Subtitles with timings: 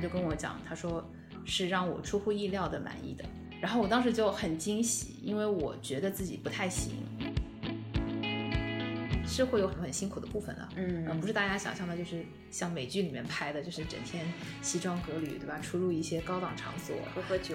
[0.00, 1.06] 他就跟我讲，他说
[1.44, 3.24] 是让我出乎意料的满意的。
[3.60, 6.94] 然后我当时就很惊喜，因为我觉得自己不太行，
[9.26, 10.66] 是会有很很辛苦的部分的。
[10.76, 14.24] 嗯呃不是大家想象的，就是像美剧里面拍的，就是整天
[14.62, 15.58] 西装革履，对吧？
[15.58, 16.96] 出入一些高档场所。
[17.14, 17.54] 喝喝酒，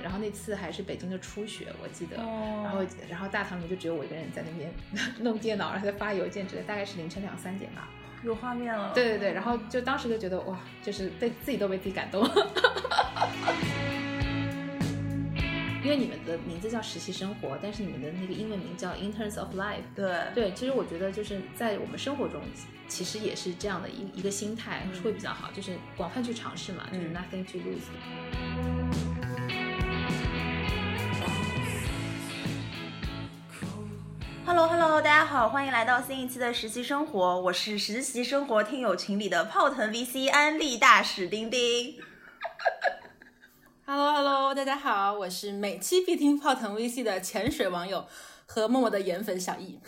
[0.00, 2.16] 然后那次还是北京的初雪，我记得。
[2.22, 4.72] 哦然后，然后大堂里就只有我一个人在那边
[5.18, 7.88] 弄电脑，然后在发邮件之类，大概是凌晨两三点吧。
[8.24, 12.28] 有画面了，对对对，然后就当时就觉得哇，就是被自己都被自己感动。
[15.84, 19.84] 因为你们的名字叫实习生活，但是你们的那个英文名叫 Interns of Life。
[19.94, 22.42] 对对，其实我觉得就是在我们生活中，
[22.88, 28.87] 其实也是这样的一一个心态嗯会比较好，就是广泛去尝试嘛，就是嗯 nothing to lose。
[34.48, 42.00] Hello Hello，大家好，欢迎来到新一期的实习生活，我是实习生活听友群里的泡腾 VC 安利大使丁丁。
[43.84, 48.06] Hello Hello，大家好，我是每期必听泡腾 VC 的潜水网友
[48.46, 49.78] 和默默的颜粉小易。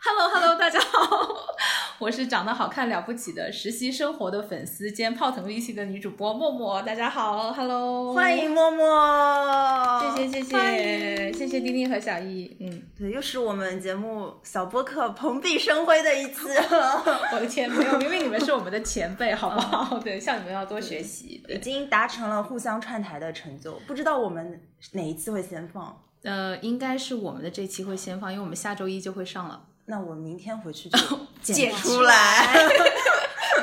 [0.00, 1.54] Hello Hello，大家好，
[2.00, 16.48] 我是长得好看了不起的实习生活的粉丝兼泡腾 VC 的女主播默默，大家好，Hello，欢迎，默默，谢谢谢谢谢谢丁丁和小易，嗯，对，又是我们节目小播客蓬荜生辉的一次。
[17.34, 19.98] 我的天，没有，明明你们是我们的前辈，好不好？
[20.00, 24.58] 对，向你们要多学习，已，经达成了互相串台的成就，不知道我们
[24.92, 26.02] 哪一次会先放？
[26.22, 29.66] 呃，应该是我们的这期会先放，因为我们下周一就会上了。
[29.90, 30.98] 那我明天回去就
[31.42, 32.46] 剪剪出出来。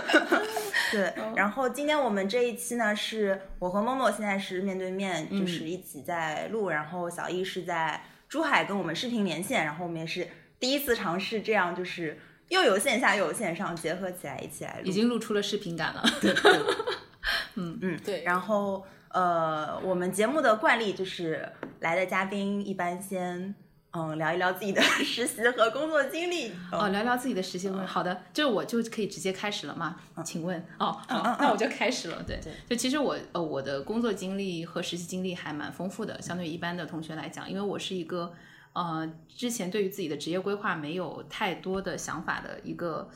[0.92, 10.28] 对，然后今天我们这一期呢，是我和默默现在是面对面，就是一起在录，然后小易是在珠海跟我们视频连线，然后我们也是
[10.60, 12.18] 第一次尝试这样，就是
[12.50, 16.04] 又有线下又有线上结合起来一起来录，已经录出了视频感了。
[16.22, 16.54] 对，对
[17.56, 21.50] 嗯嗯对然后呃，我们节目的惯例就是
[21.82, 23.54] 来的嘉宾一般先
[23.98, 26.52] 嗯聊一聊自己的 实习和工作经历。
[26.72, 27.88] 哦，聊聊自己的实习工作。
[27.88, 29.96] 好的，这我就可以直接开始了吗？
[30.24, 32.22] 请问，哦，好，那我就开始了。
[32.22, 38.32] 对，就其实我呃我的工作经历和实习经历还蛮丰富的，相对于一般的同学来讲，因为我是一个
[38.74, 43.10] 呃之前对于自己的职业规划没有太多的想法的一个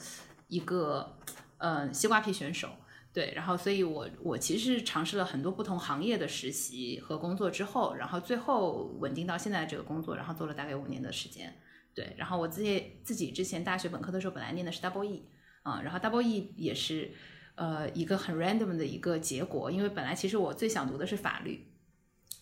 [0.47, 1.15] 一个
[1.59, 2.69] 呃西瓜皮选手。
[3.13, 11.53] 对，然后所以我我其实尝试了很多不同行业的实习和工作之后，然后最后稳定到现在这个工作，然后做了大概五年的时间。
[11.93, 15.25] 对，然后我自己自己之前大学本科的时候，本来念的是 double E，
[15.63, 17.11] 啊、然后 double E 也是
[17.55, 21.67] 呃一个很 random 的一个结果，因为本来其实我最想读的是法律，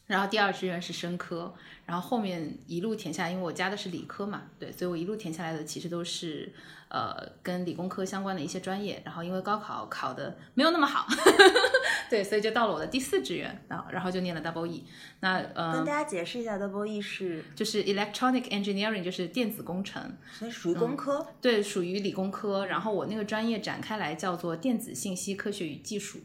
[0.10, 1.54] 然后第二志愿是生科，
[1.86, 6.52] 然后后面一路填下来，因为我加的是理科嘛，对，所以我一路填下来的其实都是
[6.88, 11.06] 呃跟理工科相关的一些专业，然后因为高考考的没有那么好，
[12.10, 14.84] 对，所以就到了我的第四志愿，然后然后就念了 double E，
[15.20, 21.28] 那呃跟大家解释一下，double E 是就是 electronic engineering，就是电子工程，所以属于工科。
[21.40, 22.66] 对，属于理工科。
[22.66, 26.20] 然后我那个专业展开来叫做电子信息科学与技术。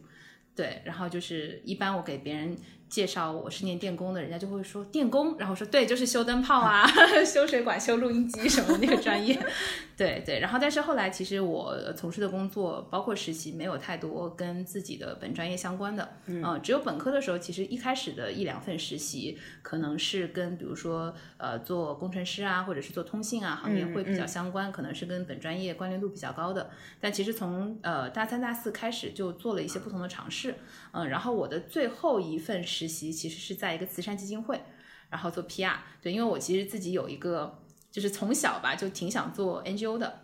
[0.56, 2.56] 对，然后就是一般我给别人
[2.88, 6.86] 介绍我是念电工的，人家就会说电工，然后说对，就是修灯泡啊、
[7.26, 9.38] 修水管、修录音机什么那个专业。
[9.96, 16.16] 对对，然后但是后来其实我从事的工作，包括实习，没有太多跟自己的本专业相关的。
[16.26, 26.70] 嗯、只有本科的时候，其实一开始的一两份实习，可能是跟比如说呃做工程师啊，或者是做通信啊行业会比较相关，可能是跟本专业关联度比较高的。
[27.00, 30.56] 但其实从呃大三、大四开始就做了一些不同的尝试。
[30.90, 34.60] 嗯，然后我的最后一份实习其实是在一个慈善基金会，
[35.08, 35.76] 然后做 PR。
[36.02, 37.62] 对，因为我其实自己有一个，
[37.92, 40.20] 就是从小吧就挺想做 NGO 的。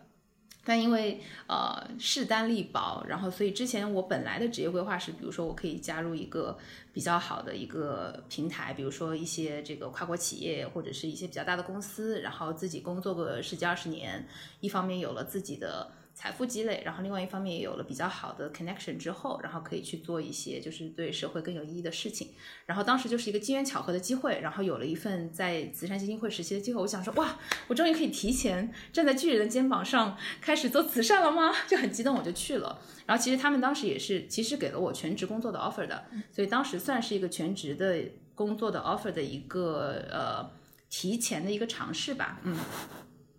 [0.63, 6.59] 但因为呃势单力薄，然后所以之前我本来的职业规划是，比如说我可以加入一个
[6.93, 14.29] 比较好的一个平台，比如说一些这个跨国企业或者是一些比较大的公司，然后自己工作个十几二十年，
[14.61, 22.29] 一方面有了自己的财富积累，然后另外一方面也有了比较好的 connection 之后，然后可以去做一些就是对社会更有意义的事情。
[22.67, 31.53] 然后当时就是一个机缘巧合的机会，然后有了一份在慈善基金会实习的机会，我想说哇，我终于可以提前站在巨人的肩膀上开始做慈善了吗？
[31.67, 32.81] 就很激动，我就去了。
[33.07, 37.97] 然后其实他们当时也是其实给了我全职工作的 offer 的，所以当时算是一个全职的
[38.35, 40.51] 工作的 offer 的一个呃
[40.91, 42.57] 提前的一个尝试吧，嗯。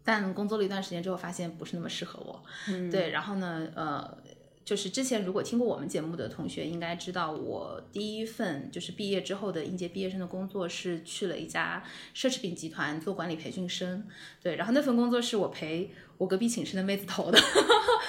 [0.03, 2.43] 但工作了一段时间之后，发现不是那么适合我，
[2.89, 4.17] 对，然后呢，呃，
[4.65, 11.83] 就是之前如果听过我们节目的同学应该知道，我第一份就是毕业之后的应届毕业生的工作是去了一家
[12.15, 14.05] 奢侈品集团做管理培训生，
[14.41, 17.39] 对，然后那份工作是我陪我隔壁寝室的妹子投的。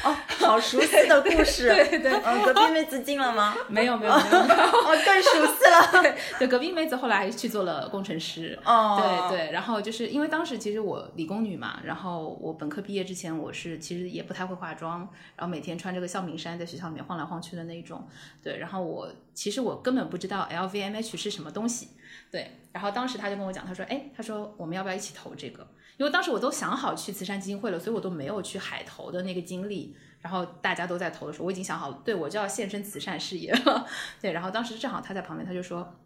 [0.05, 1.69] 哦，好熟悉的故事。
[1.73, 3.57] 对对，嗯，隔壁妹子进了吗？
[3.69, 5.89] 没有没有没有， 哦，更熟悉了。
[6.03, 8.59] 对对，隔壁妹子后来去做了工程师。
[8.67, 14.99] 哦，对对，然后就是因为当时其实我理工女嘛，然后我本科毕业之前我是其实也不太会化妆，
[15.35, 18.07] 然后每天穿这个校名衫在学校里面晃来晃去的那种。
[18.43, 21.89] 对，然后我其实我根本不知道 LVMH 是什么东西。
[22.31, 25.67] 对，然后当时他就跟我讲，他说，哎，他说我们要不要一起投这个？
[25.99, 29.97] 因为当时我都想好去慈善基金会了，所以我都没有去海投的那个经历。
[30.21, 33.87] 然后大家都在投的时候，我已经想好，对我就要献身慈善事业了。
[34.23, 35.97] 对，然后当时正好他在旁边，他就说，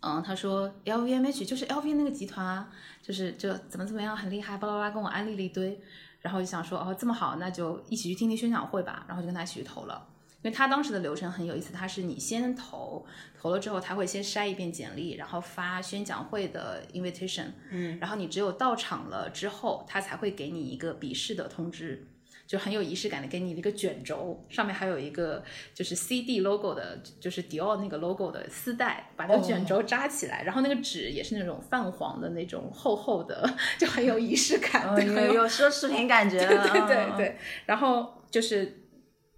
[0.00, 2.70] 嗯，他说 LVMH 就是 LV 那个集团啊，
[3.02, 5.80] 就是就怎么怎么样很厉害，巴拉巴拉跟我安利了一堆。
[6.20, 9.04] 然后就想说，哦，这么好，那就一起去听听宣讲会吧。
[9.08, 10.06] 然后就跟他一起去投了。
[10.42, 13.06] 因为他当时的流程很有意思，他是你先投，
[13.40, 22.04] 投了之后他会先筛一遍简历，然后发宣讲会的 invitation，嗯，然后你只有到场了之后，他才会给你一个笔试的通知，
[22.44, 33.48] 就很有仪式感的给你一个卷轴，上面还有一个就是 CD logo 的，就是迪奥那个 logo 的丝带，把那个卷轴扎起来，然后那个纸也是那种泛黄的那种厚厚的，
[33.78, 38.80] 就很有仪式感，对，有有奢侈品感觉， 对对对对，然后就是。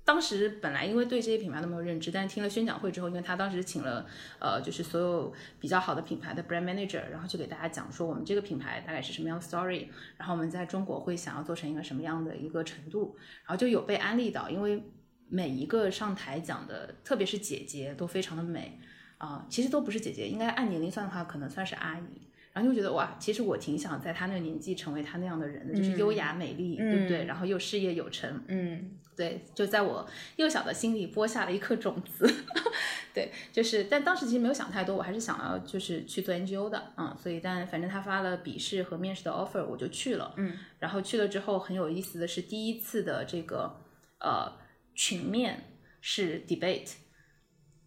[0.05, 4.07] 当时本来因为对这些品牌都没有认知，但是听了宣讲会之后，因为他当时请了
[4.39, 9.87] 呃，就是所有比较好的品牌的 brand manager，然后就给大家讲说我们这个品牌大概是什么样的 story，
[10.19, 13.17] 然后我们在中国会想要做成一个什么样的一个程度，
[13.47, 14.83] 然后就有被安利到，因为
[15.31, 18.79] 每一个上台讲的，特别是姐姐都非常的美
[19.17, 22.29] 啊，其实都不是姐姐，应该按年龄算的话，可能算是阿姨。
[22.53, 27.25] 然后就觉得哇，其实我挺想在她那个年纪成为她那样的人的，就是优雅美丽，对不对？
[27.25, 28.93] 然后又事业有成，嗯。
[29.17, 30.05] 对，就在我
[30.37, 32.29] 幼小的心里播下了一颗种子。
[33.15, 43.81] 对，就是，但当时其实没有想太多，我还是想要就是去做 NGO 的，嗯，所以但反正他发了笔试和面试的 offer，我就去了，嗯，然后去了之后很有意思的是，第一次的这个
[44.19, 44.53] 呃
[44.97, 46.95] 群面是 debate，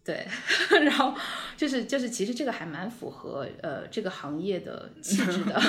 [0.02, 0.26] 对，
[0.80, 1.14] 然后
[1.58, 5.60] 就是就是其实这个还蛮符合呃这个行业的气质的，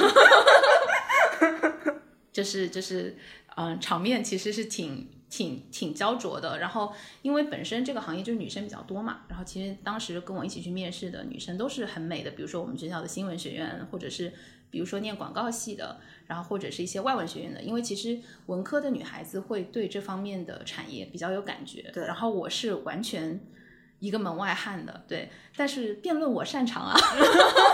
[2.31, 3.17] 就是就是
[3.57, 5.18] 嗯场面其实是挺。
[5.29, 6.91] 挺挺焦灼的，然后
[7.21, 14.33] 因为本身这个行业就是女生比较多嘛，然后其实当时跟我一起去面试的女生都是很美的，比如说我们学校的新闻学院，或者是
[14.71, 23.39] 比如说念广告系的，然后或者是一些外文学院的，因为其实文科的女孩子会对这方面的产业比较有感觉，对，然后我是完全
[23.99, 26.97] 一个门外汉的，对，但是辩论我擅长啊，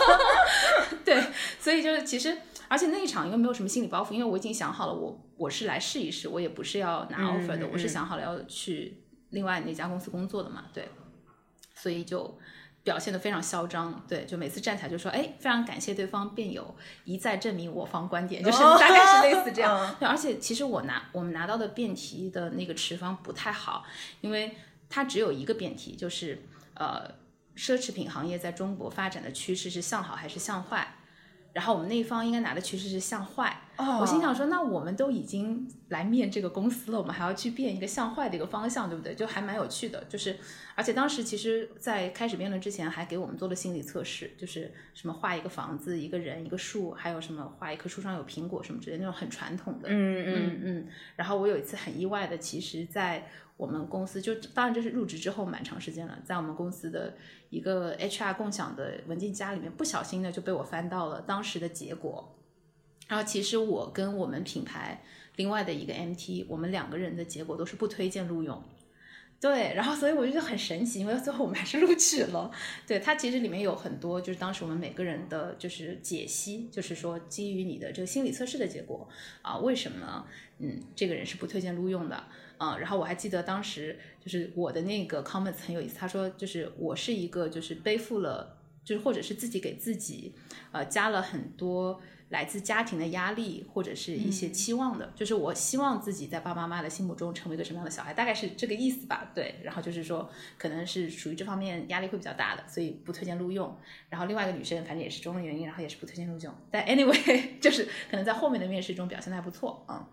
[1.05, 1.23] 对，
[1.59, 2.37] 所以就是其实。
[2.67, 10.87] 而且那一场因为没有什么心理包袱，因为我已经想好了，我我是来试一试，我也不是要拿 offer 的，我是想好了要去另外那家公司工作的嘛，对，
[11.73, 12.37] 所以就
[12.83, 19.95] 表现的非常嚣张，对，就每次站起来就说，哎，非常感谢对方辩友一再证明我方观点，就是大概是类似这样。
[19.99, 23.83] 对，而且其实我拿我们拿到的辩题的那个持方不太好，
[24.21, 24.55] 因为
[24.87, 26.43] 它只有一个辩题，就是
[26.75, 27.09] 呃，
[27.57, 30.95] 奢侈品行业在中国发展的趋势是向好还是向坏。
[31.55, 39.15] 然后我们那一方应该拿的趋势是向坏，我心想说，那我们都已经来面这个公司了，我们还要去变一个向坏的一个方向，对不对？
[39.15, 40.35] 就还蛮有趣的，就是，
[40.75, 50.87] 而且当时其实，在开始辩论之前，还给我们做了心理测试，就是什么画一个房子、一个人、一个树，还有什么画一棵树上有苹果什么之类那种很传统的，嗯嗯嗯。
[51.15, 57.15] 然后我有一次很意外的，其实，在我们公司就当然这是入职之后蛮长时间了，在我们公司的。
[57.55, 62.35] 一个 HR 共享的文件夹里面，不小心的就被我翻到了当时的结果。
[63.07, 65.01] 然后其实我跟我们品牌
[65.37, 68.61] 另外的一个 MT，我们两个人的结果都是不推荐录用。
[69.39, 72.49] 对，然后所以我觉得很神奇，因为最后我们还是录取了。
[72.87, 79.07] 对，它其实里面有很多，就是当时我们每个人的就是解析，就是说基于你的这个心理测试的结果
[79.41, 80.25] 啊，为什么
[80.59, 82.23] 嗯这个人是不推荐录用的。
[82.57, 90.33] 啊，然后我还记得当时就是我的那个 comments 很有意思，他说就是我是一个就是背负了，就是或者是自己给自己
[90.71, 99.31] 呃加了很多来自家庭的压力或者是一些期望的，就是我希望自己在爸爸妈妈的心目中成为一个什么样的小孩，大概是这个意思吧。
[99.35, 103.77] 对，然后就是说可能是属于这方面压力会比较大的，所以不推荐录用。
[104.09, 106.53] 然后另外一个女生反正也是种种原因，然后也是不推荐录用。
[106.71, 110.03] 但 anyway 就是可能在后面的面试中表现的还不错，嗯，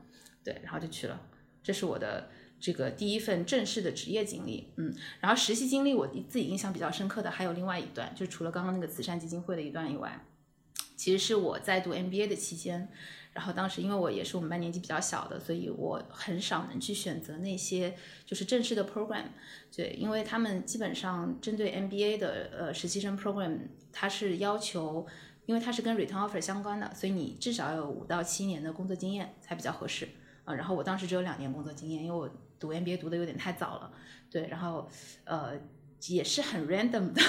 [0.45, 1.21] 对，然后就去了。
[1.63, 2.29] 这是我的
[2.61, 10.23] 这个第一份正式的职业经历，嗯，然后实习经历我自己印象比较深刻的还有另外一段，就除了刚刚那个慈善基金会的一段以外，
[10.97, 12.89] 其实是我在读 MBA 的期间，
[13.33, 17.95] 然后当时因为我也是我们班年纪比较小的，所以我很少能去选择那些
[18.25, 19.25] 就是正式的 program，
[19.75, 23.59] 对，因为他们基本上针对 MBA 的呃实习生 program，
[23.93, 25.07] 它是要求，
[25.47, 30.09] 因为它是跟 return offer 相关的，所以你至少有五到七年的工作经验才比较合适。
[30.45, 33.93] 啊，然后我当时只有两年工作经验，因为我读 MBA 读的有点太早了，
[34.29, 34.91] 对，然后
[35.25, 35.53] 呃
[36.09, 37.23] 也是很 random 的，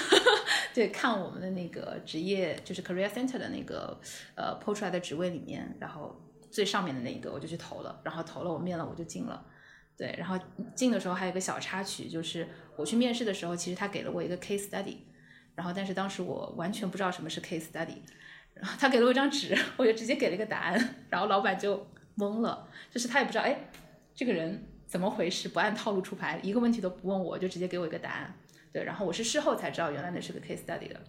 [0.74, 4.00] 对，看我们的那个职业就是 career center 的那个
[4.36, 9.46] 呃 PO 出来的职位里面，然后最上面的那一个我就去投了，然后投了我面了我就进了。
[9.96, 10.39] 对，然后
[10.74, 14.98] 进的时候还有一个小插曲，就是我去面试的时候，其实他给了我一个 case study，
[15.53, 17.98] 然后但是当时我完全不知道什么是 case study，
[18.56, 21.86] 然后他给了我一张纸，我就直接给了一个答案，然后老板就
[22.18, 23.70] 懵了，就是他也不知道，哎，
[24.15, 28.36] 这个人怎么回事，不按套路出牌，一个问题都不问我就直接给我一个答案，
[28.74, 31.00] 对，然后我是事后才知道原来那是个 case study 的，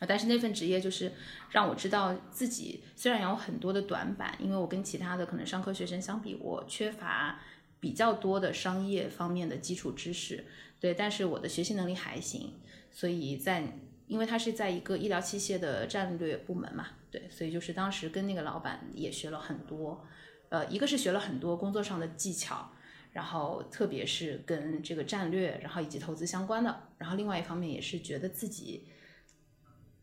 [0.00, 1.12] 啊，但是那份职业就是
[1.50, 7.40] 让我知道自己虽然有很多的短板，因为我跟其他的可能商科学生相比，我缺乏。
[7.82, 10.44] 比较多的商业方面的基础知识，
[10.78, 12.52] 对，但是我的学习能力还行，
[12.90, 13.64] 所以在
[14.06, 20.06] 因为他是在一个医疗器械的战略部门嘛，对，所以就是当时跟那个老板也学了很多，
[20.50, 22.70] 呃，一个是学了很多工作上的技巧，
[23.12, 28.86] 然后特别是跟这个战略，然后以及投资相关的，然后另外一方面也是觉得自己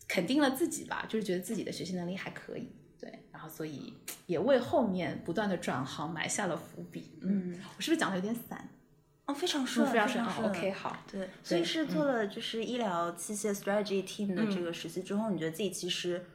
[0.07, 2.71] 肯定了自己吧，就是觉得自己的学习能力还可以。
[2.99, 3.93] 对，然后所以
[4.25, 7.19] 也为后面不断的转行埋下了伏笔。
[7.21, 8.69] 嗯，我是不是讲的有点散？
[9.25, 10.25] 哦，非常顺，非常顺。
[10.49, 10.97] OK，好。
[11.11, 16.25] 对，所以是做了就是医疗器械 strategy team 的这个实习之后，你觉得自己其实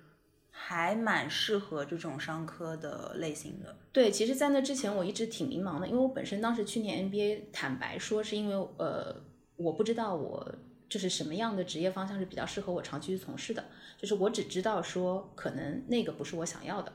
[0.53, 3.77] 还蛮适合这种商科的类型的。
[3.91, 9.21] 对，其实，在那之前我一直挺迷茫的，因为我本身当时去年 MBA，坦白说是因为呃，
[9.57, 10.55] 我不知道我。
[10.89, 13.65] 就是什么样的职业方向是比较适合我长期去从事的？
[13.97, 16.93] 就是我只知道说，可能那个不是我想要的。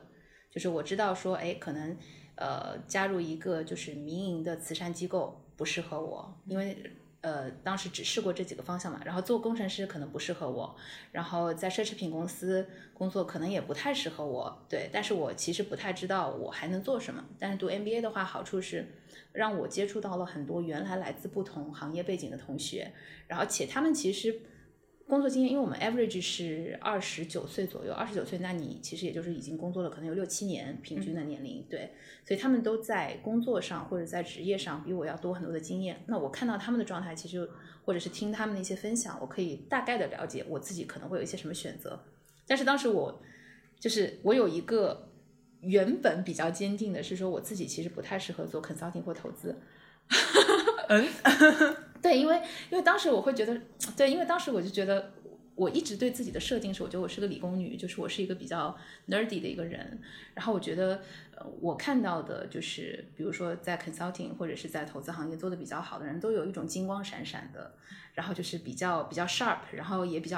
[0.52, 1.96] 就是我知道说，哎，可能
[2.36, 6.80] 呃加入一个就是民营的慈善机构不适合我，因为。
[7.20, 10.76] 呃，当时只试过这几个方向嘛，然后做工程师可能不适合我，
[11.12, 17.24] 然后在奢侈品公司工作可能也不太适合我，对，但是我其实不太知道我还能做什么。
[17.38, 18.86] 但是读 MBA 的话，好处是
[19.32, 22.92] 让我接触到了很多原来来自不同行业背景的同学，
[23.26, 24.40] 然后且他们其实。
[25.08, 31.92] 工作经验，因为我们 average 是二十九岁左右，二十九岁，那你其实也就是已经工作了，可能有六七年平均的年龄，对，
[32.26, 36.02] 所以他们都在工作上或者在职业上比我要多很多的经验。
[36.06, 37.48] 那我看到他们的状态，其实
[37.86, 41.98] 或者是听他们的一些分享，我可以大概的了解我自己可能会有一些什么选择。
[42.46, 43.22] 但是当时我
[43.80, 45.08] 就是我有一个
[45.62, 49.56] 原本比较坚定的是说，我自己其实不太适合做 consulting 或投资。
[50.88, 51.06] 嗯，
[52.02, 52.40] 对，因为
[52.70, 53.56] 因为当时我会觉得，
[53.96, 55.10] 对，因为当时我就觉得，
[55.58, 58.74] 我一直对自己的设定是，我觉得我是个理工女，就是我是一个比较
[59.08, 60.00] nerdy 的一个人，
[60.34, 61.02] 然后我觉得。
[61.60, 67.72] 我看到的就是，比如说在 consulting 或者是在投资行业做的比较好的人，都有一种金光闪闪的，
[68.12, 70.36] 然后就是比较比较 sharp，然后也比较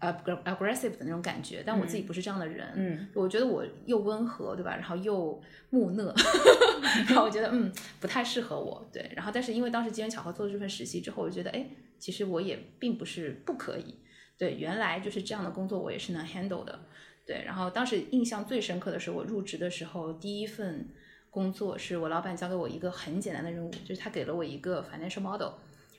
[0.00, 1.62] aggressive 的那种感觉。
[1.66, 4.74] 但我自己不是这样的人，嗯，我觉得我又温和，对吧？
[4.74, 6.14] 然后又木讷，
[7.06, 7.70] 然后我觉得嗯
[8.00, 9.12] 不太适合我，对。
[9.14, 13.96] 然后但是因为当时机缘巧合做了这份实习之后，我就觉得哎，其实我也并不是不可以，
[14.38, 16.86] 对，原来就是这样的工作我也是能 handle 的。
[17.26, 20.88] 对，然后当时印象最深刻的是我入职的时候，第一份
[21.28, 25.52] 工作是我老板交给我一个很简单的任务，就是他给了我一个 financial model，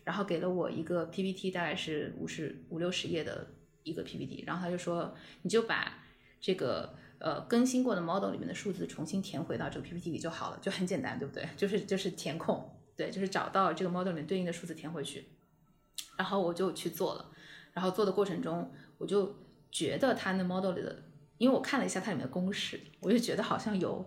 [0.03, 3.46] 然后给了我一个 PPT，大概是五十五六十页的
[3.84, 6.00] 一个 PPT，然后他就说你就把
[6.41, 11.48] 这个呃更新过的 model 里面的数字重新填回到这个 PPT 里就好了，就很简单，对不对？
[11.55, 15.25] 就是就是填空，对，就是找到这个 model 里面对应的数字填回去，
[16.17, 17.31] 然后我就去做了，
[17.73, 19.35] 然后做的过程中我就
[19.71, 21.03] 觉得他那 model 里的。
[21.38, 24.05] 因为我看了一下它里面的公式，我就觉得好像有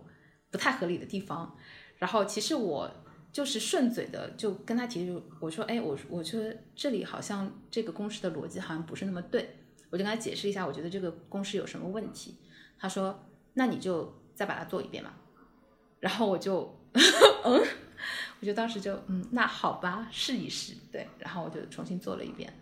[0.50, 1.56] 不太合理的地方。
[1.96, 2.90] 然后其实我
[3.32, 6.38] 就是顺嘴的就跟他提，就我说，哎，我我说
[6.76, 9.56] 这里好像这个公式的逻辑好像不是那么对，
[9.88, 12.36] 我就跟他解释一下，我觉得这个公式有什么问题。
[12.78, 15.14] 他说，那你就再把它做一遍嘛。
[16.00, 17.62] 然后我就，嗯，
[18.40, 20.74] 我就当时就，嗯，那好吧，试一试。
[20.92, 22.52] 对，然后我就重新做了一遍。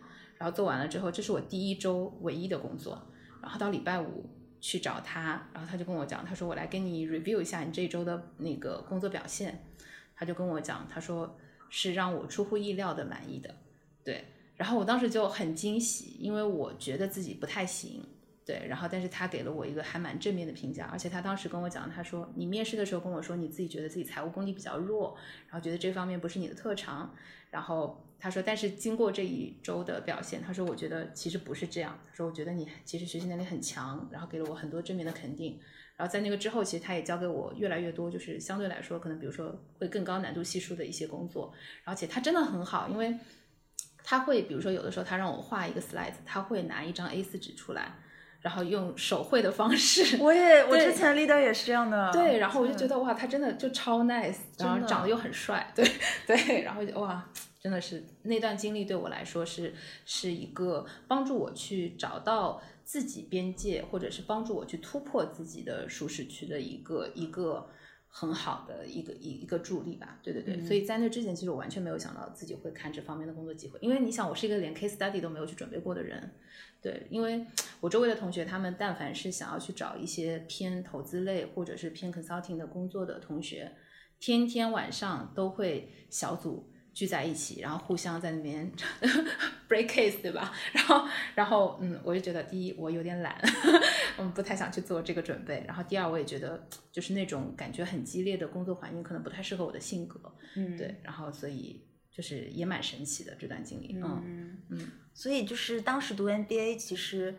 [0.40, 3.00] 然后做完了之后，这是我第一周唯一的工作。
[3.40, 4.28] 然后到礼拜五。
[4.62, 9.64] 去找他，然后他就跟我讲，他说我来跟你 review 一下你这一周的那个工作表现。
[10.14, 11.34] 他就跟我讲，他说
[11.70, 13.54] 是让我出乎意料的满意的，
[14.04, 14.22] 对。
[14.56, 18.04] 然后我当时就很惊喜，因为我觉得自己不太行，
[18.50, 18.66] 对。
[18.68, 25.16] 然后但是他给了我一个还蛮正面的评价，而且他当时跟我讲，他说你面试的时候跟我说你自己觉得自己财务功底比较弱，
[25.48, 27.14] 然后觉得这方面不是你的特长，
[27.50, 28.04] 然后。
[28.22, 31.98] 他说：“但是经过这一周的表现，他说我觉得其实不是这样。
[32.06, 35.58] 他说我觉得你其实学习能力很强，然后给了我很多正面的肯定。
[35.96, 41.50] 然后在那个之后，其实他也教给我越来越多，就是相对来说可能比如说会更高难度系数的一些工作。
[41.82, 43.16] 而且他真的很好，因为
[44.04, 47.94] 他会比如说有的时候他让我画一个 slide，他会拿一张 A4 纸出来，
[48.40, 50.16] 然后用手绘的方式。
[50.22, 52.10] 我也，我之前 leader 也是这样的。
[52.12, 55.84] 对，然后我就觉得，哇，他真的就超 nice，然后长得又很帅，对
[56.26, 57.28] 对，然后就哇，
[57.60, 59.74] 真的是那段经历对我来说是
[60.06, 67.68] 是一个帮助我去找到自己边界，或者是帮助我去突破自己的舒适区的一个一个
[68.12, 70.18] 很好的一个一一个助力吧。
[70.22, 76.32] 对对对，所以在那之前，其实我完全没有想到自己会看这方面的工作机会，因为你想，我是一个连 case study 都没有去准备过的人。
[76.82, 77.46] 对，因为
[77.80, 83.72] 我周围的同学，他们但凡是想要去找一些偏投资类或者是偏 consulting 的工作的同学，
[84.18, 88.70] 天天晚上都会小组聚在一起，然后互相在那边
[89.68, 90.52] break case，对吧？
[90.72, 93.40] 然后，然后，嗯，我就觉得，第一，我有点懒，
[94.18, 95.64] 嗯，不太想去做这个准备。
[95.66, 100.20] 然后，第二，我也觉得，就是那种感觉很激烈的工作环境，可能不太适合我的性格。
[100.56, 103.96] 嗯，对，然后，所以就是也蛮神奇的这段经历。
[103.96, 107.34] 嗯嗯嗯，所以就是当时读 MBA，其实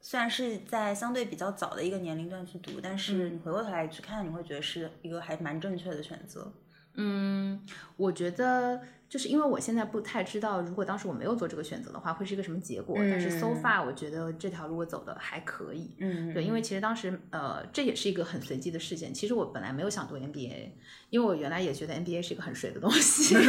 [0.00, 6.52] 虽然是在相对比较早的一个年龄段去读，但是你回过头来去看，你会觉得是一个还蛮正确的选择。
[6.94, 7.60] 嗯，
[7.96, 12.96] 我觉得就是因为我现在不太知道，如果当时我没有做这个选择的话，会是一个什么结果。
[12.98, 15.94] 但是 so 嗯 far，我觉得这条路我走的还可以。
[15.98, 19.12] 嗯，对，因为其实当时呃，这也是一个很随机的事件。
[19.12, 20.70] 其实我本来没有想读 MBA，
[21.10, 23.34] 因为我原来也觉得 MBA 是一个很水的东西。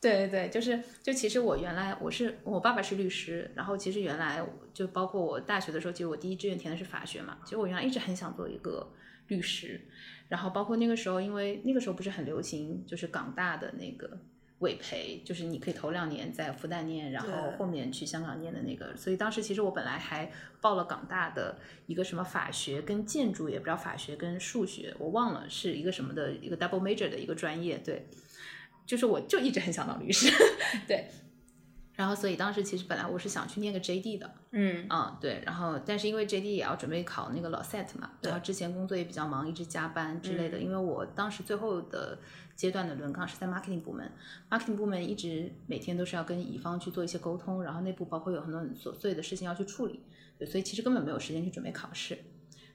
[0.00, 4.44] 对对对，就是就其实我原来我是我爸爸是律师，然后其实原来
[4.74, 8.92] 就包括我大学的时候，其实我第一志愿填的是法学嘛，其实我原来一直很想做一个
[9.28, 9.80] 律师，
[10.32, 14.18] 然后包括那个时候，因为那个时候不是很流行，就是港大的那个
[14.60, 28.08] 委培，就是你可以头两年在复旦念，然后后面去香港念的那个，所以当时其实我本来还报了港大的一个什么法学跟建筑，也不知道法学跟数学，我忘了是一个什么的一个 double major 的一个专业，对，
[28.86, 30.32] 就是我就一直很想当律师，
[30.88, 31.08] 对。
[32.02, 40.58] 然后，所以当时其实本来我是想去念个 JD 的，嗯啊，对，然后但是因为 JD 也要准备考那个老 set 嘛，然后之前工作也比较忙，一直加班之类的。
[40.58, 42.18] 因为我当时最后的
[42.56, 44.10] 阶段的轮岗是在 marketing 部门
[44.50, 50.00] ，marketing 部门一直每天都是要跟乙方去做一些沟通，然后内部包括有很多很琐碎的事情要去处理，
[50.36, 52.18] 对，所以其实根本没有时间去准备考试。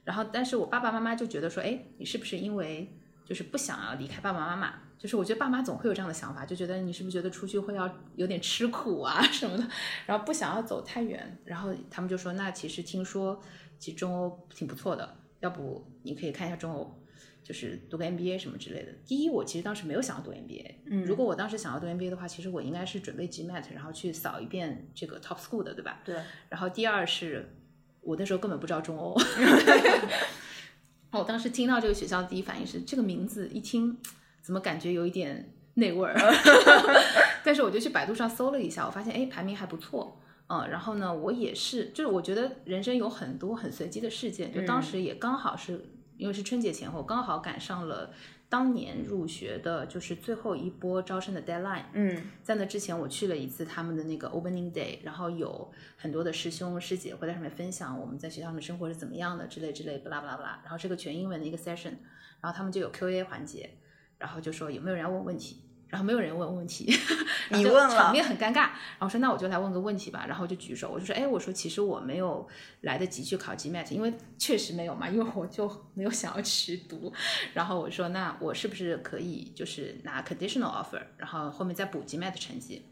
[0.04, 4.74] 然后，但是我爸爸妈妈就觉得说，哎，你是不是因为就是不想要离开爸爸妈妈？
[4.98, 9.64] 就是我觉得爸妈总会有这样的想法，就觉得你是不是觉得出去会要有点吃苦啊 什么的，
[10.06, 11.38] 然后不想要走太远。
[11.44, 13.40] 然后他们就说，那其实听说
[13.78, 17.00] 其实中欧挺不错的，要不你可以看一下中欧，
[17.42, 18.92] 就是读个 MBA 什么之类的。
[19.06, 26.00] 第一，我其实当时没有想要读 MBA，嗯如果我当时想要读 MBA 的话，其实我应该是准备 GMAT，然后去扫一遍这个 Top School 的，对吧？
[26.04, 26.16] 对，
[26.48, 27.54] 然后第二是
[28.00, 29.14] 我那时候根本不知道中欧
[31.12, 33.96] 我当时听到这个学校的第一反应是这个名字一听
[34.48, 36.14] 怎么感觉有一点内味儿
[37.44, 40.18] 但是我就去百度上搜了一下，我发现哎排名还不错。
[40.46, 45.84] 嗯，然后呢，我也是，就是我觉得人生有很多很随机的事件，就当时也刚好是、
[46.16, 48.10] 因为是春节前后，刚好赶上了
[48.48, 51.84] 当年入学的，就是最后一波招生的 deadline。
[51.92, 60.60] 嗯在那之前，我去了一次他们的那个 opening day，然后有很多的师兄师姐会在上面分享我们在学校里面生活是怎么样的之类之类，巴拉巴拉巴拉。
[60.62, 61.92] 然后是个全英文的一个 session，
[62.40, 63.68] 然后他们就有 Q&A 环节，
[64.18, 66.92] 然后就说有没有人要问问题，然后没有人问问题，
[67.48, 68.70] 然后就你问了场面很尴尬。
[68.98, 72.46] 然后说那我就来问个问题吧，然后就举手，我就说哎，我说其实我没有
[72.82, 77.12] 来得及去考 GMAT，因为确实没有嘛，因为我就没有想要去读。
[77.54, 82.82] 然后我说那我是不是可以就是拿 conditional offer，然后后面再补 GMAT 成绩？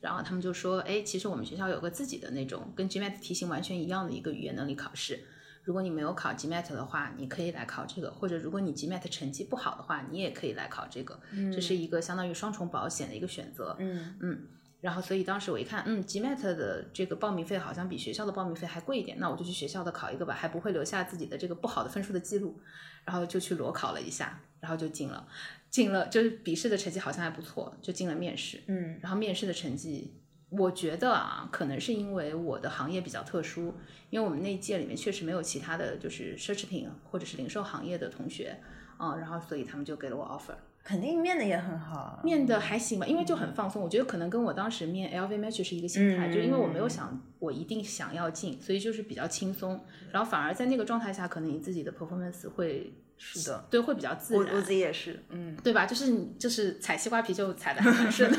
[0.00, 5.24] 然后他们就说，哎，其实我们学校有个自己的那种跟 GMAT 题型完全一样的一个语言能力考试。
[5.64, 11.18] 如果你没有考 GMAT 的话，你可以来考这个；或者如果你 GMAT 成绩不好的话，你也可以来考这个。
[11.52, 13.76] 这是一个相当于双重保险的一个选择。
[13.78, 14.46] 嗯
[14.80, 22.60] 然后，所以当时我一看，嗯，GMAT 的这个报名费好像比学校的报名费还贵一点，那我就去学校的考一个吧，还不会留下自己的这个不好的分数的记录。
[23.04, 25.26] 然后就去裸考了一下，然后就进了，
[25.70, 28.60] 进了就是笔试的成绩好像还不错，就进了面试。
[28.68, 30.12] 嗯然后面试的成绩，
[30.52, 33.74] 我觉得啊，可能是因为我的行业比较特殊，
[34.10, 38.60] 因为我们那一届里面确实没有其他的就是奢侈品或者是零售行业的同学，
[38.98, 40.54] 嗯，然后所以他们就给了我 offer。
[40.84, 42.20] 肯定面的也很好。
[42.24, 43.80] 面的还行吧，因为就很放松。
[43.80, 49.80] 我觉得可能跟我当时面 LVMH 是一个心态，嗯就因为我没有想我一定想要进，所以就是比较轻松。
[50.10, 55.86] 然后反而在那个状态下，可能你自己的 performance 会是的，对会比较自然，我我自己也是，嗯对吧？
[55.86, 58.38] 就是你就是踩西瓜皮就踩的还蛮顺的，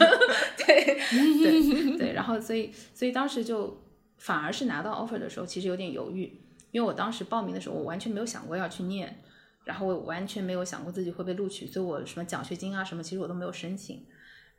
[0.57, 2.13] 对对 对。
[2.13, 3.81] 然后所以所以当时就
[4.17, 9.19] 反而是拿到 offer 的时候，其实有点犹豫，因为我当时报名的时候，我完全没有想过要去念。
[9.65, 14.05] 然后我完全没有想过自己会被录取，所以我什么奖学金啊什么，其实我都没有申请。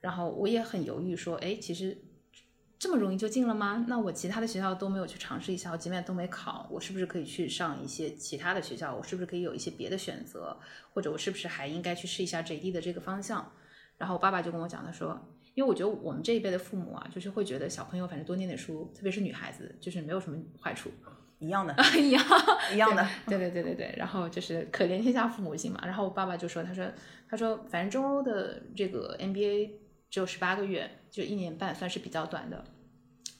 [0.00, 1.94] 然后我也很犹豫，说，哎，其实
[2.78, 3.84] 这么容易就进了吗？
[3.88, 8.94] 那我其他的学校都没有去尝试一下，我 GMAT 都没考，我是不是可以去上一些其他的学校？
[8.94, 10.56] 我是不是可以有一些别的选择？
[10.92, 13.50] 或者我是不是还应该去试一下 JD 的这个方向？
[13.96, 15.18] 然后我爸爸就跟我讲，他说，
[15.54, 20.90] 因为我觉得我们这一辈的父母啊，就是会觉得小朋友反正多念点书，特别是女孩子，就是没有什么坏处。
[21.40, 22.24] 一样的， 一样
[22.72, 23.94] 一样的，对对对对对。
[23.98, 25.80] 然后就是可怜天下父母心嘛。
[25.84, 26.86] 然后我爸爸就说，他说
[27.28, 29.70] 他说反正中欧的这个 MBA
[30.14, 32.64] 只有十八个月，就一年半，算是比较短的。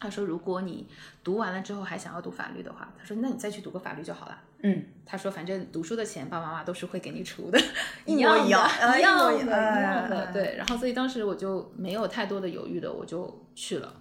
[0.00, 0.88] 他说，如果你
[1.22, 4.42] 读完了之后还想要读法律的话，他说那你再去读个法律就好了。
[4.64, 7.56] 嗯，他说反正读书的钱爸爸妈妈都是会给你出的，
[8.04, 10.32] 一模一样一样的，一样的。
[10.32, 13.94] 对，然后所以当时我就没有太多的犹豫的，我就去了，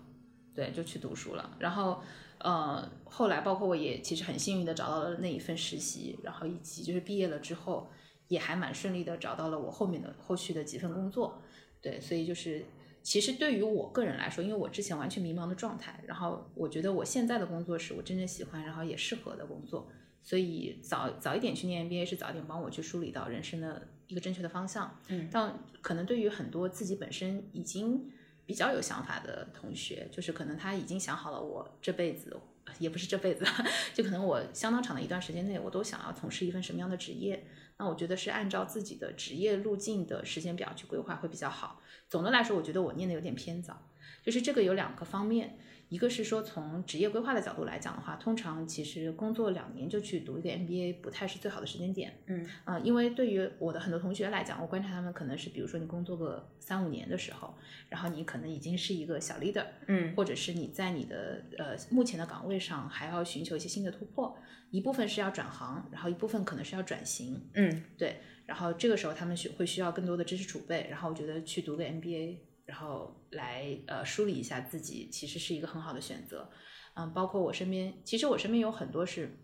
[0.55, 1.51] 对，就去读书了。
[1.59, 2.01] 然后。
[2.39, 7.89] 呃，后来包括我也其实很幸运的找到了那一份实习，然后以及就是毕业了之后
[8.27, 11.41] 也还蛮顺利的找到了我后面的后续的几份工作，
[11.81, 12.65] 对，所以就是
[13.01, 19.88] 其实对于我个人来说，因为我之前完全迷茫的状态，然后我觉得我现在的工作是我真正喜欢，然后也适合的工作，
[20.21, 28.09] 所以早早一点去念 MBA 是早一点帮我去梳理到人生的一个正确的方向，嗯，但可能对于很多自己本身已经。
[28.45, 32.38] 比较有想法的同学，就是可能他已经想好了，我这辈子
[32.77, 33.45] 也不是这辈子，
[33.95, 37.41] 就可能我相当长的一段时间内，我都想要从事一份什么样的职业。
[37.77, 41.81] 那我觉得是按照自己的职业路径的时间表去规划会比较好。
[42.07, 43.89] 总的来说，我觉得我念的有点偏早，
[44.21, 45.57] 就是这个有两个方面。
[45.93, 52.12] 一个是说从职业规划的角度来讲的话，通常其实工作两年就去读一个 MBA 不太是最好的时间点。
[52.25, 57.53] 嗯，呃，因为对于我的很多同学来讲，我观察他们可能是，比如说你工作个三五年的时候，
[57.89, 64.36] 然后你可能已经是一个小 leader，嗯，或者是你在你的呃目前的岗位上还要寻求一些新的突破，
[64.71, 67.39] 一部分是要转行，然后一部分可能是要转型。
[67.53, 72.38] 嗯，对，然后这个时候他们需会需要更多的知识储备，然后我觉得去读个 MBA。
[72.65, 76.49] 然后来呃梳理一下自己，其实是一个很好的选择，
[76.95, 79.38] 嗯，包括我身边，其实我身边有很多是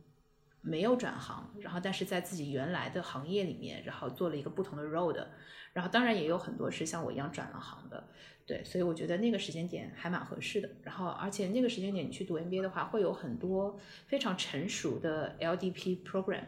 [0.62, 5.32] 没有转行，然后但是在自己原来的行业里面，然后做了一个不同的 role 的，
[5.74, 8.08] 然后当然也有很多是像我一样转了行的，
[8.46, 10.70] 对，所以我觉得那个时间点还蛮合适的。
[10.84, 13.78] 然后而且那个时间点你去读 MBA 的话，会有很多
[14.08, 16.46] 非常成熟的 LDP program。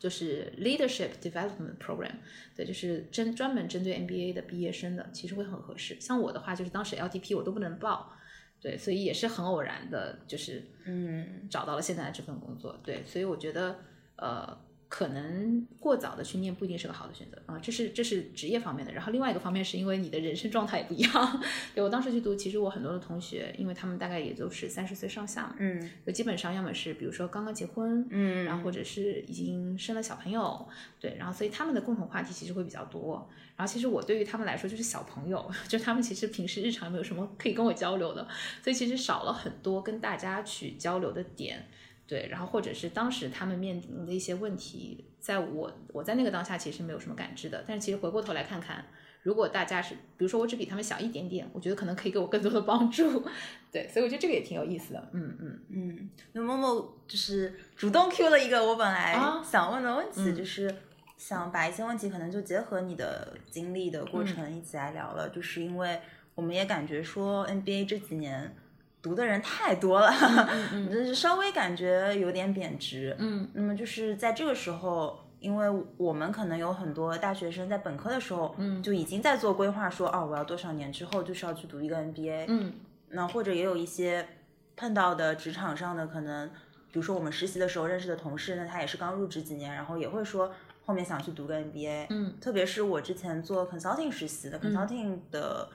[0.00, 2.10] 就是 leadership development program，
[2.56, 5.96] 对，就是针专门针对 MBA 的毕业生的，其实会很合适。
[6.00, 8.12] 像我的话，就是当时 LTP 我都不能报，
[8.60, 13.78] 对，所以也是很偶然的，就是嗯，找到了现在的这份工作，对，所以我觉得
[14.16, 14.58] 呃。
[14.90, 18.92] 可能过早的去念不一定是个好的选择啊，这是这是职业方面的。
[18.92, 21.42] 然后另外一个方面是因为你的人生状态也不一样。
[21.72, 33.30] 对我当时去读，其实我很多的同学，因为他们大概也都是三十岁上下嘛，嗯，就基本上要么是比如说刚刚结婚，嗯，然后或者是已经生了小朋友，对，然后所以他们的共同话题其实会比较多。
[33.56, 38.26] 然后其实我对于他们来说就是小朋友，就他们其实平时日常没有什么可以跟我交流的，
[38.60, 41.68] 所以其实少了很多跟大家去交流的点。
[42.10, 48.84] 对，然后或者是当时他们面临的一些问题，在我我在那个当下其实没有什么感知的，但是其实回过头来看看，
[49.22, 53.22] 如果大家是，比如说我只比他们小一点点，我觉得可能可以给我更多的帮助。
[53.70, 55.10] 对，所以我觉得这个也挺有意思的。
[55.12, 56.10] 嗯嗯嗯。
[56.32, 59.16] 那默默就是主动 Q 了一个我本来
[59.48, 60.74] 想问的问题，就是
[61.16, 66.00] 想把一些问题可能就结合你的经历的过程一起来聊了，就是因为
[66.34, 68.52] 我们也感觉说 NBA 这几年。
[69.02, 70.12] 读的人太多了，
[70.90, 73.16] 就是稍微感觉有点贬值。
[73.18, 82.44] 嗯，那么就是在这个时候，因为我们可能有很多大学生在本科的时候，嗯，就已经在做规划，说哦，我要多少年之后就是要去读一个 MBA。
[82.48, 82.72] 嗯，
[83.08, 84.28] 那或者也有一些
[84.76, 86.48] 碰到的职场上的可能，
[86.92, 90.52] 比如说我们实习的时候认识的同事，那他也是刚入职几年，然后也会说
[90.84, 92.08] 后面想去读个 MBA。
[92.10, 95.70] 嗯，特别是我之前做 consulting 实习的 consulting 的。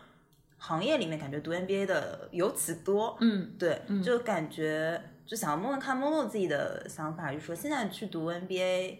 [0.57, 8.97] 行业里面感觉读 MBA 的尤其多，嗯，对，就感觉就想问问看默默自己的想法，就说现在去读 MBA，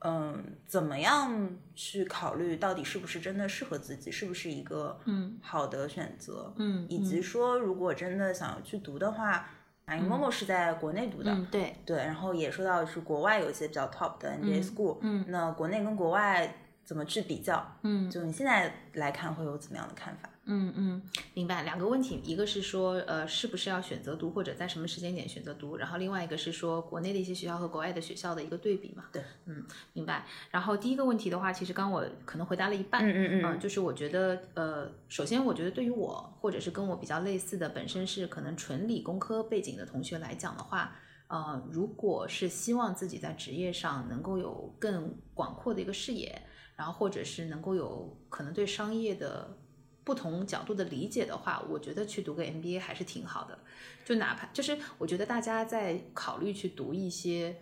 [0.00, 9.48] 嗯，怎么样去考虑到底是不是真的适合自己，是不是一个嗯好的选择，嗯，以及说如果真的想要去读的话，
[9.88, 17.76] 因为默默是在国内读的，对对，然后也说到是国外有一些比较 top 的 MBA school，嗯，那国内跟国外怎么去比较？
[17.82, 20.28] 嗯，就你现在来看会有怎么样的看法？
[20.48, 21.02] 嗯嗯，
[21.34, 21.64] 明白。
[21.64, 25.76] 两个问题，一个是说，呃，是不是要选择读，或者在什么时间点选择读？
[25.76, 29.06] 然后另外一个是说，国内的一些学校和国外的学校的一个对比嘛？
[29.12, 30.24] 对，嗯，明白。
[30.52, 33.04] 然后第一个问题的话，其实刚我可能回答了一半。
[33.04, 46.40] 嗯嗯嗯，就是我觉得，呃，首先我觉得对于我或者是跟我比较类似的，本身是可能纯理工科背景的同学来讲的话，呃，如果是希望自己在职业上能够有更广阔的一个视野，
[46.76, 49.58] 然后或者是能够有可能对商业的。
[50.06, 53.58] 不同角度的理解的话，我觉得去读个 MBA 还是挺好的。
[54.06, 57.56] 就哪怕就是我觉得大家在考虑去读一些。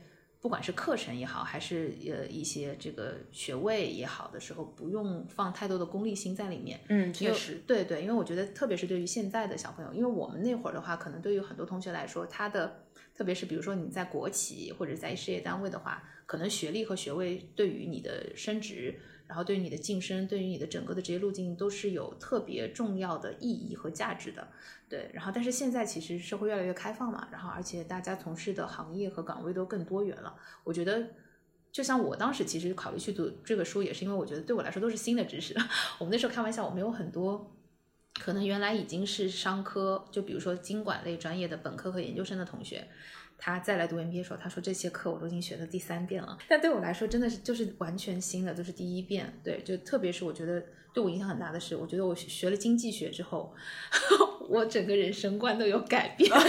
[0.44, 6.78] 不管是课程也好，还是呃一些这个学位也好的时候，不用放太多的功利心在里面。
[6.90, 19.00] 嗯，确实，对对，因为我觉得，特别是对于现在的小朋友，因为我们那会儿的话，可能对于很多同学来说，他的特别是比如说你在国企或者在事业单位的话，可能学历和学位对于你的升职。
[19.26, 24.46] 然后对于你的晋升，对于你的整个的职业路径都是有特别重要的意义和价值的，
[24.88, 25.10] 对。
[25.14, 30.34] 然后但是现在其实社会越来越开放嘛，然后而且大家从事的行业和岗位都更多元了。
[30.62, 31.06] 我觉得，
[31.72, 35.54] 就像我当时其实考虑去读这个书，也是因为我觉得对我来说都是新的知识。
[35.98, 37.56] 我们那时候开玩笑，我们有很多
[38.20, 42.86] 可能原来已经是商科，就比如说经管类专业的本科和研究生的同学。
[43.36, 49.40] 他再来读 MBA 的时候，他说这些课我都已经学了第三遍了，但对我来说真的是就是完全新的，就是第一遍。
[49.42, 53.54] 对，就特别是我觉得对我影响很大的是，我觉得我学了经济学之后，
[54.48, 56.30] 我整个人生观都有改变。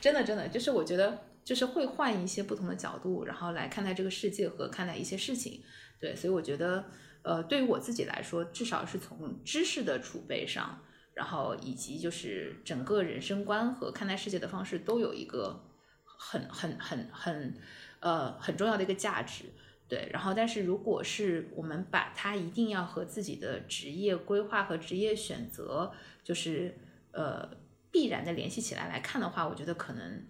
[0.00, 5.62] 真的，真的，就是我觉得就是会换一些不同的角度，然后来看待这个世界和看待一些事情。
[5.98, 6.84] 对，所以我觉得，
[7.22, 10.80] 呃，对于我自己来说，至少是从知识的储备上。
[11.16, 15.64] 然后以及就是整个人生观和看待世界的方式都有一个
[16.04, 17.54] 很很很很
[18.00, 19.44] 呃很重要的一个价值，
[19.88, 20.10] 对。
[20.12, 25.90] 然后但是如果是我们把它一定要和自己的职业规划和职业选择
[26.22, 26.76] 就是
[27.12, 27.48] 呃
[27.90, 30.22] 必然的联系起来来看的话，我觉得可能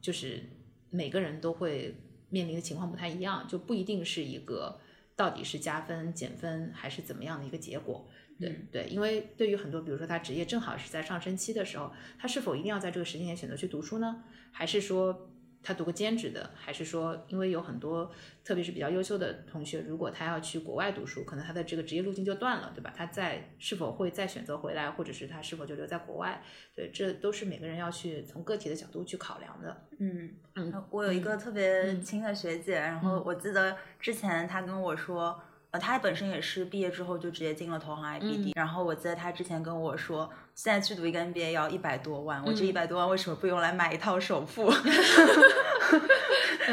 [0.00, 0.42] 就是
[0.88, 1.94] 每个人都会
[2.30, 4.80] 面临的情况不太一样，就不一定是一个
[5.14, 8.08] 到底是加分减分还是怎么样的一个结果。
[8.38, 14.24] 对对，因为对于很多，比如说他职业正好是在上升期的时候，他是否一定要在这个时间点选择去读书呢？
[14.52, 15.30] 还是说
[15.62, 16.50] 他读个兼职的？
[16.54, 18.12] 还是说，因为有很多，
[18.44, 22.92] 特别是比较优秀的同学，如果他要去国外读书，可能他的这个职业路径就断了，对吧？
[22.94, 26.42] 他在是否会再选择回来，或者是他是否就留在国外？
[26.74, 29.88] 对，这都是每个人要去从个体的角度去考量的。
[29.98, 35.40] 嗯嗯，我有一个特别亲的学姐，然后我记得之前她跟我说。
[35.78, 44.70] 他本身也是毕业之后就直接进了投行 IBD，然后我记得他之前跟我说，现在去读一个 MBA 要一百多万，我这一百多万为什么不用来买一套首付？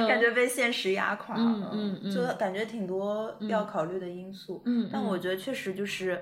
[0.07, 4.61] 感觉被现实压垮了，嗯嗯，就感觉挺多要考虑的因素。
[4.65, 6.21] 嗯，但我觉得确实就是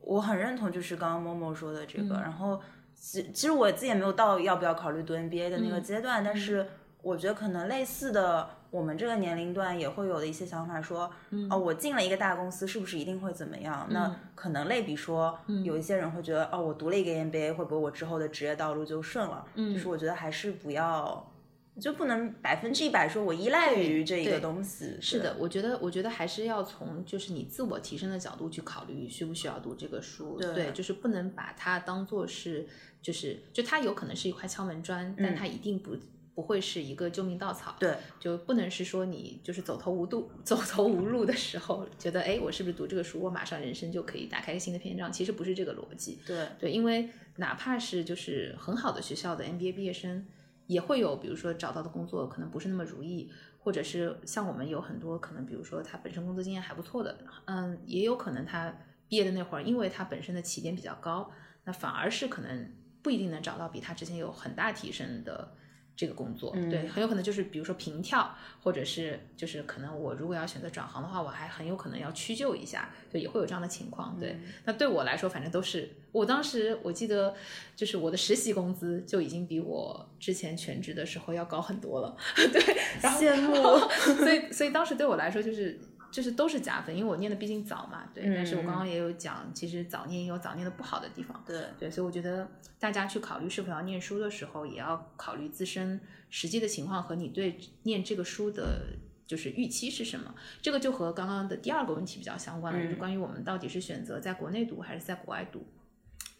[0.00, 2.14] 我很认同，就是刚刚默默说的这个。
[2.14, 2.60] 然后
[2.94, 6.66] 其其实我自己也没有到要不要考虑读 MBA 的那个阶段，但是
[7.02, 8.48] 我觉得可能类似的。
[8.72, 11.08] 我们这个年龄段也会有的一些想法，说，
[11.50, 13.86] 哦，我进了一个大公司，是不是一定会怎么样？
[13.90, 19.44] 那可能类比说，有一些人会觉得，哦，我读了一个 MBA，会不会我之后的职业道路就顺了？
[19.54, 21.30] 就是我觉得还是不要，
[21.78, 24.96] 就不能百分之一百说我依赖于这一个东西。
[25.02, 30.38] 是的，我觉得，我觉得还是要从就是你自我提升的角度去考虑，需不需要读这个书？
[30.40, 32.66] 对，就是不能把它当做是，
[33.02, 35.94] 就是就它有可能是一块敲门砖，但它一定不。
[36.34, 45.12] 不会是一个救命稻草，对，就不能是说你就是走投无度、走投无路的时候，觉得哎，我是不是读这个书，我马上人生就可以打开一个新的篇章？
[45.12, 50.26] 其实不是这个逻辑，对对，因为哪怕是就是很好的学校的 MBA 毕业生，
[50.66, 58.74] 也会有比如说找到的工作可能不是那么如意，或者是像我们有很多可能，比如说他本身工作经验还不错的，嗯，也有可能他
[59.06, 61.30] 毕业的那会儿，因为他本身的起点比较高，
[61.64, 65.56] 那反而是可能不一定能找到比他之前有很大提升的。
[65.94, 74.16] 这个工作，对，很有可能就是比如说平跳，或者是就是可能我如果要选择转行的话，我还很有可能要屈就一下，就也会有这样的情况。
[74.18, 77.34] 对，那对我来说，反正都是我当时我记得，
[77.76, 82.16] 就是我的实习工资就已经比我之前全职的时候要高很多了。
[82.34, 83.54] 对，然后羡慕。
[84.18, 85.78] 所以，所以当时对我来说就是。
[86.12, 88.22] 就是都是加分，因为我念的毕竟早嘛，对。
[88.24, 91.90] 但是我刚刚也有讲，其实早念也有早念的不好的地方，对对。
[91.90, 92.46] 所以我觉得
[92.78, 95.98] 大家去考虑是否要念书的时候，也要考虑自身
[96.28, 98.94] 实际的情况和你对念这个书的，
[99.26, 100.34] 就是预期是什么。
[100.60, 105.66] 这个就和刚刚的第二个问题比较相关了，就是关于我们到底是选择在国内读还是在国外读。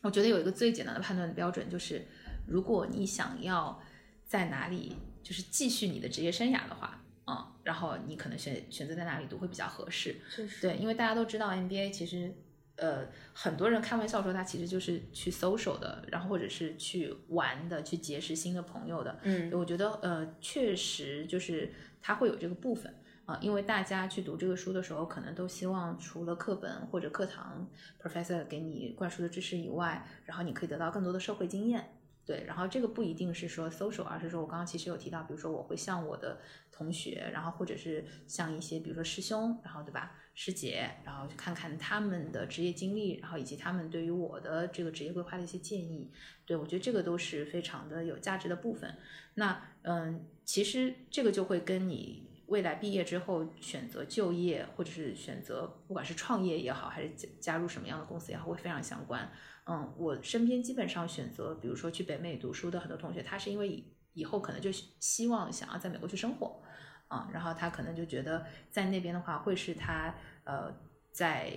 [0.02, 2.06] 我觉得有一个最简单的判断的标准，就是
[2.46, 3.80] 如果你想要
[4.26, 6.98] 在哪里就是继续你的职业生涯的话。
[7.26, 10.16] 嗯，然后你可能选选择在哪里读会比较合适，
[10.60, 12.34] 对，因为大家都知道 MBA 其实，
[12.76, 19.18] 呃，很多人开玩笑说它其实就是去 social 的，然后或者是去玩的，去结识新的朋友的。
[19.22, 22.92] 嗯，我觉得呃，确实就是它会有这个部分
[23.24, 27.68] 啊，因为大家去读这个书的时候，可能都希望除了课本或者课堂
[28.02, 31.88] professor 给你灌输的知识以外，然后你可以得到更多的社会经验。
[32.24, 46.12] 对，然后这个不一定是说 social，而是说我刚刚其实有提到，比如说我会向我的同学，然后或者是像一些比如说师兄，然后对吧，师姐，然后去看看他们的职业经历，然后以及他们对于我的这个职业规划的一些建议。
[46.46, 48.94] 对我觉得这个都是非常的有价值的部分。
[49.34, 59.32] 那嗯，其实这个就会跟你未来毕业之后选择就业，或者是选择不管是创业也好，还是加加入什么样的公司也好，会非常相关。
[59.64, 66.62] 嗯，我身边基本上选择，比如说去北美读书的很多同学，他是因为以以后可能就希望想要在美国去生活，
[67.08, 70.70] 啊，然后他可能就觉得在那边的话会是他呃
[71.10, 71.52] 在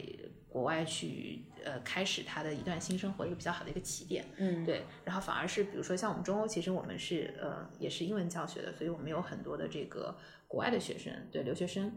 [0.48, 10.16] 国外去呃开始他的一段新生活一个比较好的一个起点，嗯，对，然后反而是比如说像我们中欧，其实我们是呃也是英文教学的，所以我们有很多的这个
[10.56, 11.92] 国外的学生，对留学生，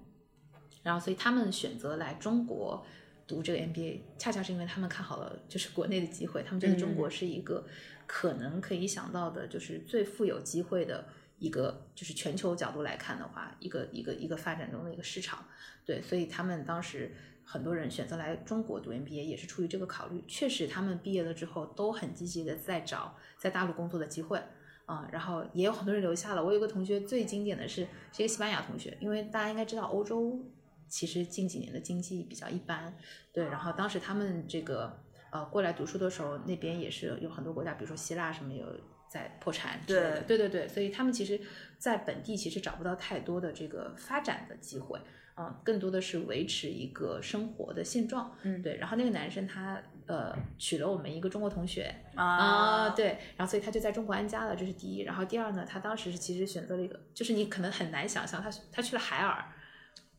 [0.83, 2.85] 然后所以他们选择来中国。
[3.29, 7.63] 读这个 MBA，恰恰是因为他们看好了就是国内的机会，他们觉得中国是一个
[8.07, 11.07] 可能可以想到的，就是最富有机会的
[11.39, 15.45] 一个，就是全球角度来看的话，一个一个一个发展中的一个市场。
[15.85, 20.25] 对，所以他们当时很多人选择来中国读 MBA，也是出于这个考虑。
[20.27, 24.43] 确实，他们毕业了之后都很积极的在找在大陆工作的机会
[24.89, 26.45] 啊，然后也有很多人留下了。
[26.45, 30.45] 我有个同学最经典的是是一个西班牙同学，因为大家应该知道欧洲。
[30.91, 32.97] 其实近几年的经济比较一般，
[33.31, 34.99] 对，然后当时他们这个
[35.31, 38.65] 呃过来读书的时候，那边也是有很多国家，比如说希腊什么有
[39.07, 40.23] 在破产，对。
[40.27, 41.39] 对对对，所以他们其实
[41.77, 44.99] 在本地其实找不到太多的这个发展的机会，
[45.37, 51.95] 嗯，更多的是维持一个生活的现状，嗯，对，然后那个男生他呃娶了我们一个中国同学。
[52.17, 59.45] 啊，对，然后所以他就在中国安家了，这是第一，然后第二呢，他当时是其实选择了一个，就是你可能很难想象，他他去了海尔。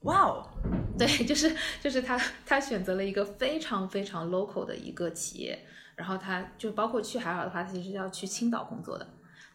[0.04, 0.50] 哇哦，
[0.98, 5.60] 对，就是就是他他选择了一个非常非常 local 的一个企业，
[5.98, 9.06] 然后他就包括去海尔的话，他其实要去青岛工作的，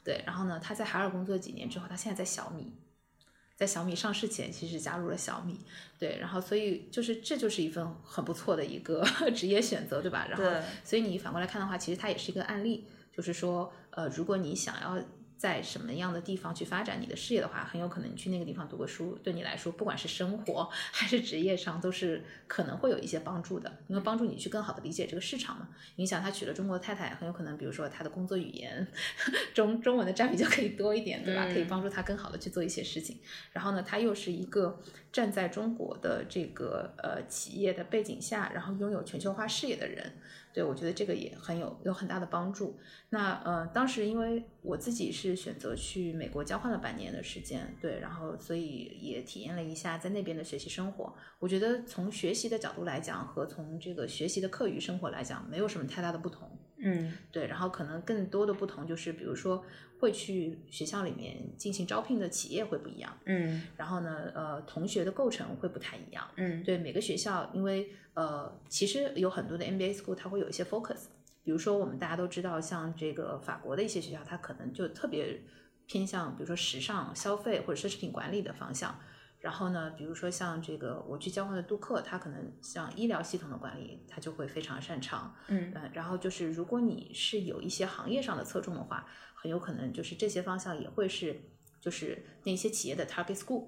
[0.05, 2.71] 对，然后呢，他在海尔工作几年之后，他现在在小米，
[3.57, 5.59] 在小米上市前其实加入了小米，
[5.99, 10.27] 对，然后所以就是这就是一份很不错的一个 职业选择，对吧？
[10.31, 10.45] 然后
[10.85, 12.87] 所以你反过来看的话，其实它也是一个案例，
[13.17, 14.99] 就是说，呃，如果你想要。
[15.45, 25.69] 在什么样的地方去发展你的事业的话，很有可能你去那个地方读个书，对你来说，不管是生活还是职业上，都是可能会有一些帮助的，因为帮助你去更好的理解这个市场嘛。
[25.97, 28.87] 你想他娶了中国太太，很有可能，比如说他的工作语言
[29.53, 31.45] 中中文的占比就可以多一点，对吧？
[31.53, 33.19] 可以帮助他更好的去做一些事情。
[33.53, 34.81] 然后呢，他又是一个
[35.13, 40.11] 站在中国的这个呃企业的背景下，然后拥有全球化视野的人。
[40.55, 42.79] 对，我觉得这个也很有有很大的帮助。
[43.11, 51.13] 那呃，当时因为我自己是选择去美国交换了半年的时间，对，然后所以也体验了一下在那边的学习生活。
[51.41, 56.49] 我觉得从学习的角度来讲，和从这个学习的课余生活来讲，没有什么太大的不同。
[56.85, 59.65] 嗯，对，然后可能更多的不同就是，比如说
[59.99, 71.07] 会去学校里面进行招聘的企业会不一样，嗯，然后呢，呃，同学的构成会不太一样，嗯，对，每个学校，因为呃，其实有很多的 MBA school 它会有一些 focus，
[71.43, 75.41] 比如说我们大家都知道，像这个法国的一些学校，它可能就特别
[75.87, 78.99] 偏向，比如说时尚消费或者奢侈品管理的方向。
[79.45, 85.37] 然后呢，比如说像这个我去交换的杜克，他可能像医疗系统的管理，他就会非常擅长。
[85.49, 91.39] 嗯，然后就是如果你是有一些行业上的侧重的话，很有可能就是这些方向也会是
[91.79, 93.67] 就是那些企业的 target school，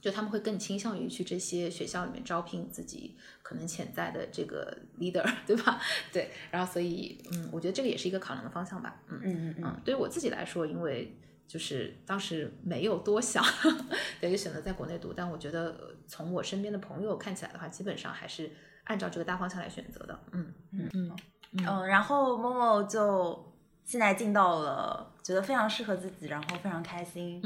[0.00, 5.78] 就他们会更倾向于去这些学校里面招聘自己可能潜在的这个 leader， 对吧？
[6.14, 9.02] 对，然后所以嗯，我觉得这个也是一个考量的方向吧。
[9.08, 11.14] 嗯嗯嗯，对于我自己来说，因为。
[11.46, 13.44] 就是当时没有多想，
[14.20, 15.12] 对，就选择在国内读。
[15.12, 18.50] 但我觉得从我身边的朋友看起来的话，基本上还是
[18.84, 20.18] 按照这个大方向来选择的。
[20.32, 21.16] 嗯嗯嗯
[21.52, 21.86] 嗯。
[21.86, 23.54] 然后默默就
[23.84, 27.40] 现在进到了觉得非常适合自己，然后非常开心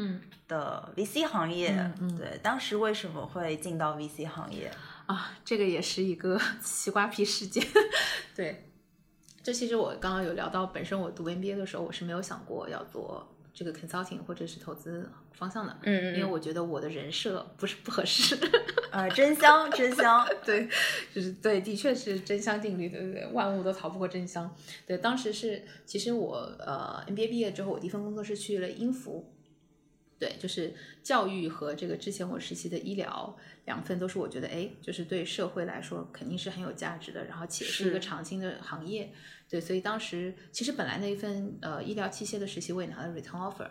[0.46, 1.70] 的 VC 行业。
[2.00, 4.70] 嗯，对，当时为什么会进到 VC 行业
[5.06, 5.32] 啊？
[5.44, 7.62] 这个也是一个 西瓜皮事件。
[8.34, 8.70] 对，
[9.42, 13.34] 这其实我刚刚有聊到，本身我读 MBA 的时候，我是没有想过要做。
[13.58, 18.38] 这个 consulting 或者是投资方向的，嗯嗯，因为我觉得我的人设不是不合适，
[18.92, 20.68] 呃，真香真香， 对，
[21.12, 24.54] 就是对，的确是真香定律，对对对，万物都逃不过真香。
[24.86, 29.24] 对，当时是，其实我呃 MBA 毕业之后，我第一份工作是去了英孚，
[30.20, 39.12] 对，就是教育和这个之前我实习的医疗两份都是我觉得，哎，就是对社会来说肯定是很有价值的，然后且是一个长青的行业。
[39.48, 43.68] 对，所以当时其实本来那一份呃医疗器械的实习我也拿了 return offer，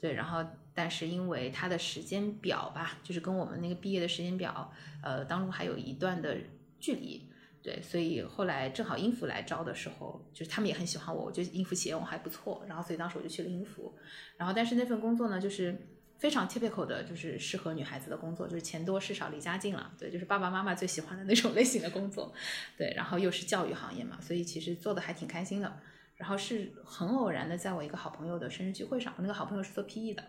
[0.00, 4.72] 对，然后但是因为它的时间表吧，就是跟我们那个毕业的时间表，
[5.02, 6.36] 呃当中还有一段的
[6.80, 7.30] 距离，
[7.62, 13.94] 对，所以后来正好英孚来招的时候，就是他们也很喜欢我，我觉得英孚企业我还不错，然后所以当时我就去了英孚，
[14.36, 15.78] 然后但是那份工作呢，就是
[16.20, 22.32] 非常 typical 的，就是适合女孩子的工作，就是钱多事少离家近了，对，就是爸爸妈妈最喜欢的那种类型的工作，
[22.76, 25.80] 对，然后又是教育行业嘛，所以其实做的还挺开心的。
[26.16, 30.22] 然后是很偶然的，在我一个好朋友的生日聚会上，我那个好朋友是做 PE 的，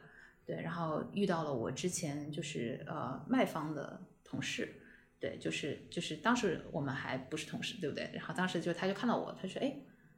[0.45, 4.73] 对，然后遇到了我之前就是呃卖方的同事。
[5.19, 8.09] 对，就是就是当时我们还不是同事，对不对？
[8.13, 9.75] 然后当时就他就看到我，他说：“哎，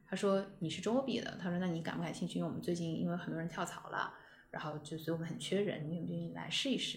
[0.08, 2.38] 他说你是中欧毕业的，他说那你感不感兴趣？
[2.38, 4.14] 因为我们最近因为很多人跳槽了，
[4.54, 6.96] 然后就所以我们很缺人，你愿不愿意来试一试？”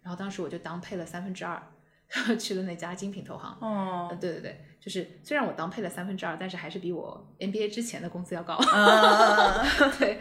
[0.00, 1.60] 然后当时我就当配了三分之二，
[2.38, 3.58] 去了那家精品投行。
[3.60, 8.56] 哦，对对对，就是虽然我当配了三分之二，但是还是比我 MBA 之前的工资要高。
[9.98, 10.20] 对，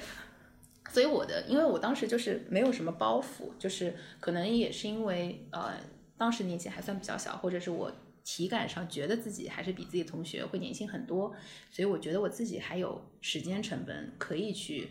[0.89, 5.73] 所以我的，因为我当时就是没有什么包袱，就是可能也是因为呃。
[6.19, 7.89] 当时年纪还算比较小，或者是我
[8.25, 11.33] 体感上觉得自己还是比自己同学会年轻很多，
[11.71, 14.89] 所以我觉得我自己还有时间成本可以去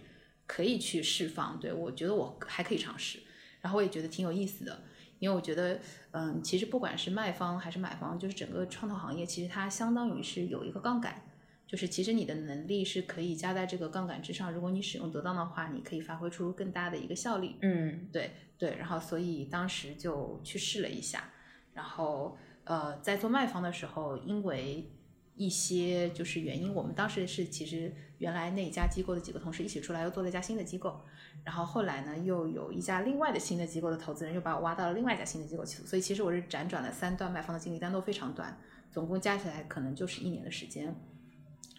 [0.49, 1.61] 可以去释放。
[1.61, 3.21] 对我觉得我还可以尝试，
[3.61, 4.83] 然后我也觉得挺有意思的，
[5.21, 5.81] 因为我觉得，
[6.11, 11.23] 嗯，其实不管是卖方还是买方，就是整个创投行业，其实它相当于是有一个杠杆，
[11.67, 17.55] 就是其实你的能力是可以加在这个杠杆之上，如果你使用得当的话，你可以发挥出更大的一个效力。
[17.61, 18.33] 嗯，对。
[18.59, 21.31] 对，然后所以当时就去试了一下，
[21.75, 24.91] 然后呃，在做卖方的时候，因为
[25.37, 31.01] 一些就是原因，我们当时是其实原来那一家机构的几个同事一起出来，又做了一家新的机构，
[31.45, 38.59] 然后后来呢，又有一家另外的新的机构的投资人又把我挖到了另外一家新的机构去，所以其实我是辗转了三段卖方的经历，但都非常短，
[38.91, 40.95] 总共加起来可能就是一年的时间，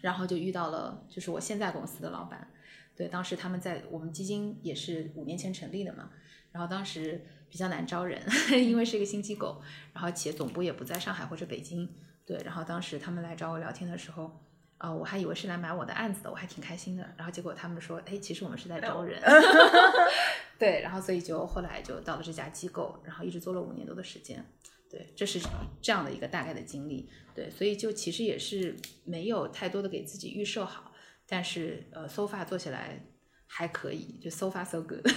[0.00, 2.50] 然后就遇到了就是我现在公司的老板，
[2.96, 6.10] 对，当时他们在我们基金也是五年前成立的嘛。
[6.52, 8.20] 然后当时比较难招人，
[8.50, 9.62] 因为是一个新机构，
[9.92, 11.88] 然后企业总部也不在上海或者北京，
[12.26, 12.36] 对。
[12.44, 14.42] 然后当时他们来找我聊天的时候，
[14.80, 17.06] 啊，我还以为是来买我的案子的，我还挺开心的。
[17.18, 19.20] 然后结果他们说，哎，其实我们是在招人，
[20.58, 20.80] 对。
[20.80, 24.42] 然后所以就后来就到了这家机构，然后一直做了五年多的时间，
[24.90, 25.38] 对，这是
[25.82, 27.50] 这样的一个大概的经历，对。
[27.50, 28.74] 所以就其实也是
[29.04, 30.90] 没有太多的给自己预设好，
[31.28, 33.04] 但是呃，so far 做起来。
[33.52, 35.02] 还可以，就 so far so good。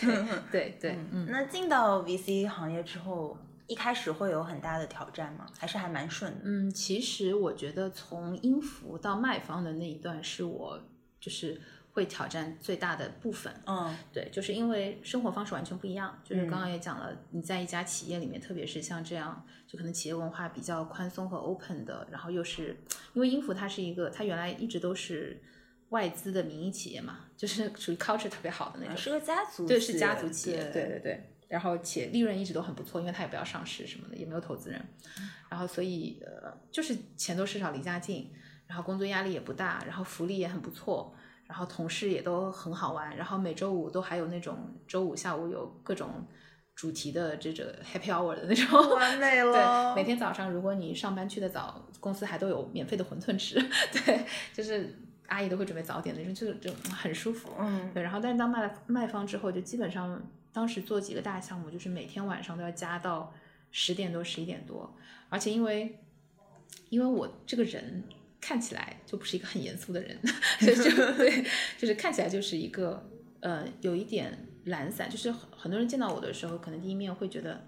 [0.00, 0.10] 对
[0.50, 1.28] 对对，嗯。
[1.30, 5.46] 那进到 VC 行业之后，一开始会有很大的挑战吗？
[5.58, 6.40] 还是还蛮顺的？
[6.44, 10.80] 嗯，其实我觉得从音符到卖方的那一段是我
[11.20, 11.60] 就是
[11.92, 13.52] 会挑战最大的部分。
[13.66, 16.18] 嗯，对，就是因为生活方式完全不一样。
[16.24, 22.76] 就是刚刚也讲了，你在一家企业里面，特别是像这样，就可能企业文化比较宽松和 open 的，然后又是
[23.14, 25.42] 因为音符它是一个，它原来一直都是。
[25.90, 31.35] 外资的民营企业嘛，就是属于 culture 特别好的那种，是个家族，对，是家族企业，对对对。
[31.48, 34.80] 然后且利润一直都很不错，因为它也不要上市什么的，也没有投资人。
[35.48, 38.30] 然后所以呃，就是钱多事少离家近，
[38.66, 41.14] 然后工作压力也不大，然后福利也很不错，
[41.46, 44.56] 然后同事也都很好玩，然后每周五都还有那种
[44.88, 46.26] 周五下午有各种
[46.74, 49.94] 主题的这种 happy hour 的那种，完美 了。
[49.94, 53.54] 对，每天早上如果你上班去的早，公司还都有免费的馄饨吃，
[54.04, 55.02] 对，就是。
[55.28, 57.50] 阿姨都会准备早点那种，就就很舒服。
[57.58, 58.00] 嗯，对。
[58.00, 60.22] 然后，但是当卖了卖方之后，就基本上
[60.56, 63.30] 当时做几个大项目，就是每天晚上都要加到
[63.70, 64.90] 十点多、十一点多。
[65.28, 65.98] 而且因为
[66.88, 68.02] 因为我这个人
[68.40, 70.18] 看起来就不是一个很严肃的人，
[70.58, 71.44] 就对，
[71.76, 73.06] 就是看起来就是一个
[73.40, 75.10] 呃有一点懒散。
[75.10, 77.62] 就是很多人见到我的时候，可能第一面会觉得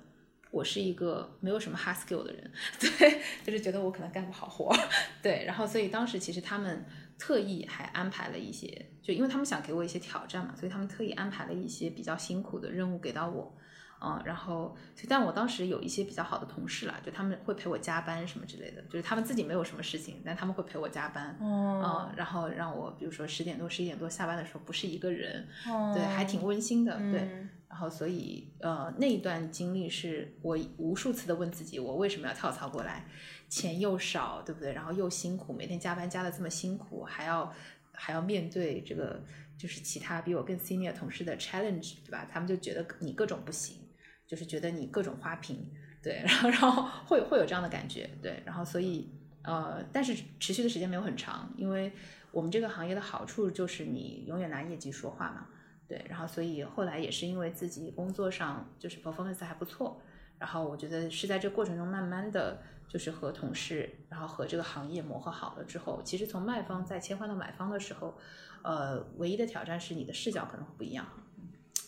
[0.50, 4.74] 我是一个没有什么 hard skill 的人， 对，就是觉得我可能干不好活。
[5.22, 6.86] 对，然后所以当时其实他们。
[7.18, 13.52] 特意还安排了一些，就因为他们想给我一些挑战嘛，所以他们特意安排了一些比较辛苦的任务给到我，
[14.00, 14.76] 嗯，然后，
[15.08, 25.48] 但我当时有一些比较好的同事啦，就他们会陪我加班什么之类的，就是他们自己没有什么事情，但他们会陪我加班，嗯，然后让我比如说十点多、十一点多下班的时候不是一个人，
[25.92, 27.48] 对，还挺温馨的，对。
[27.70, 33.04] 然后，所以，呃，那一段经历是我无数次的问自己，我为什么要跳槽过来？
[33.48, 34.72] 钱又少，对不对？
[34.72, 37.52] 然后又辛苦，每天加班加的这么辛苦，还要
[37.92, 39.22] 还要面对这个
[39.56, 42.28] 就是其他比我更 senior 同事的 challenge，对吧？
[42.30, 43.78] 他们就觉得你各种不行，
[44.26, 45.66] 就是觉得你各种花瓶，
[46.02, 49.10] 对，然 后然后会会有这样的感觉，对，然后所以，
[49.42, 51.92] 呃，但是持续的时间没有很长，因为
[52.30, 55.46] 我们这个行业的好处就是你永远拿业绩说话嘛。
[55.88, 59.98] 对，然后所以后来也是因为自己工作上就是 performance 还不错，
[60.38, 68.16] 然后我觉得是在这过程中慢慢的就是和同事，然后和这个行业磨合好了之后，其实从卖方再切换到买方的时候，
[68.62, 71.06] 呃，唯一的挑战是你的视角可能会不一样，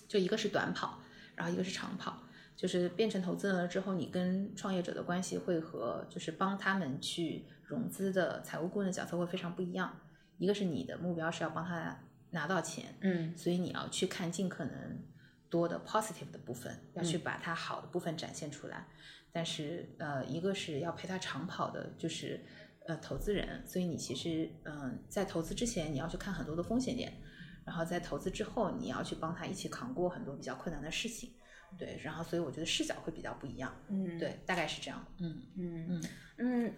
[0.07, 1.01] 就一个是短跑，
[1.35, 2.23] 然后一个是长跑。
[2.57, 9.99] 就是变成投资人了之后，你跟创业者的关系会和就是帮他们去融资的财务顾问的角色会非常不一样。
[10.37, 11.99] 一个是你的目标是要帮他
[12.33, 14.99] 拿到钱，嗯所以你要去看尽可能
[15.49, 18.87] 多的 positive 的部分，要去把它好的部分展现出来。
[19.33, 22.41] 但是呃，一个是要陪他长跑的，就是
[22.87, 27.13] 呃投资人，所以你其实嗯、在投资之前你要去看很多的风险点，
[27.65, 31.31] 然后在投资之后你要去帮他一起扛过很多比较困难的事情。
[31.79, 33.73] 对，然后所以我觉得视角会比较不一样。
[33.89, 35.07] 嗯，对，大概是这样。
[35.21, 36.03] 嗯嗯嗯
[36.39, 36.75] 嗯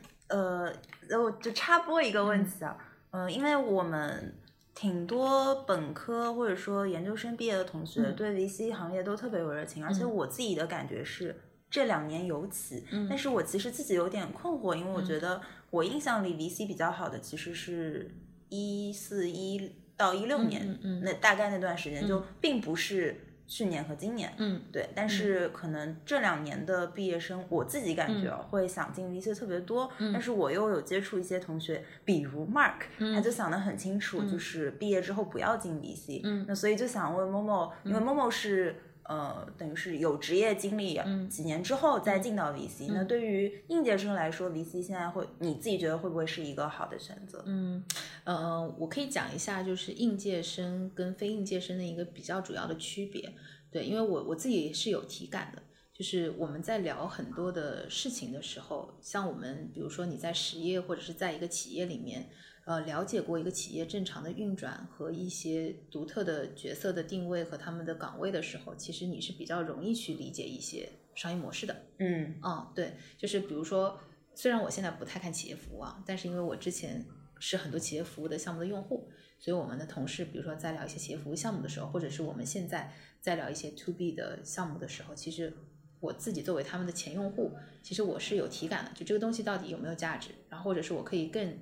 [1.09, 2.77] 呃，我就插播一个问题啊，
[3.13, 4.35] 嗯、因为我们
[4.75, 11.35] 挺多本科或者说研究生毕业的同学嗯对 VC 行业都特别有热情，而且嗯我自己的感觉是
[11.73, 18.15] 这两年尤其，嗯但是我其实自己有点困惑，因为我觉得我印象里 VC 比较好的其实是
[18.51, 24.61] 一四一到一六年，那大概那段时间就并不是去年和今年，嗯。
[24.71, 36.45] 对，但是可能这两年的毕业生，我自己感觉啊会想进 VC 特别多，但是我又有接触一些同学，比如 Mark，、他就想得很清楚，就是毕业之后不要进 VC，嗯。
[36.47, 38.77] 那所以就想问 Momo，因为 Momo 是。
[39.05, 47.43] 呃，等于是有职业经历，几年之后再进到 VC、那对于应届生来说，VC 现在会，你自己觉得会不会是一个好的选择？
[47.47, 47.85] 嗯，
[48.25, 53.33] 呃，我可以讲一下，就是应届生跟非应届生的一个比较主要的区别。
[53.71, 62.29] 对，因为我我自己是有体感的，就是我们在聊很多的事情的时候，像我们比如说你在实业或者是在一个企业里面，
[62.65, 71.75] 呃，了解过一个企业正常的运转和一些独特的角色的定位和他们的岗位的时候，其实你是比较容易去理解一些商业模式的。
[71.99, 73.99] 嗯嗯，对，就是比如说，
[74.35, 77.05] 虽然我现在不太看企业服务啊，但是因为我之前
[77.41, 79.09] 是很多企业服务的项目的用户，
[79.41, 85.53] 所以我们的同事，比如说在聊一些企业服务项目的时候，或者是我们现在在聊一些 to B 的项目的时候，其实
[85.99, 87.51] 我自己作为他们的前用户，
[87.83, 91.59] 其实我是有体感的，就这个东西到底有没有价值，然后或者是我可以更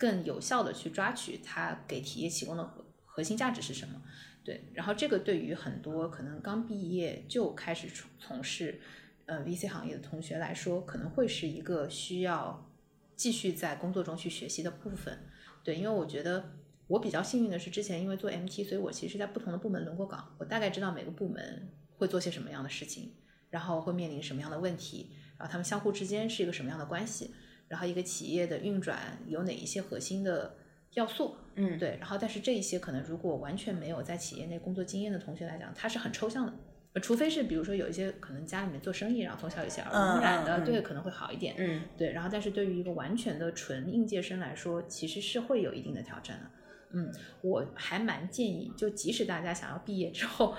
[0.00, 4.00] 更有效的去抓取它给企业提供的核核心价值是什么。
[4.42, 8.80] 对，然后这个对于很多可能刚毕业就开始从从事
[9.26, 12.66] 呃 VC 行业的同学来说，可能会是一个需要
[13.14, 15.26] 继续在工作中去学习的部分。
[15.62, 16.52] 对，因为我觉得
[16.86, 23.12] 我比较幸运的是，之前因为做 MT，所以我其实在不同的部门轮过岗，我大概知道每个部门会做些什么样的事情，
[23.50, 27.34] 然后会面临什么样的问题，然后他们相互之间是一个什么样的关系，
[27.70, 28.98] 然后一个企业的运转
[29.28, 30.56] 有哪一些核心的
[30.94, 31.36] 要素。
[31.54, 36.52] 嗯，对，然后但是这一些可能如果完全没有在企业内工作经验的同学来讲，它是很抽象的。
[36.92, 41.54] 呃除非是比如说有一些可能家里面做生意，然后从小有些耳濡目染的，对，可能会好一点。
[41.56, 46.50] 嗯对，然后但是对于一个完全的纯应届生来说，其实是会有一定的挑战的。
[46.92, 47.12] 嗯，
[47.42, 50.56] 我还蛮建议，就即使大家想要毕业之后，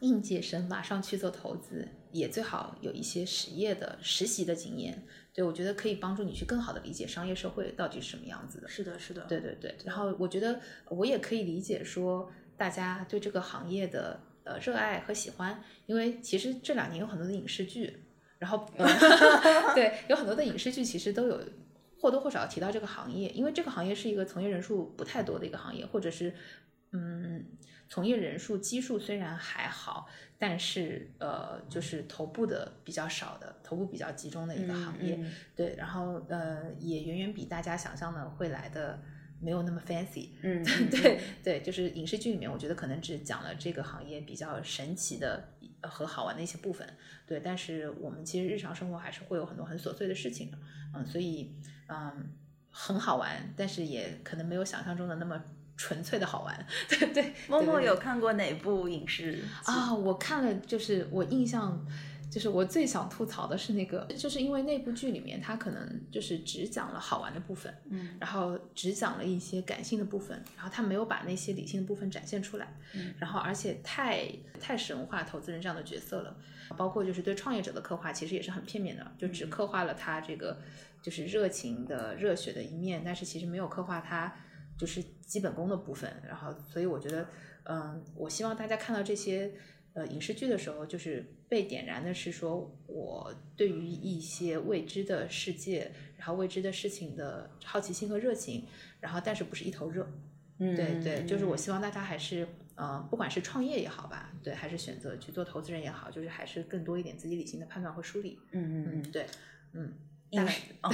[0.00, 5.04] 应届生马上去做投资，也最好有一些实业的实习的经验。
[5.34, 8.68] 对我觉得可以帮助你去更好的理解商业社会到底是什么样子的。
[8.68, 18.04] 是的，是的，对对对，然后我觉得我也可以理解说大家对这个行业的呃热爱和喜欢，因为其实这两年有很多的影视剧，
[18.38, 18.86] 然后、呃、
[19.74, 21.40] 对有很多的影视剧其实都有
[22.00, 26.34] 或多或少提到这个行业，因为这个行业是一个从业人数不太多的一个行业，或者是
[26.92, 27.42] 嗯
[27.92, 35.16] 从业人数基数虽然还好，但是呃就是头部的比较少的，头部比较集中的一个行业。
[35.20, 38.98] 嗯对，然后呃，也远远比大家想象的会来的
[39.42, 40.30] 没有那么 fancy。
[40.40, 46.88] 嗯，嗯 对对，就是影视剧里面，我觉得可能只讲了这个行业比较神奇的呃和好玩的一些部分。
[47.26, 50.56] 对，但是我们其实日常生活还是会有很多很琐碎的事情的。
[50.94, 51.54] 嗯，所以
[51.88, 52.32] 嗯
[52.70, 55.44] 很好玩，但是也可能没有想象中的那么
[55.82, 56.66] 纯粹的好玩。
[56.88, 59.42] 对 对，默默有看过哪部影视？
[59.64, 61.84] 啊，我看了，就是我印象，
[62.30, 74.28] 就是我最想吐槽的是那个，就是因为那部剧里面，它可能就是只讲了好玩的部分，嗯，然后只讲了一些感性的部分，然后他没有把那些理性的部分展现出来，嗯，然后而且太
[74.60, 76.36] 太神话投资人这样的角色了，
[76.76, 80.58] 包括就是对创业者的刻画，其实也是很片面的，就只刻画了他这个
[81.02, 84.32] 就是热情的、热血的一面，但是其实没有刻画他
[84.82, 86.12] 就是基本功的部分。
[86.26, 87.28] 然后，所以我觉得，
[87.62, 89.52] 嗯，我希望大家看到这些
[89.92, 98.66] 呃影视剧的时候，就是被点燃的是说我对于一些未知的世界，然后未知的事情的好奇心和热情，
[98.98, 100.10] 然后但是不是一头热。
[100.58, 108.40] 嗯，对对，就是我嗯希望大家还是，呃，不管是创业也好吧，对，还是选择去做投资人也好，就是还是更多一点自己理性的判断和梳理。
[108.50, 109.26] 嗯嗯嗯嗯，对，
[109.72, 109.94] 嗯，
[110.32, 110.90] 影视， 哦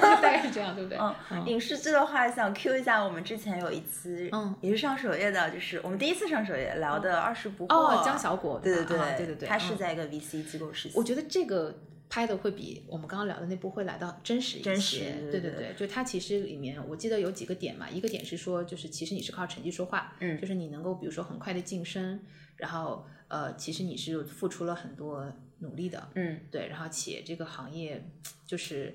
[0.00, 0.98] 大概是这样，对不对？
[1.30, 10.96] 嗯，影视剧的话，想 Q 一下，我们之前有一期，嗯，也是上首页的，就是我们第一次上首页聊的《二十不惑》，哦，江小果，对对对对对对，他是在一个 VC 机构实习。
[10.96, 11.74] 我觉得这个
[12.08, 14.98] 拍的会比我们刚刚聊的那部会来到真实一些，真实
[15.30, 22.20] 对对对，就它其实里面我记得有几个点嘛，一个点是说，就是其实你是靠成绩说话，嗯就是你能够比如说很快的晋升，
[22.56, 25.30] 然后呃，其实你是付出了很多
[25.60, 26.40] 努力的，嗯。
[26.50, 28.02] 对，然后且这个行业
[28.46, 28.94] 就是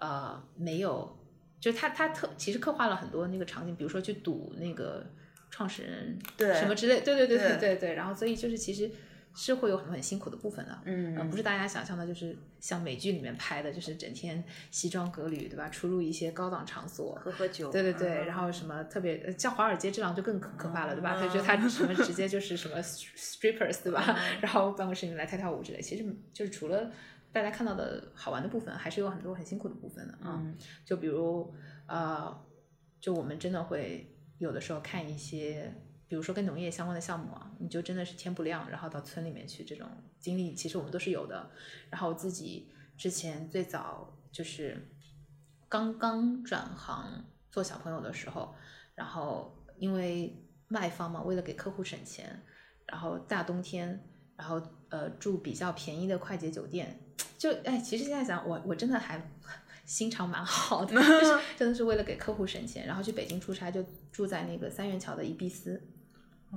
[0.00, 1.18] 呃没有，
[1.60, 5.06] 就他他特其实刻画了很多那个场景，比如说去赌那个
[5.50, 7.48] 创始人对什么之类，对对对对。
[7.48, 8.90] 对对对，然后所以就是其实
[9.34, 15.68] 是会有很多很辛苦的部分的，嗯呃不是大家想象的，就是像美剧里面拍的，就是整天西装革履，对吧？
[15.70, 21.16] 出入一些高档场所，喝喝酒，对对对，嗯然后什么特别呃像华尔街这样就更可可怕了，对吧？
[21.18, 24.18] 他觉得他什么直接就是什么 strippers， 对吧？
[24.42, 26.90] 然后办公室里面来跳跳舞之类，其实就是除了
[27.32, 30.38] 大家看到的好玩的部分，还是有很多很辛苦的部分的啊。
[30.44, 30.54] 嗯
[30.84, 31.54] 就比如
[31.86, 32.38] 呃，
[33.00, 35.72] 就我们真的会有的时候看一些。
[36.12, 39.88] 比如说跟农业相关的项目啊，你就真的是天不亮，然后到村里面去，这种
[40.20, 41.50] 经历其实我们都是有的。
[41.88, 44.76] 然后我自己之前最早就是
[45.70, 48.54] 刚刚转行做小朋友的时候，
[48.94, 50.36] 然后因为
[50.68, 52.42] 卖方嘛，为了给客户省钱，
[52.84, 54.06] 然后大冬天，
[54.36, 54.60] 然后
[54.90, 57.00] 呃住比较便宜的快捷酒店，
[57.38, 59.32] 就哎，其实现在想，我我真的还
[59.86, 63.82] 心肠蛮好的， 就是 真的是为了给客户省钱，然后去北京出差就
[64.12, 65.82] 住在那个三元桥的宜碧斯。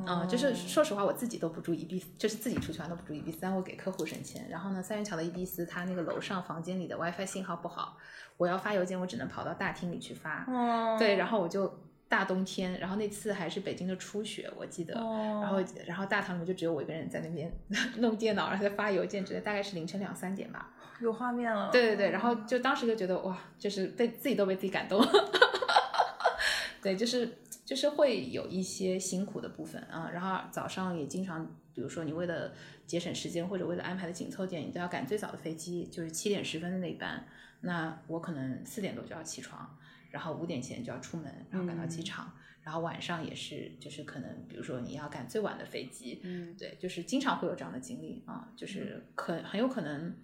[0.04, 4.46] 啊、就是说实话，我自己都不住宜碧斯，就是自己出去玩都不住宜碧斯，但我给客户省钱。
[4.50, 7.98] 然后呢，三元桥的宜碧斯，它那个楼上房间里的 WiFi 信号不好，
[8.36, 10.46] 我要发邮件，我只能跑到大厅里去发。
[10.48, 15.00] 哦对，然后我就大冬天，然后那次还是北京的初雪，我记得。
[15.00, 17.52] 哦然后，然后大堂里面就只有我一个人在那边
[18.00, 20.72] 弄电脑，然后在发邮件之类，大概是凌晨两三点吧。
[21.00, 25.02] 有画面了，对对对，然后就当时就觉得哇，就是被自己都被自己感动。
[26.82, 32.54] 对，就是就是会有一些辛苦的部分啊，然后早上也经常，比如说你为了
[32.86, 37.28] 节省时间或者为了安排的紧凑点，你都要赶最早的飞机，就是七点十分的那一班，
[37.62, 39.78] 那我可能四点多就要起床，
[40.12, 42.32] 然后五点前就要出门，然后赶到机场。
[42.62, 46.56] 然后晚上也是，就是可能，比如说你要赶最晚的飞机，嗯。
[46.58, 50.16] 对，就是经常会有这样的经历啊，就是可很有可能，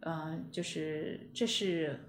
[0.00, 2.00] 嗯、就是这是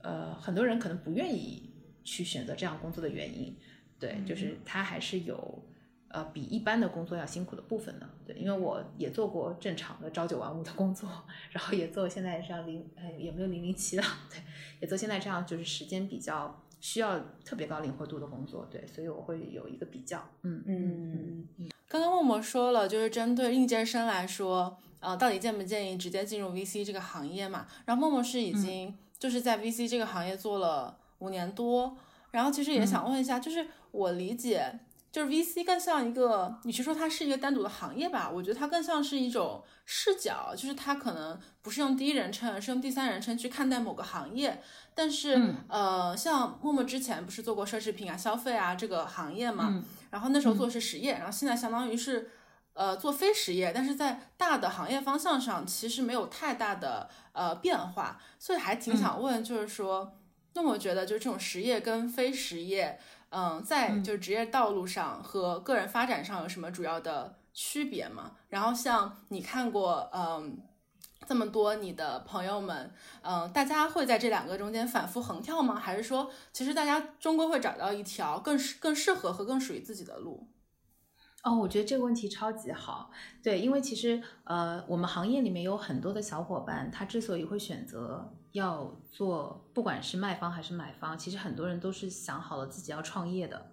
[0.00, 1.70] 呃很多人可能不愿意
[2.02, 3.56] 去选择这样工作的原因，
[4.02, 5.62] 对，就是他还是有
[6.08, 11.08] 呃比一般的工作要辛苦的部分的，对，因为我也做过正常的朝九晚五的工作，
[11.52, 14.40] 然后也做现在这样零呃也没有零零七了，对，
[14.80, 21.48] 也做现在这样就是时间比较需要特别高灵活度的工作，对，所以我会有一个比较，嗯嗯
[21.88, 27.66] 刚刚默默说了，就是针对应届生来说，呃，到底建不建议直接进入 VC 这个行业嘛？
[27.84, 31.96] 然后默默是已经就是在 VC 这个行业做了五年多，
[32.32, 34.80] 然后其实也想问一下，就是我理解，
[35.12, 44.60] 就是 VC 更像一个，与其说它是一个单独的行业吧，我觉得它更像是一种视角，就是它可能不是用第一人称，而是用第三人称去看待某个行业。
[44.94, 52.30] 但是，呃，像默默之前不是做过奢侈品啊、消费啊这个行业嘛，然后那时候做的是实业，然后现在相当于是。
[52.74, 60.16] 呃，做非实业，但是在大的行业方向上其实没有太大的呃变化，所以还挺想问，就是说，
[60.54, 62.98] 那我觉得就是这种实业跟非实业，
[63.30, 68.32] 嗯，在就是职业道路上和个人发展上有什么主要的区别吗？
[68.48, 70.58] 然后像你看过，嗯。
[71.24, 72.92] 这么多你的朋友们，
[73.22, 75.76] 嗯、大家会在这两个中间反复横跳吗？
[75.76, 80.48] 还是说，其实大家终归会找到一条更适、更适合和更属于自己的路？
[81.42, 83.10] 哦，我觉得这个问题超级好。
[83.42, 93.72] 对，因为其实呃，我们行业里面有很多的小伙伴，他之所以会选择要做，不管是卖方还是买方，其实很多人都是想好了自己要创业的。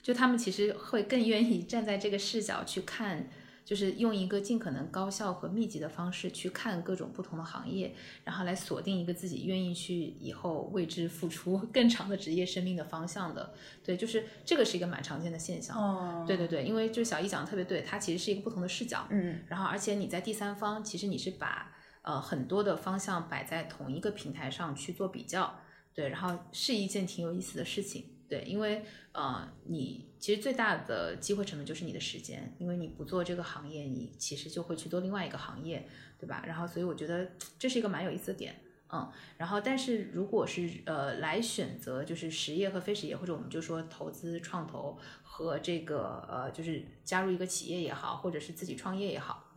[0.00, 3.28] 就他们其实会更愿意站在这个视角去看，
[3.64, 7.94] 就是用一个尽可能高效和密集的方式去看各种不同的行业，
[8.24, 13.54] 然后来锁定一个自己愿意去以后为之付出更长的职业生命的方向的。
[13.84, 15.76] 对，就是这个是一个蛮常见的现象。
[15.76, 25.60] 哦，对对对，因为就小易讲的特别对，它其实是一个不同的视角，嗯然后而且你在第三方，其实你是把呃很多的方向摆在同一个平台上去做比较，
[25.94, 35.84] 对，然后是一件挺有意思的事情，对，因为呃你其实最大的机会成本就是你的时间，因为你不做这个行业，你其实就会去做另外一个行业，
[36.16, 36.44] 对吧？
[36.46, 38.54] 然后所以我觉得这是一个蛮有意思的点。
[38.92, 49.56] 嗯，然后但是如果是呃来选择就是实业和非实业，或者我们就说投资创投和这个呃就是加入一个企业也好，或者是自己创业也好，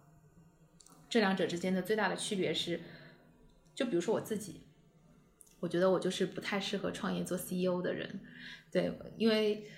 [1.07, 2.81] 这两者之间的最大的区别是，
[3.75, 4.61] 就比如说我自己，
[5.59, 8.21] 我觉得我就是不太适合创业做 CEO 的人，
[8.71, 9.69] 对，因为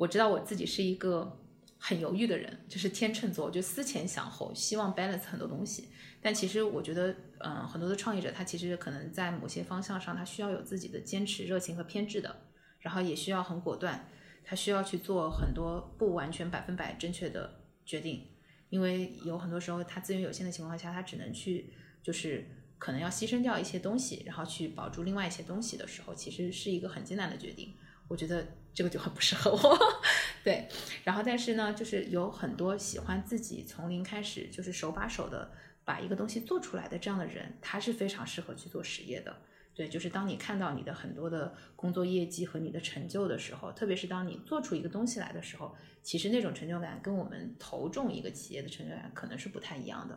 [0.00, 1.38] 我知道我自己是一个
[1.76, 5.90] 很犹豫的人，就是天秤座，我就思前想后，希望 balance 很多东西。
[6.22, 12.34] 但其实我觉得，嗯，很多的创业者他其实可能在某些方向上，他需要有自己的坚持、热情和偏执的，
[12.78, 14.08] 然后也需要很果断，
[14.42, 18.26] 他需要去做很多不完全百分百正确的决定，
[18.70, 22.46] 因为有很多时候他资源有限的情况下，他只能去就是
[22.78, 27.74] 可能要牺牲掉一些东西，然后去保住另外一些东西的时候，其实是一个很艰难的决定。
[28.10, 29.78] 我觉得这个就很不适合我，
[30.44, 30.68] 对。
[31.04, 35.50] 然后但是呢，就是有很多喜欢自己从零开始，就是手把手的。
[35.82, 39.34] 把一个东西做出来的这样的人，他是非常适合去做实业的。
[39.74, 50.16] 对，就是当你看到你的很多的工作业绩和你的成就的时候，特别是当你做出一个东西来的时候，其实那种成就感跟我们投中一个企业的成就感可能是不太一样的。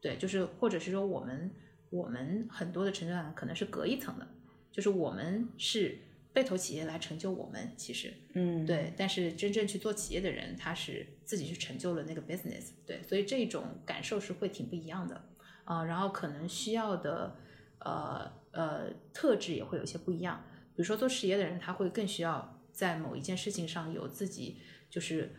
[0.00, 1.50] 对，就是或者是说我们
[1.90, 4.26] 我们很多的成就感可能是隔一层的，
[4.72, 5.98] 就是我们是。
[6.32, 8.92] 被投企业来成就我们，其实，嗯，对。
[8.96, 13.02] 但是真正去做企业的人，他是自己去成就了那个 business，对。
[13.02, 15.28] 所以这种感受是会挺不一样的
[15.64, 15.84] 啊。
[15.84, 17.36] 然后可能需要的
[17.80, 20.44] 呃呃特质也会有些不一样。
[20.76, 24.58] 比如说做实业的人，他会更需要在某一件事情上有自己
[24.88, 25.34] 就是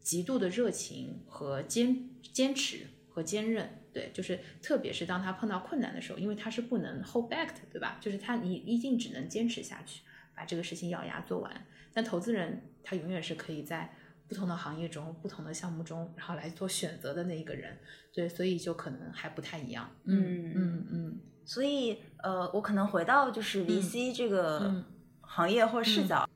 [0.00, 3.78] 极度的热情和坚坚持和坚韧。
[3.92, 7.98] 对，就是特别是当他碰到困难的时候，因为他是不能 hold back 的，对吧？
[8.00, 10.00] 就是他你一定只能坚持下去。
[10.34, 13.94] 把这个事情咬牙做完，但投资人他永远是可以在
[14.28, 17.78] 不同的行业中、不同的项目中，然后来做选择的那一个人，
[18.14, 19.90] 对，所以就可能还不太一样。
[20.04, 21.20] 嗯嗯嗯。
[21.44, 24.84] 所以呃，我可能回到就是 VC 这个
[25.20, 26.26] 行业或视角，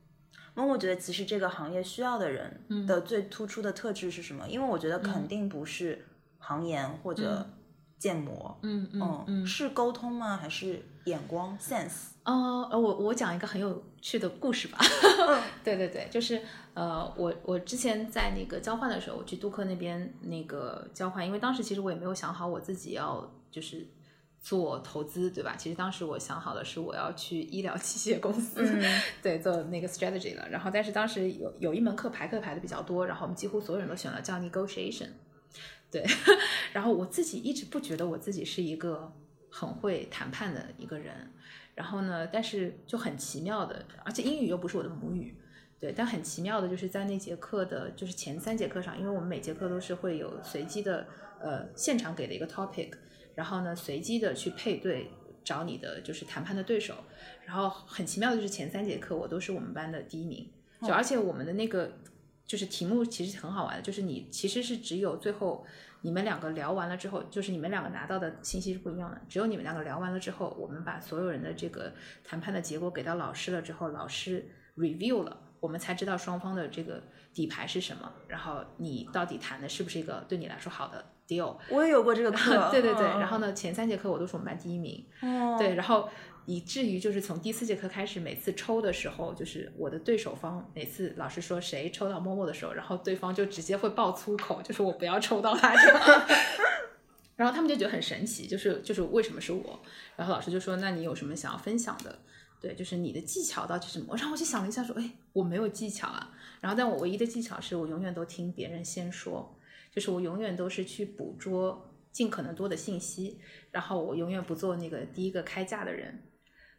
[0.53, 4.47] 那我觉得其实这个行业需要的人的最突出的特质是什么？
[4.49, 6.05] 因为我觉得肯定不是
[6.39, 7.49] 行研或者
[7.97, 10.35] 建模，嗯嗯嗯，是沟通吗？
[10.35, 12.09] 还是眼光 sense？
[12.27, 14.77] 哦，呃，我我讲一个很有趣的故事吧。
[15.63, 16.41] 对对对，就是
[16.73, 23.87] 呃，我我之前在那个交换的时候，我去杜克那边那个交换，因为当时其实我也没有想好我自己要就是
[24.41, 25.55] 做投资，对吧？
[25.57, 28.61] 其实当时我想好的是我要去医疗器械公司，
[29.23, 30.45] 对，做那个 strategy 了。
[30.49, 35.07] 然后，但是当时有有一门课排课排的比较多，然后我们几乎所有人都选了叫 negotiation。
[35.89, 36.05] 对，
[36.73, 39.13] 然后我自己一直不觉得我自己是一个
[39.49, 41.31] 很会谈判的一个人。
[41.77, 42.25] 然后呢？
[42.25, 45.37] 但是就很奇妙的，而且英语又不是我的母语，
[45.79, 45.93] 对。
[45.95, 51.05] 但很奇妙的就是在那节课的，就是前三节课上，因为我们每节课都是会有随机的，
[51.39, 52.93] 呃，现场给的一个 topic，
[53.35, 55.11] 然后呢，随机的去配对
[55.43, 56.95] 找你的就是谈判的对手。
[57.45, 60.49] 然后很奇妙的就是前三节课我都是我们班的第一名，
[60.81, 61.91] 就而且我们的那个
[62.47, 65.63] 就是题目其实很好玩的，就是你其实是只有最后。
[66.01, 69.19] 你们两个聊完了之后，就是你们两个拿到的信息是不一样的。
[69.27, 71.91] 只有你们两个聊完了之后，我们把所有人的这个
[72.23, 77.01] 谈判的结果给到老师了之后，老师 review 了，我们才知道双方的这个
[77.33, 78.11] 底牌是什么。
[78.27, 81.57] 然后你到底谈的是不是一个对你来说好的 deal？
[81.69, 83.03] 我也有过这个课， 对对对。
[83.03, 85.05] 然后呢，前三节课我都是我们班第一名，
[85.57, 86.09] 对，然后。
[86.47, 95.75] 以至于就是从第四节课开始，每次抽的时候，就是我的对手方每次老师说谁抽到默默的时候，然后对方就直接会爆粗口，就是我不要抽到他。
[97.35, 99.79] 然后他们就觉得很神奇，就是就是为什么是我？
[100.15, 102.17] 然后老师就说：“那你有什么想要分享的？
[102.61, 106.33] 对，就是你的技巧到底是什么？”然后我就想了一下，说：“哎，我没有技巧啊。
[106.61, 109.59] 然后但我唯一的技巧是我永远都听别人先说，
[109.91, 113.37] 就是我永远都是去捕捉尽可能多的信息，
[113.69, 116.23] 然后我永远不做那个第一个开价的人。”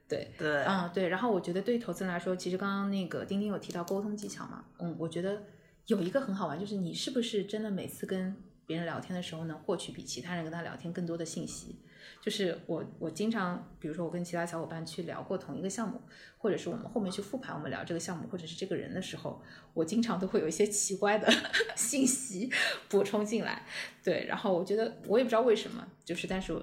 [0.08, 5.42] 对对，嗯对，然后我觉得对于投资人来说，其实刚刚那个丁丁有提到沟通技巧嘛，嗯，我觉得
[5.86, 8.34] 有一个很好玩，就是你是不是真的每次跟
[8.66, 11.80] 别人聊天的时候能获取比其他人跟他聊天更多的信息？
[12.22, 16.00] 就是我我经常，比如说我跟其他小伙伴去聊过同一个项目，
[16.38, 19.42] 或者是我们后面去复盘我们聊这个项目或者是这个人的时候，
[19.74, 21.30] 我经常都会有一些奇怪的
[21.76, 22.50] 信息
[22.88, 23.66] 补充进来，
[24.02, 26.58] 对，然后我觉得我也不知道为什么，就是但是。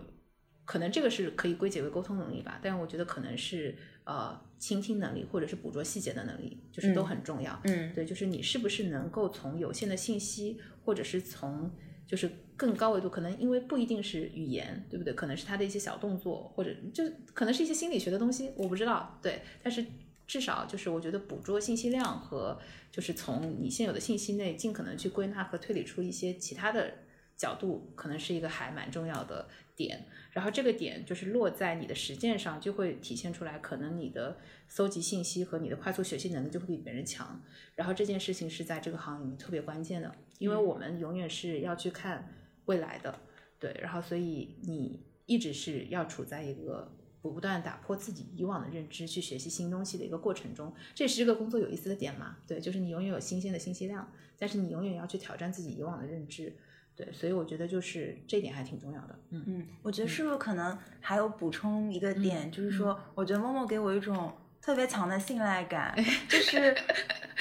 [0.65, 7.59] 可能这个是可以归结为沟通能力吧，但是我觉得可能是呃倾听能力或者是捕捉细节的能力，就是都很重要。
[7.65, 11.71] 嗯，对，就是你是不是能够从有限的信息，或者是从
[12.07, 15.13] 就是更高维度，可能因为不一定是语言，对不对？
[15.13, 17.03] 可能是他的一些小动作，或者就
[17.33, 19.19] 可能是一些心理学的东西，我不知道。
[19.21, 19.85] 对，但是
[20.25, 22.59] 至少就是我觉得捕捉信息量和
[22.91, 26.91] 就是从你现有的信息内尽可能去归纳和推理出一些其他的
[27.37, 30.05] 角度，可能是一个还蛮重要的点。
[30.35, 37.41] 然后这个点就是落在你的实践上，就会体现出来，可能你的搜集信息和你的快速学习能力就会比别人强。
[37.73, 42.29] 然后这件事情是在这个行业里面特别关键的，因为我们永远是要去看
[42.65, 43.17] 未来的，
[43.61, 43.79] 对。
[43.81, 52.39] 然后所以你一直是要处在一个不断打破自己以往的认知，去学习新东西的一个过程中，这也是这个工作有意思的点嘛。
[52.45, 56.53] 对，就是你永远有新鲜的信息量，但是你永远要去挑战自己以往的认知。
[56.95, 59.19] 对，所以我觉得就是这点还挺重要的。
[59.31, 65.93] 嗯嗯，我觉得是不是可能还有补充一个点，就是说，我觉得默默给我一种特别强的信赖感，
[66.29, 66.73] 就是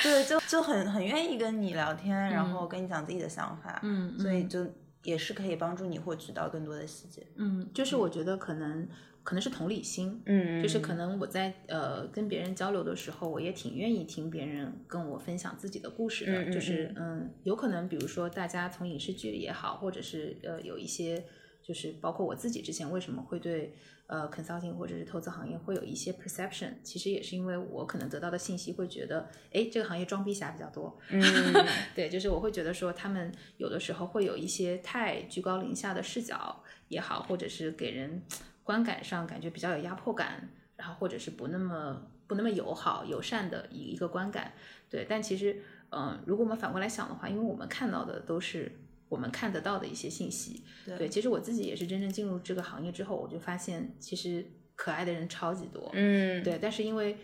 [0.02, 3.80] 对，就就很很愿意跟你聊天，然后跟你讲自己的想法。
[3.82, 4.66] 嗯，所以就
[5.02, 7.26] 也是可以帮助你获取到更多的细节。
[7.36, 8.88] 嗯，就是我觉得可能。
[9.24, 21.24] 可能是同理心，嗯，就是可能我在呃跟别人交流的时候，我也挺愿意听别人跟我分享自己的故事的，就是嗯，有可能比如说大家从影视剧里也好，或者是呃有一些，
[21.62, 23.74] 就是包括我自己之前为什么会对
[24.08, 31.22] 呃 consulting 或者是投资行业会有一些 perception，其实也是因为我可能得到的信息会觉得，哎，这个行业装逼侠比较多，嗯，
[31.96, 38.22] 对，就是我会觉得说他们有的时候会有一些太居高临下的视角也好，或者是给人。
[38.64, 44.52] 观感上感觉比较有压迫感，然后或者是不那么不那么友好友善的一一个观感，
[44.90, 45.06] 对。
[45.06, 48.72] 但其实，嗯，如果我们反过来想的话，因为我们看到的都是
[49.08, 51.08] 我们看得到的一些信息，对。
[51.08, 54.44] 其实我自己也是真正进入这个行业之后，我就发现其实
[54.74, 56.58] 可爱的人超级多，嗯，对。
[56.58, 57.18] 但是因为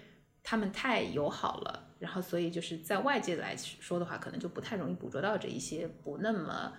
[0.45, 6.73] 他们太友好了，然后所以就是在外界来说的话，可能就不太容易捕捉到这一些不那么。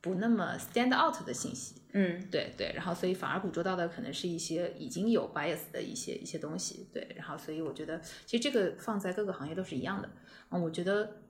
[0.00, 10.08] 不那么 stand out 的信息，嗯，对对，然后所以反而捕捉到的可能是一些已经有 bias 的一些一些东西，对，然后所以我觉得其实这个放在各个行业都是一样的，
[10.50, 11.22] 嗯，我觉得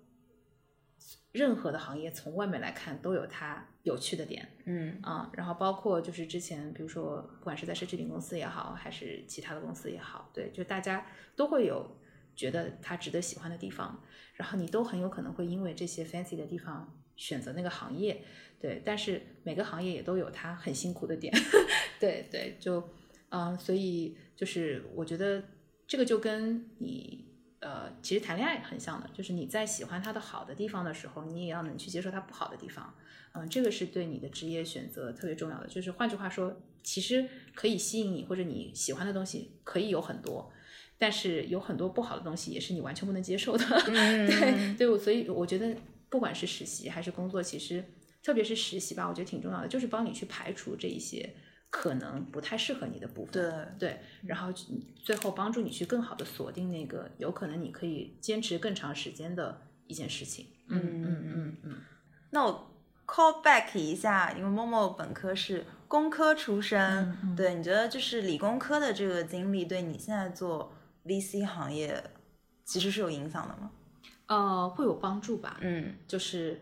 [1.32, 4.98] 任何的行业从外面来看都有它有趣的点，嗯。
[5.02, 11.96] 啊，然后包括就是之前比如说不管是在奢侈品公司也好，还是其他的公司也好，对，就大家都会有
[12.36, 14.02] 觉得它值得喜欢的地方，
[14.34, 18.22] 然后你都很有可能会因为这些 fancy 的地方选择那个行业。
[18.61, 21.32] 对，但是每个行业也都有它很辛苦的点，
[22.00, 22.88] 对对，就
[23.28, 25.42] 嗯，所以就是我觉得
[25.86, 27.24] 这个就跟你
[27.61, 32.92] 呃，其实谈恋爱很像的，就是你在喜欢它的好的地方的时候，你也要能去接受它不好的地方，
[33.32, 35.66] 嗯，这个是对你的职业选择特别重要的。
[35.68, 40.50] 就是换句话说，其实可以吸引你或者你喜欢的东西可以有很多，
[40.98, 43.64] 但是有很多不好的东西也是你完全不能接受的。
[43.84, 45.76] 对对，所以我觉得
[46.09, 47.84] 不管是实习还是工作，其实。
[48.28, 51.34] 特别是实习吧，我觉得挺重要的，就是帮你去排除这一些
[51.70, 54.52] 可能不太适合你的部分，对对，然后
[55.02, 60.44] 最后帮助你去更好的锁定那个有可能你可以坚持更长时间的一件事情。
[60.68, 61.76] 嗯嗯嗯嗯。
[62.32, 62.70] 那我
[63.06, 70.70] call back 一下，因为默默本科是工科出身，对，你觉得就是理工科的这个经历对你现在做
[71.06, 72.04] VC 行业
[72.66, 73.70] 其实是有影响的吗？
[74.26, 75.56] 呃，会有帮助吧。
[75.62, 76.60] 嗯，就是。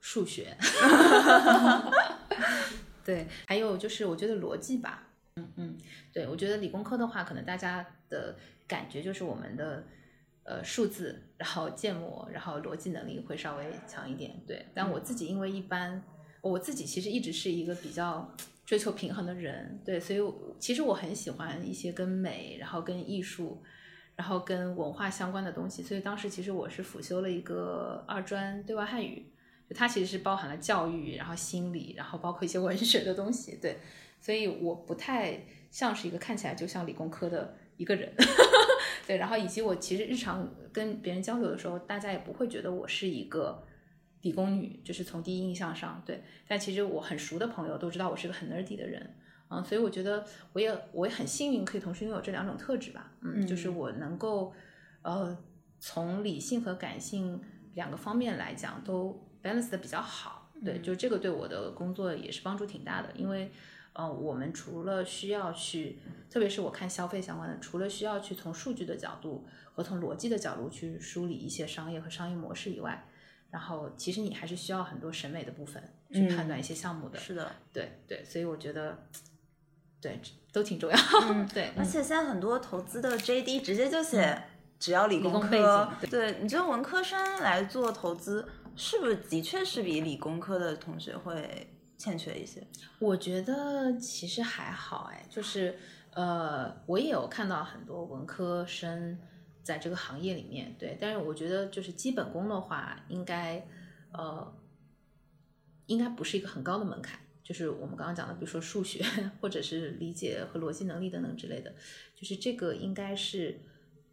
[0.00, 0.56] 数学，
[3.04, 5.78] 对，还有就是我觉得逻辑吧，嗯嗯，
[6.12, 8.36] 对我觉得理工科的话，可能大家的
[8.66, 9.84] 感觉就是我们的
[10.44, 14.66] 呃数字，然后建模，然后逻辑能力会稍微强一点，对。
[14.74, 16.02] 但我自己因为一般，
[16.40, 18.34] 我自己其实一直是一个比较
[18.64, 20.20] 追求平衡的人，对，所以
[20.60, 23.62] 其实我很喜欢一些跟美，然后跟艺术，
[24.16, 29.32] 然后跟文化相关的东西，所以当时其实我是辅修了一个二专对外汉语。
[29.74, 33.78] 它其实是包含了教育，然后心理，然后包括一些文学的东西，对，
[34.18, 38.10] 所以我不太像是一个看起来就像理工科的一个人，
[39.06, 43.62] 对，然后以及我其实日常跟别人交流的时候，大家也不会觉得我是一个
[44.22, 49.14] 理工女，就是从第一印象上，对，但其实我很熟的朋友都知道我是个很 nerdy 的人，
[49.50, 54.54] 嗯，所以我觉得我也我也很幸运可以同时拥有这两种特质吧，嗯，就是我能够
[55.02, 55.36] 呃
[55.78, 57.38] 从理性和感性
[57.74, 59.27] 两个方面来讲都。
[59.42, 63.50] Balance 的比较好，对，就这个对我的工作也是帮助挺大的，因为，
[63.92, 65.98] 呃，我们除了需要去，
[66.30, 73.06] 特别是我看消费相关的，除了需要去从数据的角度和从逻辑的角度去梳理一些商业和商业模式以外，
[73.50, 75.82] 然后其实你还是需要很多审美的部分
[76.12, 78.98] 去判断一些项目的，是的，对对，所以我觉得，
[80.00, 80.20] 对，
[80.52, 80.96] 都挺重要，
[81.54, 84.42] 对，而且现在很多投资的 JD 直接就写
[84.78, 88.46] 只要理工科，对，你觉得文科生来做投资？
[88.78, 92.64] 是不是的确是比理工科的同学会欠缺一些？
[93.00, 95.76] 我觉得其实还好哎，就是
[96.12, 99.18] 呃，我也有看到很多文科生
[99.64, 103.66] 在这个行业里面，对，但是我觉得就是基本功的话，应该
[104.12, 104.56] 呃，
[105.86, 107.18] 应该不是一个很高的门槛。
[107.42, 109.02] 就是我们刚刚讲的，比如说数学
[109.40, 111.74] 或者是理解和逻辑能力等等之类的，
[112.14, 113.60] 就是这个应该是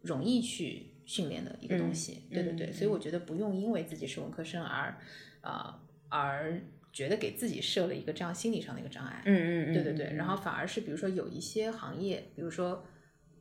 [0.02, 0.95] 容易去。
[1.06, 4.94] 训练的一个东西，对对对，所以我觉得不用因为自己是文科生而，
[5.40, 5.74] 呃，
[6.08, 6.60] 而
[6.92, 9.22] 觉得给自己设了一个这样心理上的一个障碍。
[9.24, 12.84] 嗯嗯嗯，对对对，然后反而是比如说有一些行业，比如说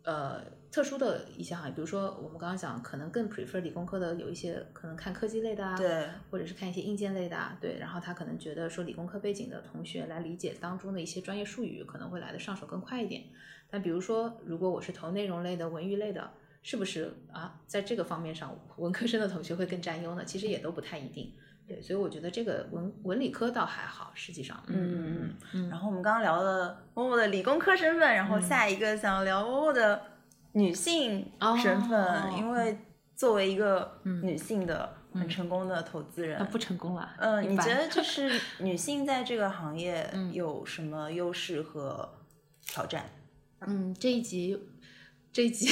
[0.03, 13.23] 呃特殊的一些行业，比如说我们刚刚讲可能更 prefer 理工科的，有一些可能看科技类的啊，对，或者是看一些硬件类的啊，对，然后他可能觉得说理工科背景的同学来理解当中的一些专业术语可能会来的上手更快一点。
[13.71, 16.29] 但比如说如果我是投内容类的、文娱类的，
[16.67, 20.25] 是不是啊，在这个方面上文科生的同学会更占优呢？
[20.25, 21.31] 其实也都不太一定。
[21.67, 25.69] 对，所以我觉得这个文文理科倒还好，实际上，嗯嗯嗯嗯。
[25.69, 30.01] 然后我们刚刚聊了默默的理工科身份，然后下一个想聊默默的
[30.53, 32.79] 女性身份，哦因为
[33.15, 37.13] 作为一个女性的很成功的投资人，那不成功了。
[37.19, 42.09] 嗯，你觉得就 是女性在这个行业有什么优势和
[42.65, 43.07] 挑战？
[43.61, 44.59] 嗯，这一集，
[45.31, 45.67] 这一集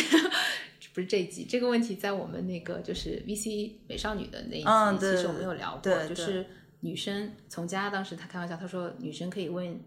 [0.93, 6.45] 不是这一集，这个问题在我们那个就是 VC 美少女的那一集，嗯其实我们有聊过，就是
[6.81, 9.79] 女生从家当时她开玩笑，她说女生可以问。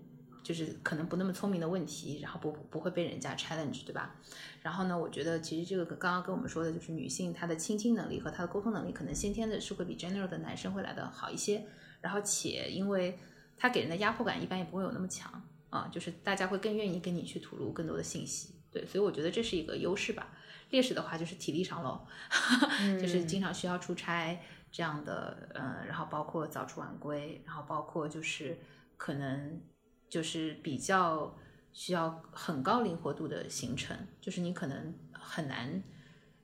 [0.46, 4.14] 就是可能不那么聪明的问题，然后不不会被人家 challenge，对吧？
[4.62, 11.64] 然后呢，我觉得其实这个刚刚跟我们说的就是女性她的倾听能力和她的沟通能力，可能先天的是会比 general 的男生会来的好一些。
[12.00, 13.18] 然后且因为
[13.56, 18.54] 她给人的压迫感一般也不会有那么强啊，就是大家会更愿意跟你去吐露更多的信息。
[18.70, 20.32] 对，所以我觉得这是一个优势吧。
[20.70, 22.06] 劣势的话就是体力上喽，
[23.00, 24.38] 就是经常需要出差
[24.70, 28.58] 这样的，呃，然后包括早出晚归，然后包括就是
[28.96, 29.60] 可能
[30.08, 31.36] 就是比较
[31.72, 35.82] 需要很高灵活度的行程，就是你可能很难，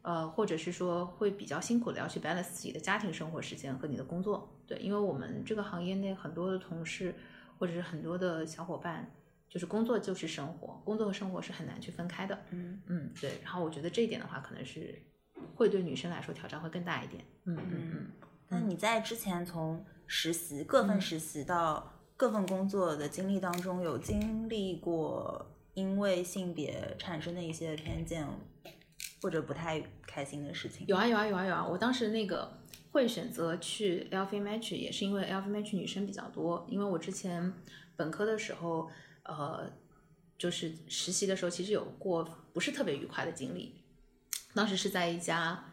[0.03, 4.57] 呃，或者是说会比较辛苦的要去 balance 自己的家庭生活时间和你的工作。
[4.66, 7.14] 对，因为我们这个行业内很多的同事
[7.59, 9.11] 或者是很多的小伙伴。
[9.53, 12.38] 就是工作就是生活，工作和生活是很难去分开的。
[12.48, 13.38] 嗯嗯，对。
[13.44, 14.98] 然后我觉得这一点的话，可能是
[15.55, 17.22] 会对女生来说挑战会更大一点。
[17.44, 18.07] 嗯嗯嗯。
[18.48, 28.26] 那你在之前从实习各份实习到各份工作的经历当中，有经历过因为性别产生的一些偏见
[29.20, 30.86] 或者不太开心的事情？
[30.86, 31.66] 有啊有啊有啊有啊！
[31.68, 32.50] 我当时那个
[32.90, 36.66] 会选择去 LV Match，也是因为 LV Match 女生比较多。
[36.70, 37.53] 因为我之前
[37.96, 38.90] 本科的时候，
[39.25, 39.70] 呃，
[40.39, 43.83] 就是实习的时候，其实有过不是特别愉快的经历。
[44.55, 45.64] 当时是在一家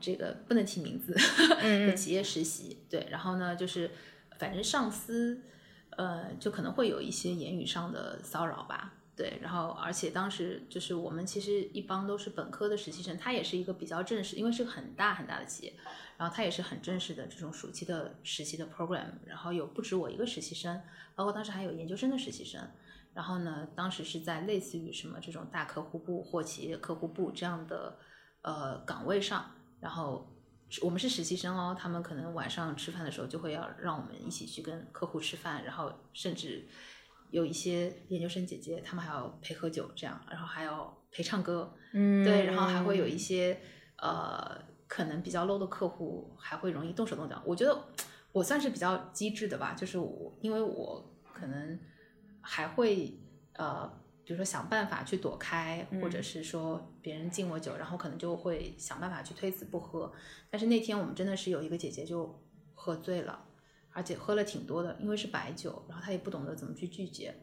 [0.00, 1.12] 这个不能提名字
[1.60, 3.90] 的企业实习，对，然后呢，就是
[4.38, 5.42] 反正上司
[5.90, 8.94] 呃，就可能会有一些言语上的骚扰吧。
[9.16, 15.74] 对，然后而且当时就是我们其实一帮都是本科的实习生，他也是一个比较正式，因为是个很大很大的企业，
[16.16, 20.82] 然后他也是很正式的这种暑期的实习的 program，然后有不止我一个实习生，
[21.14, 22.60] 包括当时还有研究生的实习生，
[23.12, 27.96] 然后呢，当时是在类似于什么这种大客户部或企业客户部这样的
[28.42, 29.48] 呃岗位上，
[29.78, 30.28] 然后
[30.82, 36.66] 我们是实习生哦，他们可能晚上吃饭的时候就会要让我们一起去跟客户吃饭，然后甚至。
[37.34, 43.58] 有一些研究生姐姐，她们还要陪喝酒，这样，然后还要陪唱歌，嗯，对，然后还会有一些
[43.96, 44.56] 呃，
[44.86, 47.42] 可能比较 low 的客户，还会容易动手动脚。
[47.44, 47.76] 我觉得
[48.30, 51.76] 我算是比较机智的吧，就是我，因为我可能
[52.40, 53.18] 还会
[53.54, 53.84] 呃，
[54.24, 60.12] 比如说想办法去躲开，或者是说别人敬我酒，然后可能就会想办法去推辞不喝。
[60.50, 62.40] 但是那天我们真的是有一个姐姐就
[62.74, 63.44] 喝醉了。
[63.94, 67.34] 而且喝了挺多的，因为是白酒，然后他也不懂得怎么去拒绝，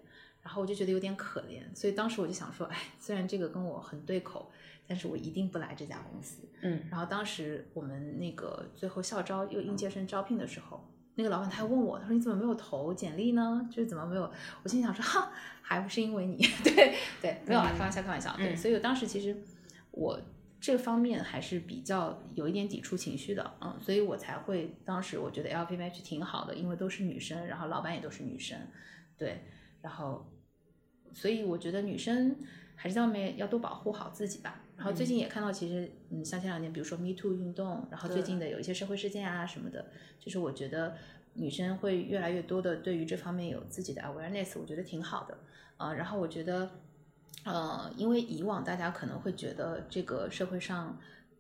[0.44, 4.52] 然后我就觉得有点可怜，所以当时我就想说，哎，虽然这个跟我很对口，
[4.86, 6.48] 但是我一定不来这家公司。
[6.62, 10.86] 嗯，然后当时我们那个最后校招又应届生招聘的时候，
[11.16, 13.66] 那个老板他还问我，他说你怎么没有投简历呢？
[13.72, 14.32] 就是怎么没有？
[14.64, 15.32] 我心想说，哈，
[15.62, 16.38] 还不是因为你？
[16.64, 18.36] 对对，没有啊，开玩笑开玩笑。
[18.36, 19.36] 对，所以我当时其实
[19.92, 20.20] 我。
[20.62, 28.56] 这方面还是比较有一点抵触情绪的，嗯，所以我才会当时我觉得 LVMH 挺好的，因为都是女生，然后老板也都是女生，
[29.18, 29.42] 对，
[29.82, 30.24] 然后
[31.14, 32.36] 所以我觉得女生
[32.76, 34.62] 还是在外面要多保护好自己吧。
[34.78, 39.88] 然后最近也看到，其实嗯，像前两年，比如说 Me Too 运动，然后最近的有一些社会事件啊什么的，
[40.20, 40.96] 就是我觉得
[41.34, 45.36] 女生会越来越多的对于这方面有自己的 awareness，我觉得挺好的，
[45.78, 46.70] 啊，然后我觉得。
[47.44, 51.00] 呃，因为以往大家可能会觉得这个社会上，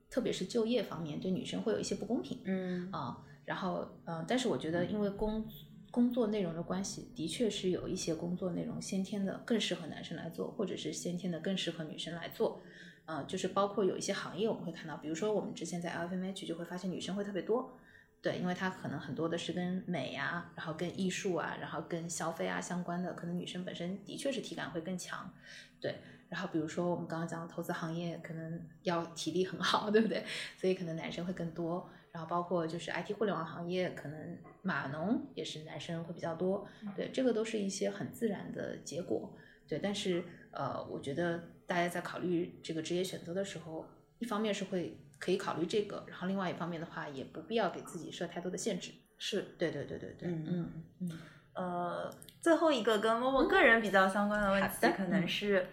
[0.09, 5.45] 特别是就业方面，对女生会有一些不公平，嗯啊，然后呃，但是我觉得因为工
[5.91, 12.61] 工作内容的关系，的确是有一些工作内容先天的更适合男生来做，或者是先天的更适合女生来做，
[13.05, 17.77] 呃，就是包括有一些行业我们会看到，比如说我们之前在 LVMH 就会发现女生会特别多。
[18.21, 25.33] 对，因为它可能很多的是跟美啊，然后跟艺术啊，然后跟消费啊相关的，可能女生本身的确是体感会更强。
[25.79, 25.95] 对，
[26.29, 30.23] 然后比如说我们刚刚讲的投资行业，可能要体力很好， 对不对？
[30.55, 31.89] 所以可能男生会更多。
[32.11, 39.33] 然后包括就是 IT 互联网行业，可能码农也是男生会比较多，对，这个都是一些很自然的结果，
[39.65, 39.79] 对。
[39.79, 43.85] 但是呃，我觉得大家在考虑这个职业选择的时候，
[44.19, 48.91] 一方面是会可以考虑这个，然后另外一方面的话，也不必要给自己设太多的限制。
[49.19, 49.53] 是。
[49.57, 51.19] 对对对对对，嗯嗯嗯，
[51.53, 55.67] 呃，最后一个跟默默个人比较相关的问题，可能是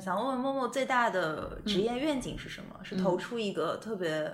[0.00, 2.78] 想问问默默最大的职业愿景是什么？
[2.84, 4.30] 是投出一个特别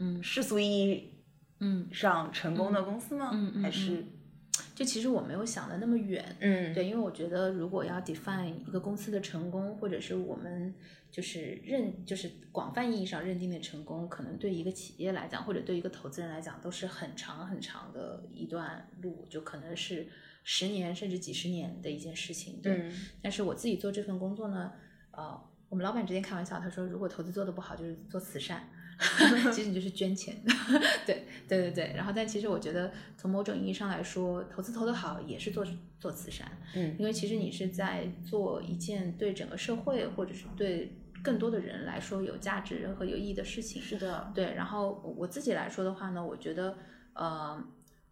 [0.00, 0.20] 嗯。
[0.20, 1.14] 世俗意义
[1.60, 1.88] 嗯。
[1.92, 3.30] 上成功的公司吗？
[3.62, 4.04] 还是
[4.76, 10.74] 就其实我没有想的那么远，嗯对，因为我觉得如果要 define 一个公司的成功，或者是我们
[11.10, 20.06] 就是认就是广泛意义上认定的成功，可能对一个企业来讲，或者对一个投资人来讲，都是很长很长的一段路，就可能是
[20.44, 22.60] 十年甚至几十年的一件事情。
[22.60, 24.70] 对，嗯但是我自己做这份工作呢，
[25.12, 28.68] 呃，我们老板之前开玩笑，他说如果投资做的不好，就是做慈善。
[29.52, 30.34] 其实你就是捐钱，
[31.06, 31.92] 对对对对。
[31.94, 35.66] 然后，但其实我觉得，从某种意义上来说，投资投得好也是做
[36.00, 43.82] 做慈善，嗯因为其实你是在做一件对整个社会或者是对更多的人来说有价值和有意义的事情。
[43.82, 46.76] 是的，对，然后我自己来说的话呢，我觉得
[47.14, 47.62] 呃，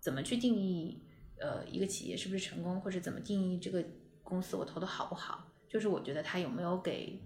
[0.01, 1.03] 怎么去定义
[1.41, 3.83] 呃一个企业是不是成功，或者怎么定义这个
[4.23, 7.19] 公司我投的好不好，就是我觉得它有没有给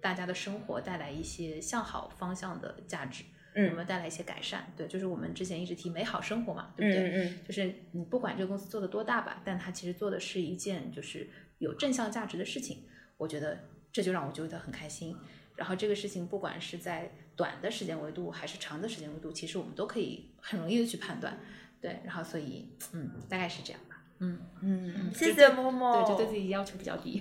[0.00, 3.24] 大家的生活带来一些向好方向的价值，
[3.54, 4.72] 有没有带来一些改善？
[4.76, 7.10] 对，就是我们之前一直提美好生活嘛，对不对？
[7.10, 11.28] 嗯嗯就是你不管这个公司做的多大吧，但它其实做的是一件就是
[11.58, 12.84] 有正向价值的事情，
[13.16, 13.58] 我觉得
[13.92, 15.16] 这就让我觉得很开心。
[15.56, 21.38] 然后这个事情不管是在短的时间维度还是长的时间维度，其实我们都可以很容易的去判断。
[21.82, 23.89] 对，然后所以嗯，大概是这样吧。
[24.20, 27.20] 嗯，嗯，就谢谢对默默，对，就对自己要求比较低。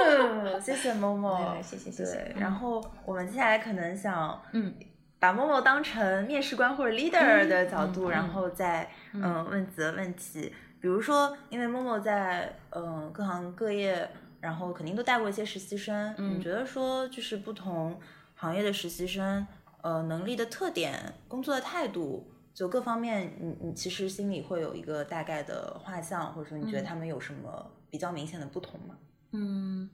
[0.00, 2.34] 嗯，谢谢默默， 对谢谢谢谢。
[2.36, 4.74] 然后我们接下来可能想嗯。
[5.20, 16.34] 把默默当成面试官或者 leader 的角度，然后再嗯、问几个问题，比如说，因为默默在嗯、各行各业，然后肯定都带过一些实习生，嗯。
[16.36, 17.96] 你觉得说就是不同
[18.34, 19.46] 行业的实习生，
[19.82, 22.28] 呃，能力的特点、工作的态度。
[22.54, 28.98] 就各方面，你你其实心里会有一个大概的画像，或者说你觉得他们有什么比较明显的不同吗？
[29.32, 29.88] 嗯，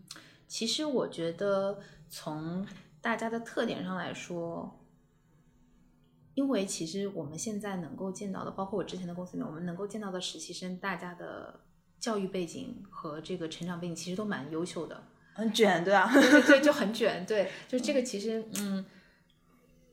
[0.46, 1.78] 其实我觉得
[2.08, 2.66] 从
[3.00, 4.84] 大家的特点上来说，
[6.34, 11.60] 因为其实我们现在能够见到的，包括我之前的公司里面，我们能够见到的实习生，大家的
[12.00, 15.00] 教育背景和这个成长背景其实都蛮优秀的。
[15.34, 16.12] 很卷，对啊？
[16.12, 17.24] 对对对， 就很卷。
[17.24, 18.84] 对，就这个其实，嗯，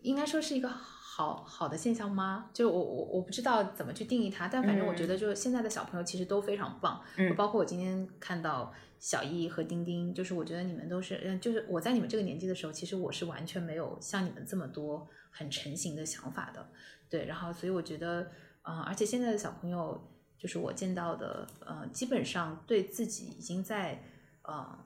[0.01, 0.67] 应该说是一个
[1.15, 2.49] 好好的现象吗？
[2.51, 7.01] 就我我我不知道怎么去定义它，但反正我觉得就是现在的小朋友其实都非常棒。
[7.15, 16.67] 嗯包括我今天看到小易和丁丁，就是我觉得你们都是，嗯，就是我在你们这个年纪的时候，其实我是完全没有像你们这么多很成型的想法的。
[17.09, 18.29] 对，然后所以我觉得，
[18.63, 20.05] 嗯、而且现在的小朋友，
[20.37, 24.03] 就是我见到的，呃，基本上对自己已经在，
[24.41, 24.79] 呃。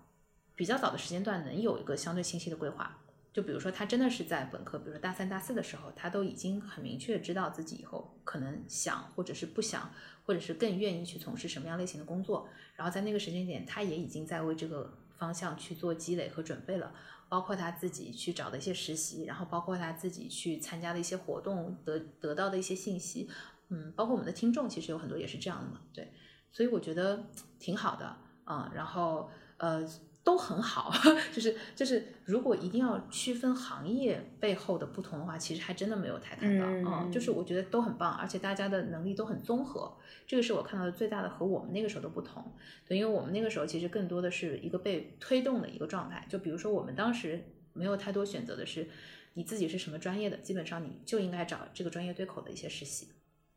[0.55, 2.98] 比较早的时间段能有一个相对清晰的规划。
[3.39, 9.89] 就比如说，他真的是在本科，比如说大三、大四的时候，他都已经很明确知道自己以后可能想，或者是不想，
[10.25, 12.49] 或者是更愿意去从事什么样类型的工作。
[12.75, 16.93] 然后在那个时间点，他也已经在为这个方向去做积累和准备了，
[17.29, 23.29] 包括他自己去找的一些实习，然后包括他自己去参加的一些活动得得到的一些信息。
[23.69, 26.11] 嗯，包括我们的听众，其实有很多也是这样的嘛，对，
[26.51, 27.23] 所以我觉得
[27.57, 29.89] 挺好的，嗯，然后呃。
[30.23, 30.91] 都很好，
[31.33, 39.97] 就 是就是，如果一定要区分行业背后的不同的话，其实还真的没有太看到，嗯就是我觉得都很棒，而且大家的能力都很综合，
[40.27, 42.43] 这个是我看到的最大的和我们那个时候的不同。
[42.87, 47.41] 对，因为我们那个时候其实更多的是一个被推动的一个状态，就比如说我们当时
[47.73, 48.87] 没有太多选择的是，
[49.33, 53.07] 你自己是什么专业的，基本上你就应该找这个专业对口的一些实习。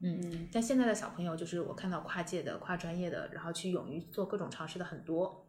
[0.05, 5.47] 嗯但现在的小朋友，就是我看到跨界的、跨专业的，然后去勇于做各种尝试的很多。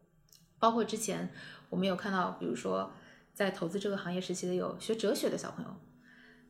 [0.64, 1.30] 包括之前
[1.70, 2.90] 我们有看到，比如说
[3.34, 5.76] 在投资这个行业时期的有学哲学的小朋友，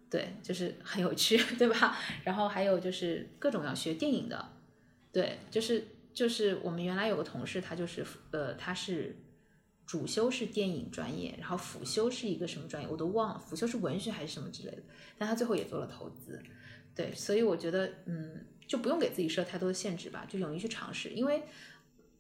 [0.08, 1.98] 对，就是很有趣， 对吧？
[2.24, 4.52] 然后还有就是各种要学电影的，
[5.12, 9.16] 对，就是就是我们原来有个同事，他就是呃，他是
[9.88, 14.84] 主修是电影专业，然后辅修是一个什么专业我都忘了，辅修是文学还是什么之类的，
[15.18, 16.40] 但他最后也做了投资，
[16.94, 21.42] 对，所以我觉得嗯，就不用给自己设太多的限制吧，就勇于去尝试，因为。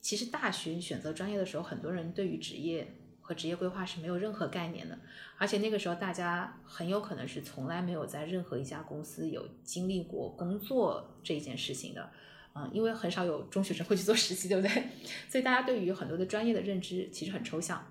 [0.04, 5.00] 其实大学选择专业的时候，很多人对于职业和职业规划是没有任何概念的，
[5.38, 12.12] 而且那个时候大家很有可能是从来没有在任何一家公司有经历过工作这一件事情的，
[12.54, 14.84] 嗯，因为很少有中学生会去做实习，对不对？
[15.30, 17.82] 所以大家对于很多的专业的认知其实很抽象，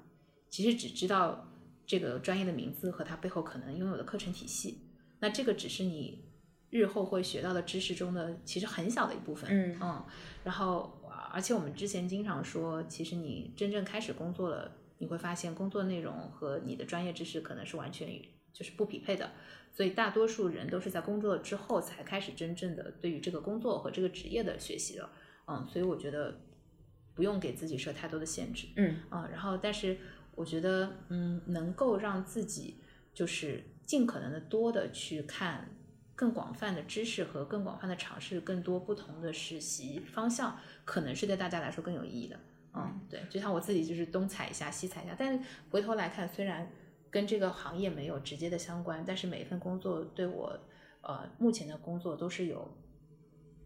[0.51, 1.49] 其实只知道
[1.87, 4.83] 这个专业的名字和它背后可能拥有的课程体系，
[5.21, 6.23] 那这个只是你
[6.69, 9.49] 日后会学到的知识中的其实很小的一部分。
[9.51, 10.05] 嗯嗯，
[10.45, 11.02] 然后
[11.33, 18.09] 而且我们之前经常说，其实你真正开始工作了，你会发现工作内容和你的专业知识可能是完全
[18.53, 19.31] 就是不匹配的。
[19.71, 25.09] 所以大多数人都是在工作之后才开始真正的对于这个工作和这个职业的学习的。
[25.47, 26.39] 嗯，所以我觉得
[27.15, 28.69] 不用给自己设太多的限制。
[28.77, 29.97] 嗯啊，然后但是
[30.35, 32.77] 我觉得，嗯，能够让自己
[33.15, 35.75] 就是尽可能的多的去看
[36.23, 42.39] 更广泛的知识和更广泛的尝试更多不同的实习方向，可能是对大家来说更有意义的。
[42.75, 46.71] 嗯，对，就像我自己就是东踩一下西踩一下，但是回头来看，虽然
[47.11, 50.57] 跟这个行业没有直接的相关，但是每一份工作对我，
[51.01, 52.73] 呃，目前的工作都是有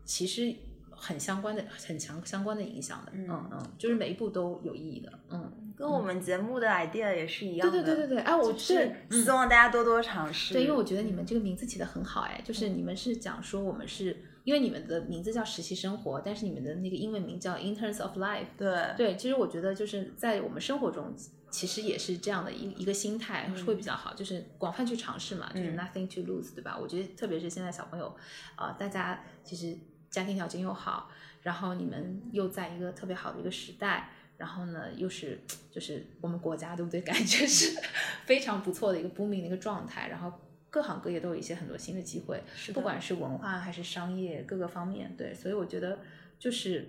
[0.07, 0.57] 其实
[0.91, 3.13] 很相关的、很强相关的影响的。
[3.13, 5.13] 嗯嗯嗯，就是每一步都有意义的。
[5.29, 5.66] 嗯。
[5.77, 7.83] 跟我们节目的 idea 也是一样的。
[7.83, 10.55] 对对对对对，哎，我就是希望大家多多尝试。
[10.55, 18.47] 对，因为我觉得你们这个名字起的很好，哎，就是你们是讲说我们是因为你们的名字叫实习生活，但是你们的那个英文名叫 Interns of Life。
[18.57, 21.15] 对对，其实我觉得就是在我们生活中，
[21.51, 26.79] 其实也是这样的一一个心态会比较好，就是广泛去尝试嘛，就是 nothing to lose，对吧？
[26.81, 28.17] 我觉得特别是现在小朋友，
[28.57, 29.77] 呃，大家其实
[30.09, 31.11] 家庭条件又好，
[31.43, 34.13] 然后你们又在一个特别好的一个时代。
[34.39, 35.41] 然后呢，又是
[35.71, 37.01] 就是我们国家对不对？
[37.03, 37.77] 感觉是
[38.25, 40.33] 非常不错的一个 booming 的一个状态，然后
[40.71, 42.43] 各行各业都有一些很多新的机会，
[42.75, 45.99] 不管是文化还是商业各个方面，对，所以我觉得
[46.39, 46.89] 就是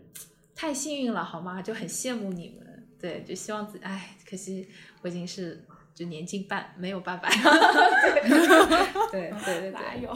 [0.56, 1.62] 太幸运了，好吗？
[1.62, 4.68] 就很羡慕你们，对，就希望自己，哎，可惜
[5.02, 5.64] 我已经是
[5.96, 7.30] 就年近半，没有办法，
[9.12, 10.14] 对对对对，哪有？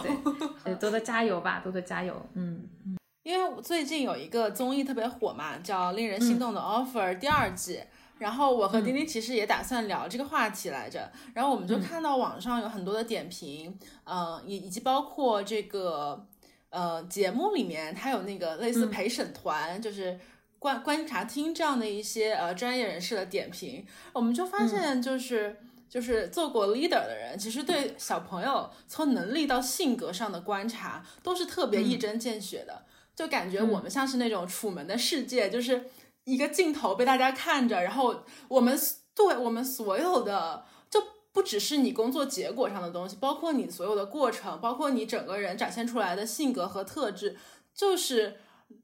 [0.65, 2.97] 对，多多加油吧，多多加油，嗯嗯。
[3.23, 7.79] 因为我最近有一个综艺特别火嘛，叫《令人心动的 offer》第二季，
[8.17, 16.25] 然后我和丁丁其实也打算聊这个话题来着，然后我们就看到网上有很多的点评，嗯，以以及包括这个
[16.69, 20.19] 呃节目里面它有那个类似陪审团，就是
[20.57, 25.57] 观观察厅这样的一些呃专业人士的点评，我们就发现就是。
[25.91, 32.85] 就是做过 leader 的人，其实对小朋友从能力到性格上的观察都是特别一针见血的。
[33.21, 35.85] 就感觉我们像是那种楚门的世界，就是
[36.23, 38.75] 一个镜头被大家看着，然后我们
[39.13, 40.99] 对我们所有的，就
[41.31, 47.37] 不只是你工作结果上的东西，包括你所有的过程，包括你整个人展现出来的性格和特质，
[47.75, 48.37] 就是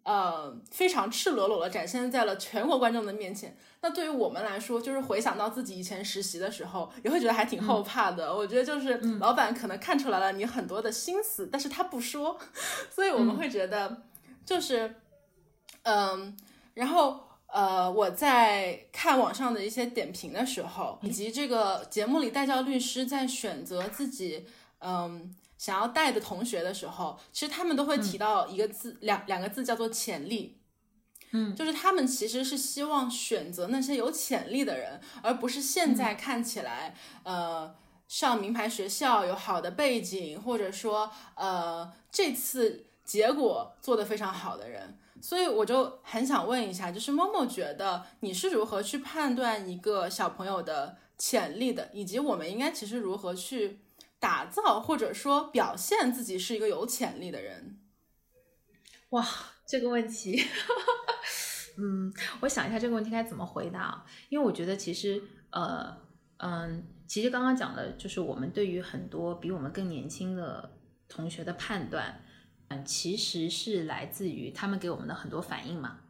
[0.03, 3.57] 呃非常赤裸裸的展现在了全国观众的面前。
[3.81, 8.35] 那对于我们来说，就是回想到自己以前实习的时候，也会觉得还挺后怕的。
[8.35, 12.37] 我觉得就是老板可能看出来了你很多的心思，但是他不说，
[12.93, 14.03] 所以我们会觉得。
[14.47, 14.95] 就是，
[15.83, 16.37] 嗯，
[16.73, 24.47] 然后呃，我在看网上的一些点评的时候，以及这个节目里带教律师在选择自己
[24.79, 30.61] 嗯想要带的同学的时候，其实他们都会提到一个字，两两个字叫做潜力。
[31.31, 37.75] 嗯，就是他们其实是希望选择那些有潜力的人，而不是现在看起来呃
[38.07, 42.85] 上名牌学校有好的背景，或者说呃这次。
[43.07, 53.79] 结果做得非常好的人，所以我就很想问一下，就是默默觉得你是如何去判断一个小朋友的潜力的，以及我们应该其实如何去
[54.19, 57.79] 打造或者说表现自己是一个有潜力的人？
[59.11, 59.25] 哇，
[59.65, 60.43] 这个问题，
[61.79, 65.95] 嗯，我想一下这个问题该怎么回答，因为我觉得其实，呃，
[66.39, 70.77] 嗯，其实刚刚讲的就是我们对于很多比我们更年轻的
[71.07, 72.21] 同学的判断。
[72.69, 76.01] 嗯，其实是来自于他们给我们的很多反应嘛，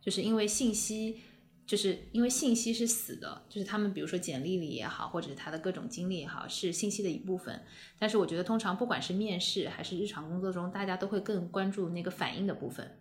[0.00, 1.20] 就是因为信息，
[1.66, 7.62] 就是因为信息是死的，就是他们比如说简历里也好，或者是他的各种经历也好，是信息的一部分。
[7.98, 12.98] 但是我觉得通常不管是面试还是日常工作中，大家都会更关注那个反应的部分。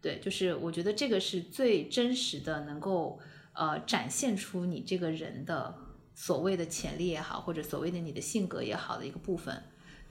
[0.00, 3.18] 对，就是我觉得这个是最真实的，能够
[3.54, 5.74] 呃展现出你这个人的
[6.14, 9.62] 所谓的潜力也好，或者所谓的你的性格也好的一个部分。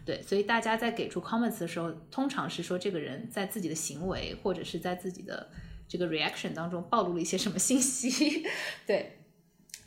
[0.03, 5.49] 对，所以大家在给出 comments 的时候，通常是说这个人在自己的行为或者是在自己的
[5.88, 8.44] 这个 reaction 当中暴露了一些什么信息。
[8.88, 9.19] 对，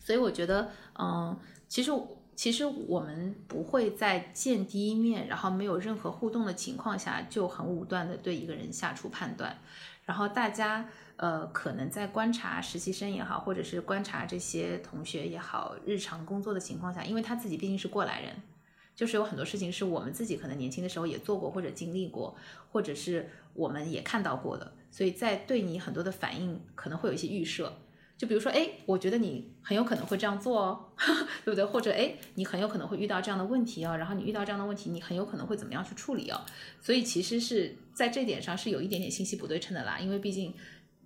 [0.04, 1.36] 所以我觉得，嗯，
[1.66, 1.90] 其实
[2.36, 9.58] 其实我们不会在见第一面，然后没有任何互动的情况下就很武断的对一个人下出判断。
[10.04, 18.34] 然后大家呃，可能在观察实习生也好，或者是观察这些同学也好，日常工作的情况下，因为他自己毕竟是过来人。
[18.94, 22.36] 就是有很多事情是我们自己可能年轻的时候也做过或者经历过，
[22.70, 27.76] 或者是我们也看到过的，所以在对你很多的反应可能会有一些预设。
[28.16, 30.84] 就比如说，哎，我觉得你很有可能会这样做哦，
[31.44, 31.64] 对不对？
[31.64, 36.40] 或者，哎，你很有可能会遇到这样的问题哦，然后你遇到这样的问题，你很有可能会怎么样去处理哦？
[36.80, 40.54] 所以其实是在这点上是有一点点信息不对称的啦，因为毕竟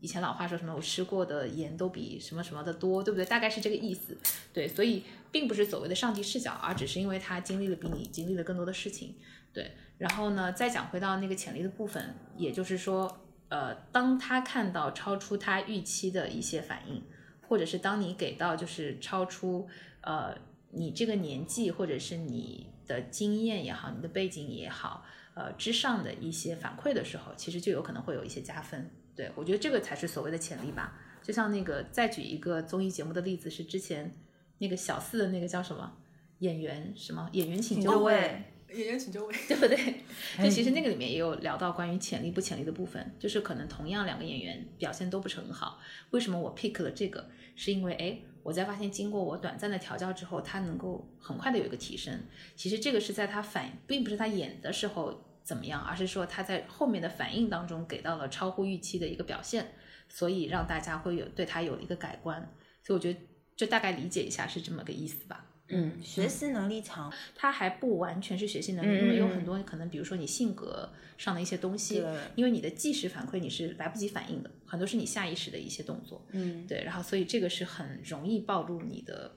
[0.01, 3.25] 以前老话说什么，我吃过的盐都比什么什么的多，对不对？
[3.25, 4.15] 大概是这个意思。
[4.53, 9.15] 对，所以并不是所谓的上帝视角，而只是因为他经历了比你经历了更多的事情。
[9.53, 13.25] 对，然后呢，再讲回到那个潜力的部分，也就是说。
[13.51, 17.03] 呃，当他看到超出他预期的一些反应，
[17.49, 19.67] 或者是当你给到就是超出
[20.03, 20.37] 呃
[20.73, 25.03] 你这个年纪或者是你的经验也好，你的背景也好，
[25.33, 28.91] 呃之上的一些反馈的时候，其实就有可能会有一些加分。
[29.17, 31.01] 对我觉得这个才是所谓的潜力吧。
[31.23, 34.15] 就像那个再举一个综艺节目的例子，是之前
[34.59, 35.93] 那个小四的那个叫什么
[36.41, 38.43] 演员什么演员请就位。
[38.75, 40.05] 演员请就位， 对不对？
[40.45, 45.81] 就其实那个里面也有聊到关于潜力不潜力的部分，就是可能同样两个演员表现都不是很好，
[46.11, 47.31] 为什么我 pick 了这个？
[47.57, 52.21] 是因为哎，我在发现经过我短暂的调教之后，他能够很快的有一个提升。
[52.57, 59.73] 其实这个是在他反，并不是他演的时候怎么样，而是说他在后面的反应当中给到了超乎预期的一个表现，
[60.11, 62.55] 所以让大家会有对他有一个改观。
[62.83, 63.19] 所以我觉得
[63.59, 65.45] 就大概理解一下是这么个意思吧。
[65.71, 72.03] 嗯，学习能力强，他还不完全是学习能力，因为有很多可能，比如说你性格上的一些东西，
[72.37, 79.31] 因为你的即时反馈你是来不及反应的，很多是你下意识的一些动作，嗯，对，然后所以这个是很容易暴露你的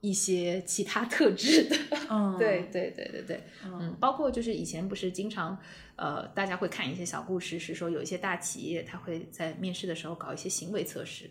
[0.00, 1.76] 一些其他特质的，
[2.08, 5.58] 嗯， 对对对对对，嗯，包括就是以前不是经常
[5.96, 11.28] 呃大家会看一些小故事，是说有一些大企业他会在面试的时候搞一些行为测试，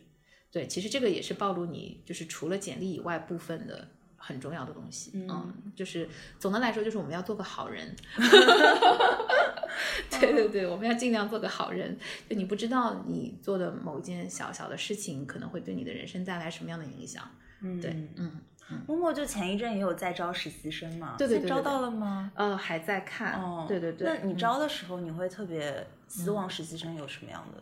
[0.56, 3.90] 对，其实这个也是暴露你就是除了简历以外部分的。
[4.18, 6.10] 很重要的东西，嗯，就是
[6.40, 7.96] 总的来说，就是我们要做个好人。
[10.10, 11.96] 对对对，我们要尽量做个好人。
[12.28, 17.24] 就你不知道你做的某一件小小的事情，可能会对你的人生带来什么样的影响。
[17.62, 18.32] 嗯，对，嗯，
[18.88, 22.32] 默默就前一阵也有在招实习生嘛，对对对，招到了吗？
[22.34, 23.40] 呃，还在看。
[23.40, 24.08] 哦，对对对。
[24.08, 27.62] 那你招的时候，你会特别希望实习生有什么样的？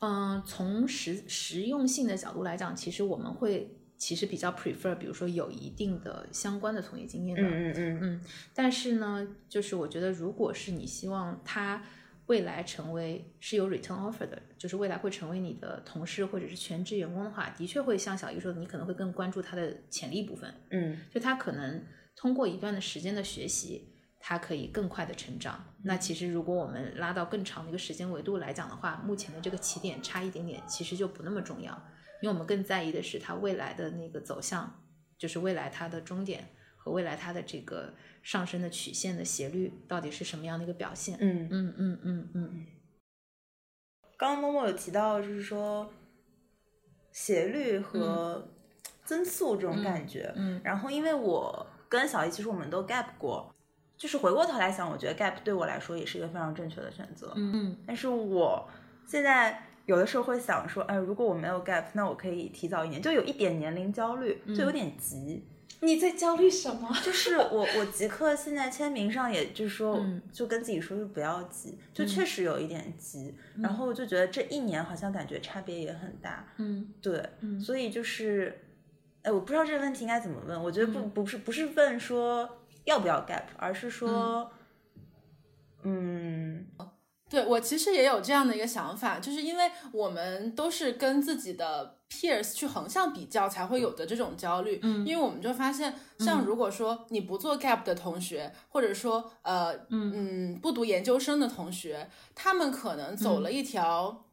[0.00, 3.74] 嗯，从实实用性的角度来讲，其实我们会。
[4.00, 8.20] 其实比较 prefer，比如说有一定的相关的从业经验的，嗯嗯嗯嗯。
[8.54, 11.84] 但是呢，就是我觉得，如果是你希望他
[12.26, 20.54] 未来成为是有 return offer 的，就是未来会成为你的同事或者是全职员工的话，的确会像小易说的，你可能会更关注他的潜力部分。
[20.70, 21.82] 嗯，就他可能
[22.14, 23.88] 通过一段的时间的学习，
[24.18, 25.64] 他可以更快的成长。
[25.84, 31.72] 那其实如果我们拉到更长的一个时间维度来讲的话，目前的这个起点差一点点，其实就不那么重要。
[32.20, 34.82] 因为我们更在意的是它未来的那个走向，
[35.16, 41.16] 就是未来它的终点和未来它的这个上升的曲线的斜率到底是什么样的一个表现。
[41.20, 42.66] 嗯嗯嗯嗯嗯。
[44.16, 45.92] 刚刚默默有提到，就是说
[47.12, 48.52] 斜率和
[49.04, 50.32] 增速这种感觉。
[50.34, 50.60] 嗯。
[50.64, 53.54] 然后，因为我跟小姨其实我们都 gap 过，
[53.98, 57.32] 就是回过头来想，我觉得 gap 对我来说也是一个非常正确的选择。
[57.36, 57.76] 嗯嗯。
[57.86, 58.66] 但是我
[59.06, 59.64] 现在。
[59.88, 65.42] 有的时候会想说，哎，如果我没有 gap，那我可以提早一年，就有一点年龄焦虑，就有点急。
[65.80, 66.94] 你在焦虑什么？
[67.02, 69.98] 就 是我，我即刻现在签名上，也就是说，
[70.30, 73.34] 就跟自己说，就不要急，就确实有一点急。
[73.62, 76.46] 然后就觉得这一年好像感觉差别也很大。
[76.58, 77.26] 嗯，对，
[77.58, 78.60] 所以就是，
[79.22, 80.62] 哎，我不知道这个问题应该怎么问。
[80.62, 82.46] 我觉得不，不是，不是问说
[82.88, 84.50] 要不要 gap，而是说，
[85.82, 86.66] 嗯。
[87.30, 94.80] 对我其实也有这样的一个想法，就是因为我们都是跟自己的 peers 去横向比较，才会有的这种焦虑。
[94.82, 100.58] 嗯，因为我们就发现，像如果说你不做 gap 的同学，或者说呃嗯。
[100.62, 104.24] 不读研究生的同学，他们可能走了一条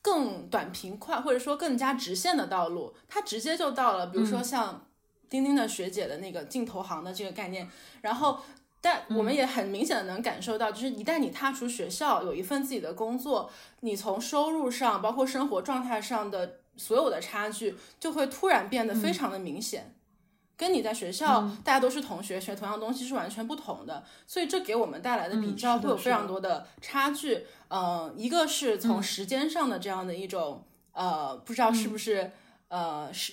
[0.00, 4.87] 更短平快，或者说更加直线的道路，他直接就到了，比如说像
[5.28, 7.68] 钉钉的学姐的那个进投行的这个概念，
[8.02, 8.40] 然后。
[8.80, 13.50] 但我们也很明显的能感受到，就是一旦你踏出学校，有一份自己的工作，
[13.80, 19.96] 你从收入上，包括生活状态上的所有的差距，就会突然变得非常的明显，
[20.56, 24.04] 跟你在学校大家都是同学，学同样东西是完全不同的。
[24.28, 27.46] 所以这给我们带来的比较会有非常多的差距。
[27.70, 32.30] 嗯，一个是从时间上的这样的一种，呃，不知道是不是，
[32.68, 33.32] 呃，是。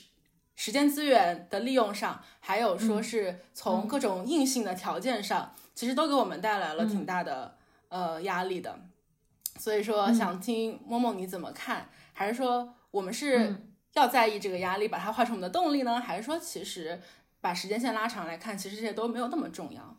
[0.55, 7.57] 时间资源的利用上，还有说是从各种硬性的条件上，其实都给我们带来了挺大的
[7.89, 8.79] 呃压力的。
[9.57, 11.89] 所以说，想听默默你怎么看？
[12.13, 13.55] 还是说我们是
[13.93, 15.99] 要在意这个压力，把它化成我们的动力呢？
[15.99, 17.01] 还是说，其实
[17.39, 19.97] 把时间线拉长来看，其实这些都没有那么重要？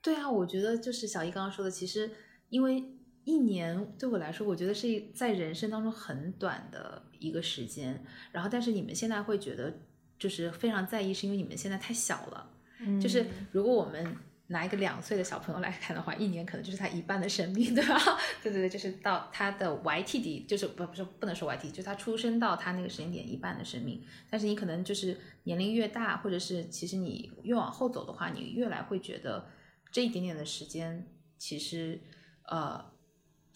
[0.00, 2.10] 对啊，我觉得就是小易刚刚说的，其实
[2.48, 2.95] 因为
[3.26, 8.00] 一年对我来说，我觉得是一在人生当中很短的一个时间。
[8.30, 9.80] 然后，但是你们现在会觉得
[10.16, 12.52] 就是非常在意，是因为你们现在太小了。
[12.78, 14.16] 嗯就是如果我们
[14.46, 17.98] 拿一个两岁的小朋友来看的话，一年可能就是他一半的生命， 对吧？
[18.44, 24.00] 对对对，就是到他的 YTD，就是不不是不能说 YTD，就是他出生到他那个时间点一半的生命。
[24.30, 29.48] 但是你可能就是年龄越大，或者是其实你越往后走的话，你越来会觉得
[29.90, 31.08] 这一点点的时间，
[31.38, 32.00] 其实
[32.44, 32.84] 呃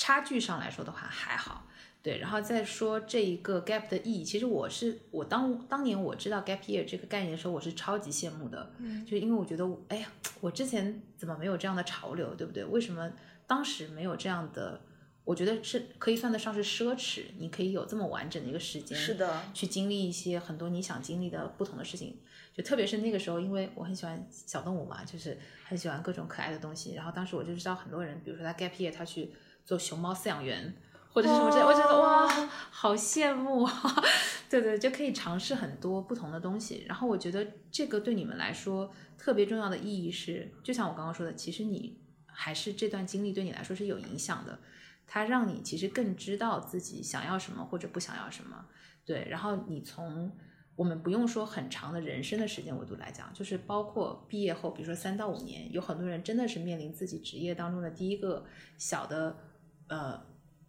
[0.00, 1.66] 差距上来说的话还好。
[2.02, 10.08] 对，然后再说这一个 gap 的意义，其实我是我当当年我知道 gap year 这个概念的时候，我是超级羡慕的，嗯就是因为我觉得我，哎呀，
[10.40, 12.64] 我之前怎么没有这样的潮流，对不对？
[12.64, 13.12] 为什么
[13.46, 14.80] 当时没有这样的？
[15.22, 22.18] 我觉得是可以算得上是奢侈，你可以有这么完整的一个时间，是的，去经历一些很多你想经历的不同的事情。
[22.54, 26.94] 就特别是那个时候，因为我很喜欢小动物嘛，就是很喜欢各种可爱的东西。
[26.94, 29.30] 然后当时我就知道很多人，比如说他 gap year，他去
[29.64, 30.74] 做熊猫饲养员。
[31.12, 32.24] 或者是什么之类，我觉得哇，
[32.70, 33.72] 好羡慕啊！
[34.48, 36.84] 对对，就可以尝试很多不同的东西。
[36.86, 38.88] 然后我觉得这个对你们来说
[39.18, 44.56] 特别重要的意义是，就像我刚刚说的，其实你还是这段经历对你来说是有影响的，
[45.04, 48.66] 它让你其实更知道自己想要什么或者不想要什么。
[49.04, 50.30] 对，然后你从
[50.76, 58.46] 我们不用说很长的人生的时间维度来讲，就是包括毕业后，比如说三到五年，有很多人真的是面临自己职业当中的第一个
[58.78, 59.36] 小的
[59.90, 60.18] 呃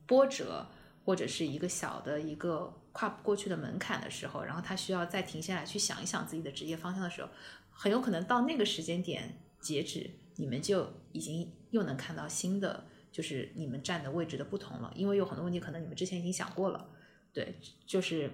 [0.05, 0.67] 波折，
[1.05, 7.29] 或者是一个小的一个跨不过去的门槛的时候，然后他需要再停下来去想一想自己的职业方向的时候，
[7.69, 16.89] 很有可能到那个时间点截止，你们就已经又能看到新的，就是你们站的位置的不同了，因为有很多问题可能你们之前已经想过了，
[17.31, 18.29] 对，就是，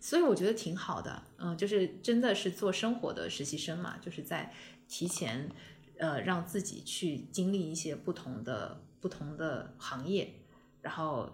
[0.00, 4.52] 所以我觉得挺好的，嗯，就是真的是做生活的实习生嘛，就是在
[4.88, 5.50] 提前，
[5.98, 10.32] 呃，让自己去经历一些不同的不同的行业，
[10.82, 11.28] 然后，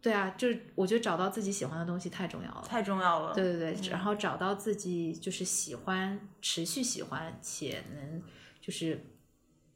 [0.00, 3.34] 对啊，就是我觉得找到自己喜欢的东西太重要了，太重要了。
[3.34, 8.22] 对对对，然后找到自己就是喜欢、持续喜欢且能
[8.60, 9.04] 就是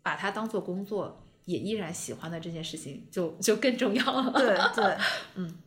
[0.02, 4.32] 把它当做工作，也依然喜欢的这件事情，就就更重要了。
[4.38, 4.96] 对对，
[5.34, 5.58] 嗯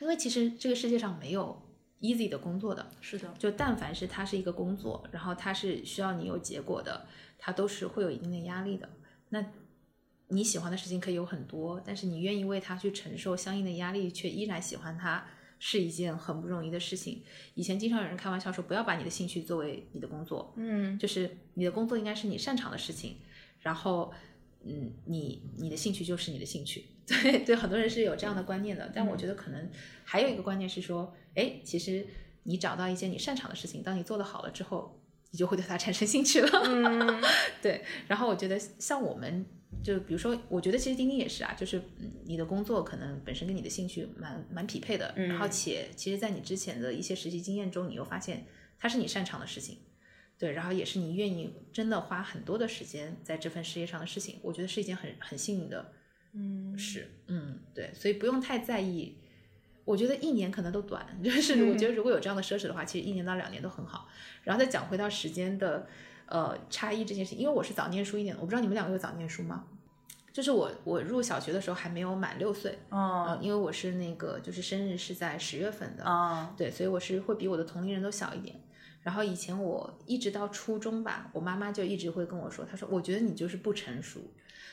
[0.00, 1.60] 因为其实这个世界上没有
[2.00, 7.04] easy 的工作的，是的，就但凡是它是一个工作，然后它是需要你有结果的，
[7.36, 8.88] 它都是会有一定的压力的。
[9.30, 9.44] 那
[10.28, 15.26] 你喜欢的事情可以有很多，但是你愿意为它去承受相应的压力，却依然喜欢它，
[15.58, 17.22] 是一件很不容易的事情。
[17.54, 23.16] 以前经常有人开玩笑说，不要把你的兴趣作为你的工作，嗯，就是你的工作应该是你擅长的事情，
[23.60, 24.12] 然后，
[24.64, 29.70] 嗯，你你的兴趣就是你的兴趣， 对对，很多人是有这样的观念的，但我觉得可能
[30.04, 32.06] 还有一个观念是说，哎，其实
[32.42, 35.00] 你找到一件你擅长的事情，当你做得好了之后，
[35.30, 37.22] 你就会对它产生兴趣了，嗯，
[37.62, 37.82] 对。
[38.06, 39.44] 然后我觉得像我们，
[39.82, 48.46] 就比如说，我觉得其实钉钉也是啊，就是嗯你的工作可能本身跟你的兴趣蛮蛮匹配的，然后且其实，在你之前的一些实习经验中，你又发现
[48.78, 49.78] 它是你擅长的事情。
[50.38, 55.92] 对，然后也是你愿意真的花很多的时间在这份事业上的事情，我觉得是一件很很幸运的
[56.32, 57.10] 嗯，事。
[57.26, 59.16] 嗯，对，所以不用太在意。
[59.84, 64.08] 我觉得一年可能都短， 就是我觉得如果有这样的奢侈的话，其实一年到两年都很好。
[64.44, 65.88] 然后再讲回到时间的
[66.28, 69.64] 呃差异这件事情，因为我是早念书一点，我不知道你们两个有早念书吗？
[70.32, 78.54] 就是我我入小学的时候还没有满六岁，哦，呃，因为我是那个就是生日是在十月份的，啊，对，所以我是会比我的同龄人都小一点。
[79.02, 84.20] 然后以前我一直到初中吧，我妈妈就一直会跟我说，她说我觉得你就是不成熟。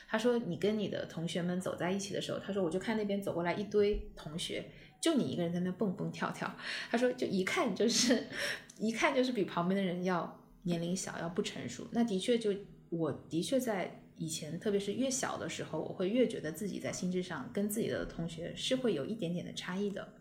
[0.08, 4.70] 她说你跟你的同学们走在一起的时候，她说我就看那边走过来一堆同学，
[5.00, 6.54] 就你一个人在那蹦蹦跳跳。
[6.90, 8.26] 她说就一看就是
[8.78, 11.86] 一看就是比旁边的人要年龄小，要不成熟。
[11.92, 12.54] 那的确就
[12.90, 20.14] 我的确在以前，特别是越小的时候，我会越觉得自己在心智上跟自己的同学是会有一点点的差异的。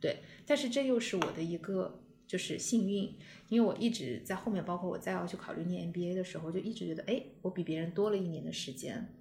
[0.00, 3.14] 对，但是这又是我的一个就是幸运，
[3.48, 9.12] 因为我一直在后面，包括我再要去考虑念 MBA 的时候，就一直觉得，哎，我比别人多了一年的时间，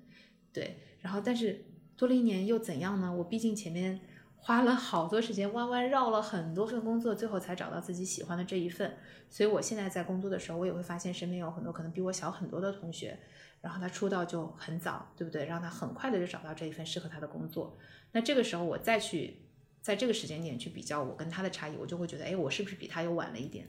[0.54, 1.66] 对，然后但是
[1.98, 3.14] 多了一年又怎样呢？
[3.14, 4.00] 我毕竟前面
[4.40, 8.98] 花了好多时间，弯弯绕了很多份工作，最后才找到自己喜欢的这一份，
[9.30, 13.20] 所以我现在在工作的时候，我也会发现身边有很多可能比我小很多的同学，
[13.62, 15.46] 然后他出道就很早，对不对？
[15.46, 17.78] 让他很快的就找到这一份适合他的工作，
[18.14, 19.46] 那这个时候我再去。
[19.82, 23.66] 在这个时间点去比较我跟他的差异，我就会觉得，哎，我是不是比他又晚了一点？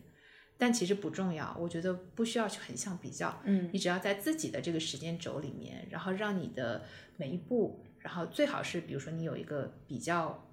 [0.58, 6.82] 但其实不重要，我觉得不需要去横向比较，嗯你只要在自己的这个时间轴里面，然后让你的
[7.16, 10.49] 每一步，然后最好是比如说你有一个比较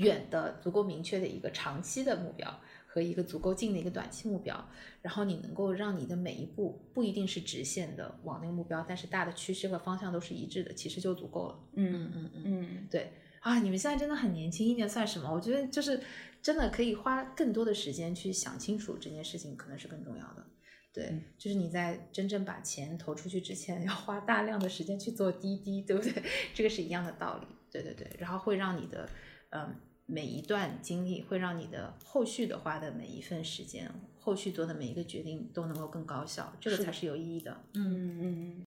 [0.00, 4.68] 远的、足够明确的一个长期的目标，和一个足够近的一个短期目标，
[5.02, 11.58] 然后你能够让你的每一步不一定是直线的往那个目标，但是大的趋势和方向都是一致的，其实就足够了。
[11.74, 15.30] 嗯嗯嗯，嗯，对啊，你们现在真的很年轻，一年算什么？
[15.32, 16.00] 我觉得就是
[16.42, 20.46] 真的可以花更多的时间去想清楚这件事情，可能是更重要的。
[20.92, 26.12] 对，就是你在真正把钱投出去之前，要花大量的时间去做滴滴，对不对？
[26.52, 27.46] 这个是一样的道理。
[27.70, 29.08] 对对对，然后会让你的
[29.50, 29.72] 嗯
[30.10, 37.56] 每一段经历，会让你的后续的花的每一份时间，后续做的每一个决定都能够更高效，这个才是有意义的。
[37.74, 38.66] 嗯嗯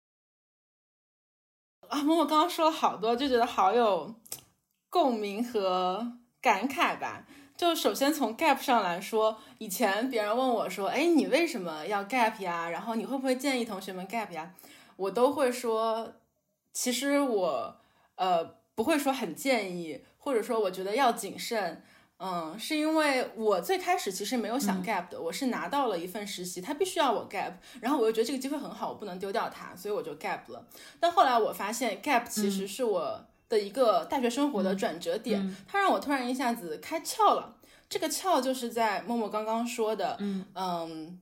[1.89, 4.15] 啊，默默刚刚说了好多，就觉得好有
[4.91, 7.27] 共鸣和感慨吧。
[7.57, 12.69] 就首先从 gap 上来说，以前别人问我说：“哎，你为什么要 gap 呀？
[12.71, 14.55] 然后你会不会建议同学们 gap 呀？”
[14.97, 16.13] 我都会说，
[16.73, 17.81] 其实我
[18.17, 18.45] 呃
[18.75, 21.83] 不会说很建议，或者说我觉得要谨慎。
[22.21, 30.67] 嗯，是因为我最开始其实没有想 gap 的，我是拿到了一份实习，他必须要我 gap，然后我又觉得这个机会很好，我不能丢掉它，所以我就 gap 了。
[31.01, 37.57] 但后来我发现 gap 其实是我的一个大学生活的转折点，它让我突然一下子开窍了。
[37.89, 40.19] 这个窍就是在默默刚刚说的，
[40.55, 41.21] 嗯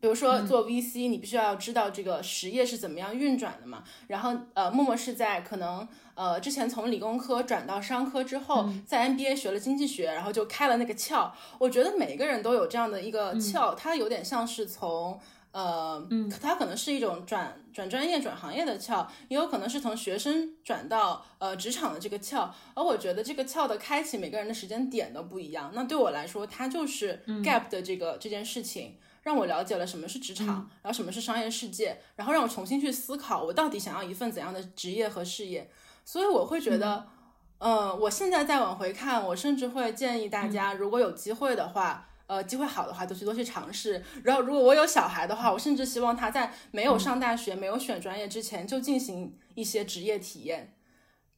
[0.00, 3.82] 比如说做 VC，你必须要知道这个实业是怎么样运转的嘛。
[4.06, 11.30] 然后呃，默默是在可能呃之前从理工科转到商科之后，在 MBA 学了经济学，然后就开了那个窍。
[11.58, 15.18] 我觉得每个人都有这样的一个窍，它有点像是从
[15.52, 16.04] 呃，
[16.40, 22.48] 它可能是一种转转专业、转行业的窍，也有可能是从学生转到呃职场的这个窍。
[22.74, 25.70] 而我觉得这个窍的开启，每个人的时间点都不一样。
[25.74, 28.96] 那对我来说，它就是 gap 的这个、这件事情。
[29.22, 35.70] 让我了解了什么是职场，然后什么是商业世界，然后让我重新去思考我到底想要一份怎样的职业和事业。
[36.04, 37.06] 所以我会觉得，
[37.58, 44.02] 呃，我现在再往回看，我甚至会建议大家，如果有机会的话，呃，机会好的话，就去多去尝试。
[44.22, 50.74] 然后，如果我有小孩的话，我甚至希望他在没有上大学、没有选专业之前，就进行一些职业体验。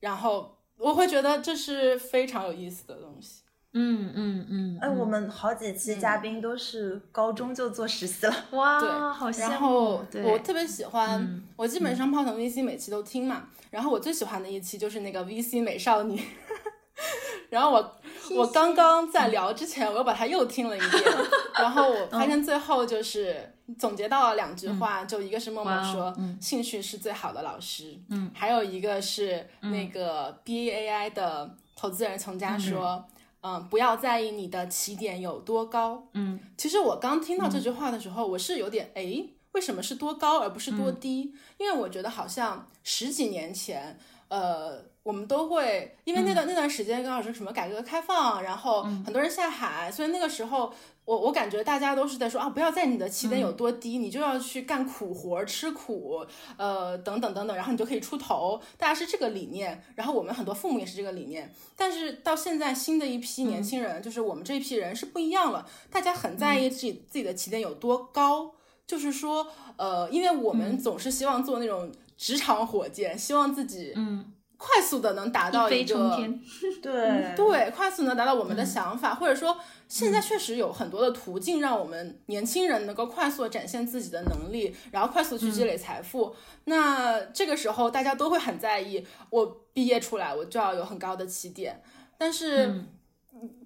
[0.01, 3.43] 然后，我会觉得这是非常有意思的东西。
[3.79, 9.51] 嗯嗯嗯，哎，我们好几期嘉宾都是高中就做实习了， 哇，对好羡慕。
[9.51, 13.45] 然后对我特别喜欢，嗯我基本上泡腾 VC 每期都听嘛。
[13.71, 16.19] 然后我最喜欢的一期就是那个 VC 美少女。
[17.51, 17.97] 然后我
[18.35, 20.93] 我刚刚在聊之前，我又把它又听了一遍。
[21.55, 33.05] 然后我发现最后就是总结到了两句话，就一个是默默说兴趣是最好的老师，嗯，还有一个是那个 BAI 的投资人从家说。
[33.47, 36.09] 嗯，不要在意你的起点有多高。
[36.15, 41.33] 嗯，其实我刚听到这句话的时候，我是有点诶，为什么是多高而不是多低？
[41.59, 43.97] 因为我觉得好像十几年前，
[44.29, 50.75] 呃，我们都会因为那段、那段时间刚好是什么改革开放，然后很多人下海，所以那个时候
[51.07, 56.27] 我我感觉大家都是在说啊，不要在你的起点有多低，你就要去干苦活、吃苦，
[56.57, 58.61] 呃，等等等等，然后你就可以出头。
[58.77, 61.55] 大家是这个理念，然后我们很多父母也是这个理念。
[61.77, 68.53] 但是到现在新的一批年轻人，就是我们这一批人是不一样了，大家很在意自己、自己的起点有多高，
[68.85, 69.47] 就是说，
[69.77, 76.17] 呃，因为我们总是希望做那种职场火箭，希望自己嗯快速的能达到一个。
[76.83, 77.35] 对。
[77.37, 79.59] 对，快速能达到我们的想法，或者说
[79.89, 86.35] 现在确实有很多的途径让我们年轻人能够快速地展现自己的能力，然后快速去积累财富。
[86.65, 91.83] 那这个时候大家都会很在意，我毕业出来我就要有很高的起点，
[92.17, 92.83] 但是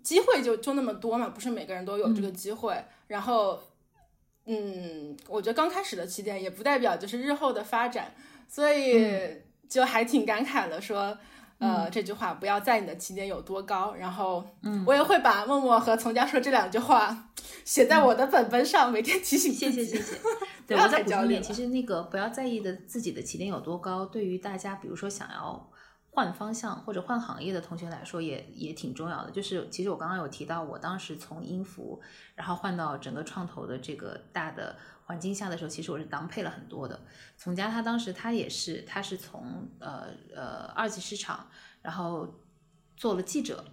[0.03, 2.77] 机会就就那么多嘛，不是每个人都有这个机会。
[3.07, 3.59] 然后，
[4.47, 8.15] 嗯，我觉得刚开始的起点也不代表就是日后的发展，
[8.49, 9.37] 所以
[9.71, 11.17] 就还挺感慨的说。
[11.61, 17.29] 呃，这句话不要在你的起点有多高，然后，嗯，我也会把默默和从家说这两句话
[17.67, 19.71] 写在我的本本上，每天提醒自己。
[19.71, 20.19] 谢谢谢谢。
[20.67, 25.71] 对，不要我再补充一点，其实那个不要在意的自己的起点有多高，对于大家，比如说想要
[26.13, 29.31] 换方向或者换行业的同学来说也，也挺重要的。
[29.31, 32.01] 就是其实我刚刚有提到，我当时从音符，
[32.35, 34.75] 然后换到整个创投的这个大的
[35.11, 37.01] 环境下的时候，其实我是当配了很多的。
[37.37, 41.51] 从家他当时他也是，他是从呃呃二级市场，
[41.83, 42.33] 然后
[42.97, 43.65] 做了记者，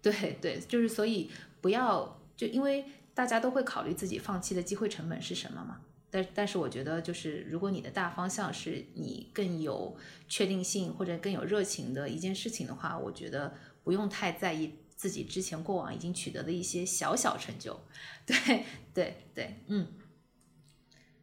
[0.00, 5.82] 对对，就是所以不要就因为大家都会考虑自己放弃的机会成本是什么嘛。
[6.10, 9.94] 但但是我觉得，就是如果你的大方向是你更有
[10.28, 13.52] 确定性或者更有热情的一件事情的话，我觉得
[13.84, 17.78] 不用太在意自己之前过往已经取得的一些小小成就。
[18.24, 18.64] 对
[18.94, 19.88] 对对，嗯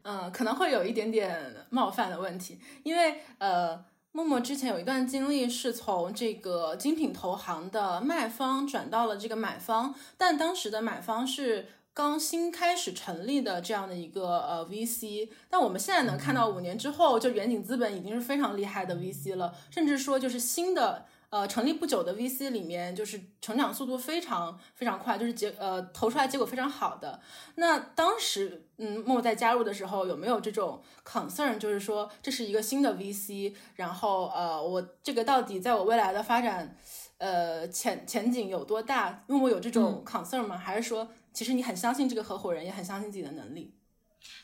[0.04, 21.06] 嗯，可能会有一点点冒犯的问题，因为呃，默默之前有一段经历是从这个精品投行的卖方转到了这个买方，但当时的买方是刚新开始成立的这样的一个呃 VC，但我们现在能看到五年之后，就远景资本已经是非常厉害的 VC 了，甚至说就是新的。
[21.34, 27.20] 呃，成立不久的 VC 里面，就是成长速度非常非常快，就是结呃投出来结果非常好的。
[27.56, 36.76] 那当时，嗯，默默在加入的时候，有没有这种 concern，就是说这是一个新的 VC，然后呃，我这个到底在我未来的发展，
[37.18, 39.24] 呃前前景有多大？
[39.26, 40.56] 默默有这种 concern 吗？
[40.56, 43.74] 还是说，其实你很相信这个合伙人，也很相信自己的能力？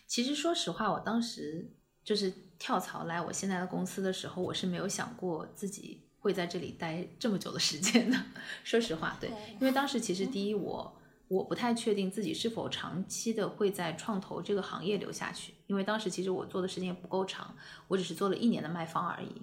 [0.08, 1.70] 其实说实话，我当时
[2.02, 6.08] 就是跳槽来我现在的公司的时候，我是没有想过自己。
[6.20, 8.26] 会在这里待这么久的时间呢，
[8.62, 17.56] 说实话，对，因为当时其实第一，我我不太确定自己是否长期的会在创投这个行业留下去，因为当时其实我做的时间也不够长，
[17.88, 19.42] 我只是做了一年的卖方而已。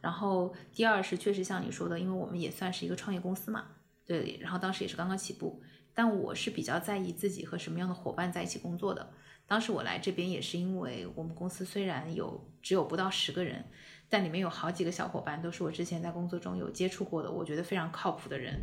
[0.00, 3.64] 然后第二是确实像你说的，因为我们也算是一个创业公司嘛，
[4.04, 5.62] 对，然后当时也是刚刚起步，
[5.94, 9.10] 但我是比较在意自己和什么样的伙伴在一起工作的。
[9.46, 13.64] 当时我来这边也是因为我们公司虽然有只有不到十个人。
[14.10, 18.60] 但里面有好几个小伙伴都是我之前在工作中有接触过的，我觉得非常靠谱的人，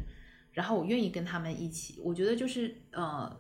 [0.51, 2.01] 然后我愿意跟他们一起。
[2.03, 3.35] 我觉得就是呃，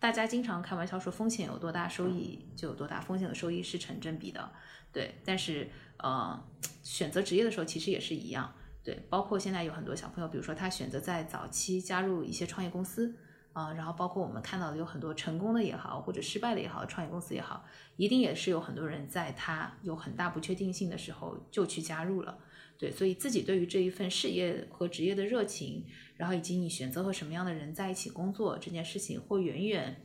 [0.00, 4.52] 大家经常开玩笑说风险有多大，收益就有多大，风险和收益是成正比的，
[4.92, 5.14] 对。
[5.24, 6.38] 但是呃，
[6.82, 9.06] 选择职业的时候其实也是一样，对。
[9.08, 13.14] 包括现在有很多小朋友，比如说他选择在早期加入一些创业公司。
[13.52, 17.64] 啊，然后包括我们看到的有很多成功的也好，或者失败的也好，创业公司也好，
[17.96, 22.38] 一定也是有很多人在他有很大不确定性的时候就去加入了。
[22.78, 25.84] 对，所以自己对于这一份事业和职业的热情，
[26.16, 30.04] 然后以及你选择和什么样的人在一起工作这件事情，会远远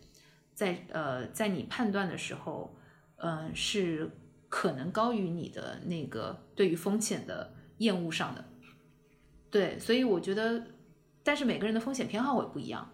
[0.53, 2.75] 在呃在你判断的时候，
[3.15, 4.11] 嗯，是
[4.49, 8.45] 可能高于你的那个对于风险的厌恶上的。
[9.49, 10.67] 对，所以我觉得，
[11.23, 12.93] 但是每个人的风险偏好会不一样。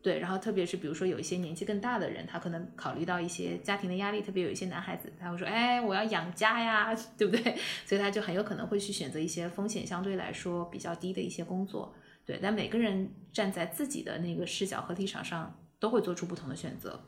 [0.00, 7.58] 对，然后特别是比如说有一些年纪更大的人，他可能考虑到一些家庭的压力，特别有一些男孩子，他会说，哎，我要养家呀， 对不对？
[7.84, 11.92] 所以他就很有可能会去选择一些风险相对来说比较低的一些工作。
[12.24, 17.00] 对，但每个人站在自己的那个视角和立场上，都会做出不同的选择。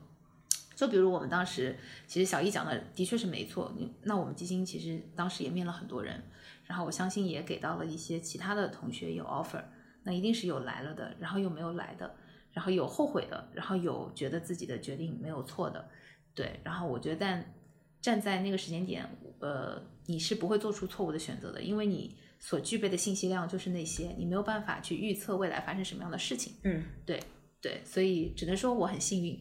[0.74, 3.72] 就比如我们当时，其实小易讲的的确是没错。
[4.02, 6.22] 那我们基金其实当时也面了很多人，
[6.64, 9.62] 然后我相信也给到了一些其他的同学有 offer，
[10.02, 12.14] 那一定是有来了的，然后又没有来的。
[12.52, 15.88] 然后有后悔的，然后有觉得自己的决定没有错的，
[16.34, 16.58] 对。
[16.64, 17.54] 然后我觉得，但
[18.00, 19.08] 站在那个时间点，
[19.40, 26.54] 呃，你是不会做出错误的选择的，因为你所具备的信息量就是那些，你没有办法去预测未来发生什么样的事情。
[26.64, 27.22] 嗯，对
[27.60, 29.40] 对，所以只能说我很幸运，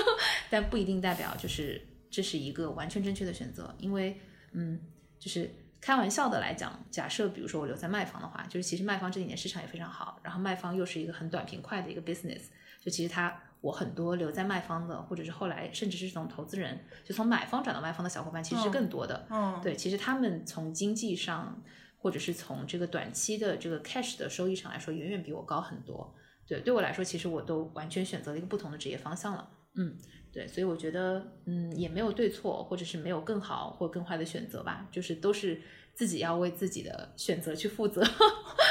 [0.50, 1.80] 但不一定代表就是
[2.10, 4.18] 这是一个完全正确的选择，因为
[4.52, 4.78] 嗯，
[5.18, 5.50] 就是。
[5.80, 12.42] 开玩笑的来讲，假设比如说我留在卖方的话，就是其实卖方这几年市场也非常好，然后卖方又是一个很短平快的一个 business，
[12.80, 19.26] 就其实他我很多留在卖方的，或者是后来甚至是从投资人就从买方转到卖方的小伙伴其实是更多的。
[19.30, 21.62] 嗯，对，其实他们从经济上
[21.98, 26.14] 或者是从这个短期的这个 cash 的收益上来说，远远比我高很多。
[26.46, 29.48] 对，对我来说，其实我都完全选择了一个不同的职业方向了。
[29.74, 29.96] 嗯。
[30.32, 35.60] 对，所以我觉得，嗯，也没有对错，或者是没有更好或更坏的选择吧，就是都是
[35.92, 38.00] 自己要为自己的选择去负责。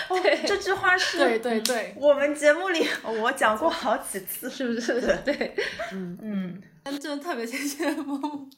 [0.08, 2.80] 对，这句话是 对对对，我们节目里
[3.22, 5.02] 我讲过好几次，是不是？
[5.26, 5.54] 对，
[5.92, 6.62] 嗯嗯，
[7.00, 8.50] 真的特别谢谢默默，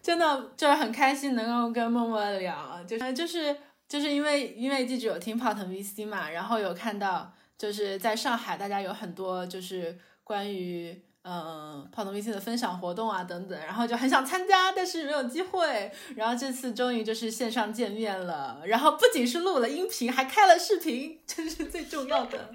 [0.00, 3.54] 真的就是很开心能够跟默默聊，就是就是
[3.88, 11.02] 就是因为因为记者有听泡腾 VC 嘛，然后有看到就是在上海大家有很多就是关于。
[11.24, 15.92] 嗯，泡腾 VC 的分享活动啊，等等，然后就很想参加，但是没有机会。
[16.16, 22.50] 然后这次终于就是线上见面了，然后不仅是录了音频，还开了视频，这是最重要的。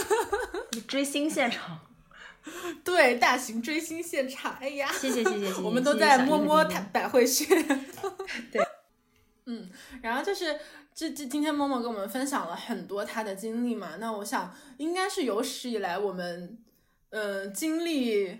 [0.86, 1.80] 追星现场，
[2.84, 4.58] 对，大型追星现场。
[4.60, 7.46] 哎呀，谢谢谢谢谢 谢，我们都在摸摸他百会穴。
[8.52, 8.62] 对，
[9.46, 9.70] 嗯，
[10.02, 10.60] 然后就是
[10.94, 16.58] 这这今天默默跟我们分享了很多他的经历嘛，那我想应该是有史以来我们。
[17.10, 18.38] 呃，经历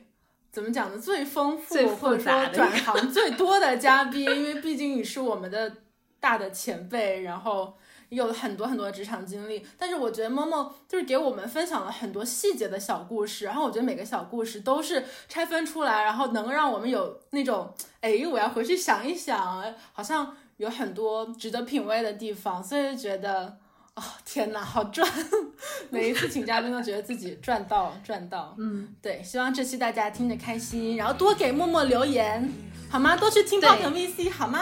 [0.51, 0.99] 怎么讲呢？
[0.99, 5.73] 最丰富或者说转行最多的嘉宾，因为毕竟你是我们的
[6.19, 7.77] 大的前辈，然后
[8.09, 9.65] 有了很多很多的职场经历。
[9.79, 23.59] 但是我觉得默默就是给我们分享了很多细节的小故事，然后我觉得每个小故事都是拆分出来，然后能让我们有那种哎，我要回去想一想，好像有很多值得品味的地方，所以觉得。
[23.97, 25.11] 哦天哪，好赚！
[25.91, 28.55] 每一次请嘉宾都觉得自己赚到赚到。
[28.59, 32.53] 嗯，对，希望这期大家听着开心，然后多给默默留言，
[32.91, 33.17] 好吗？
[33.17, 34.61] 多去听泡腾 VC，好吗？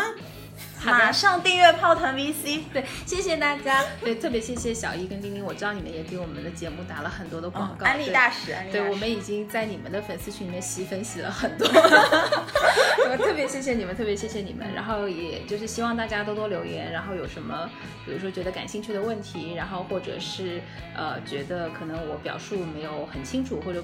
[0.84, 2.60] 马上订阅泡腾 VC。
[2.72, 3.84] 对，谢谢大家。
[4.00, 8.54] 对，特别谢谢小一跟丁丁，我知道你们也给我们的节目打了很多的广告，安利大使。
[8.70, 11.66] 对，我们已经在你们的粉丝群里面洗粉洗了很多。
[13.10, 14.66] 我特别谢谢你们，特别谢谢你们。
[14.74, 17.68] 然后也就是希望大家多多留言，然后有什么，
[18.04, 20.60] 比如说觉得感兴趣的问题，然后或者是
[20.96, 23.82] 呃觉得可能我表述没有很清楚或者。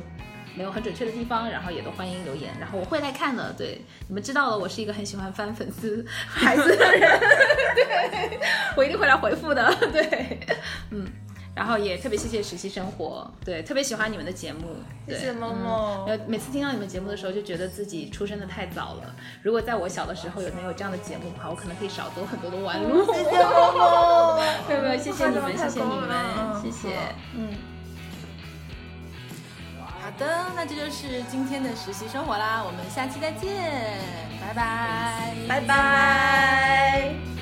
[0.55, 3.52] 没有很准确的地方，然后也都欢迎留言，然后我会来看的。
[3.52, 7.20] 对，你们知道了，我是一个很喜欢翻粉丝 孩子的人，
[7.74, 8.40] 对
[8.77, 9.72] 我一定会来回复的。
[9.93, 10.40] 对，
[10.90, 11.06] 嗯，
[11.55, 14.77] 然后也特别谢谢实习生活，对，特别喜欢你们的节目。
[15.06, 16.05] 谢谢萌萌。
[16.06, 19.14] 呃，每次听到你们节目的时候，就觉得自己出生的太早了。
[19.43, 23.05] 如果在我小的时候有能有这样的节目的话，我可能可以少走很多的弯路。
[24.68, 26.89] 没有没有，谢谢你们，谢谢你们，谢谢。
[27.35, 27.69] 嗯。
[30.10, 33.96] 好的，那这就是今天的实习生活啦，我们下期再见，
[34.40, 37.39] 拜拜，拜拜。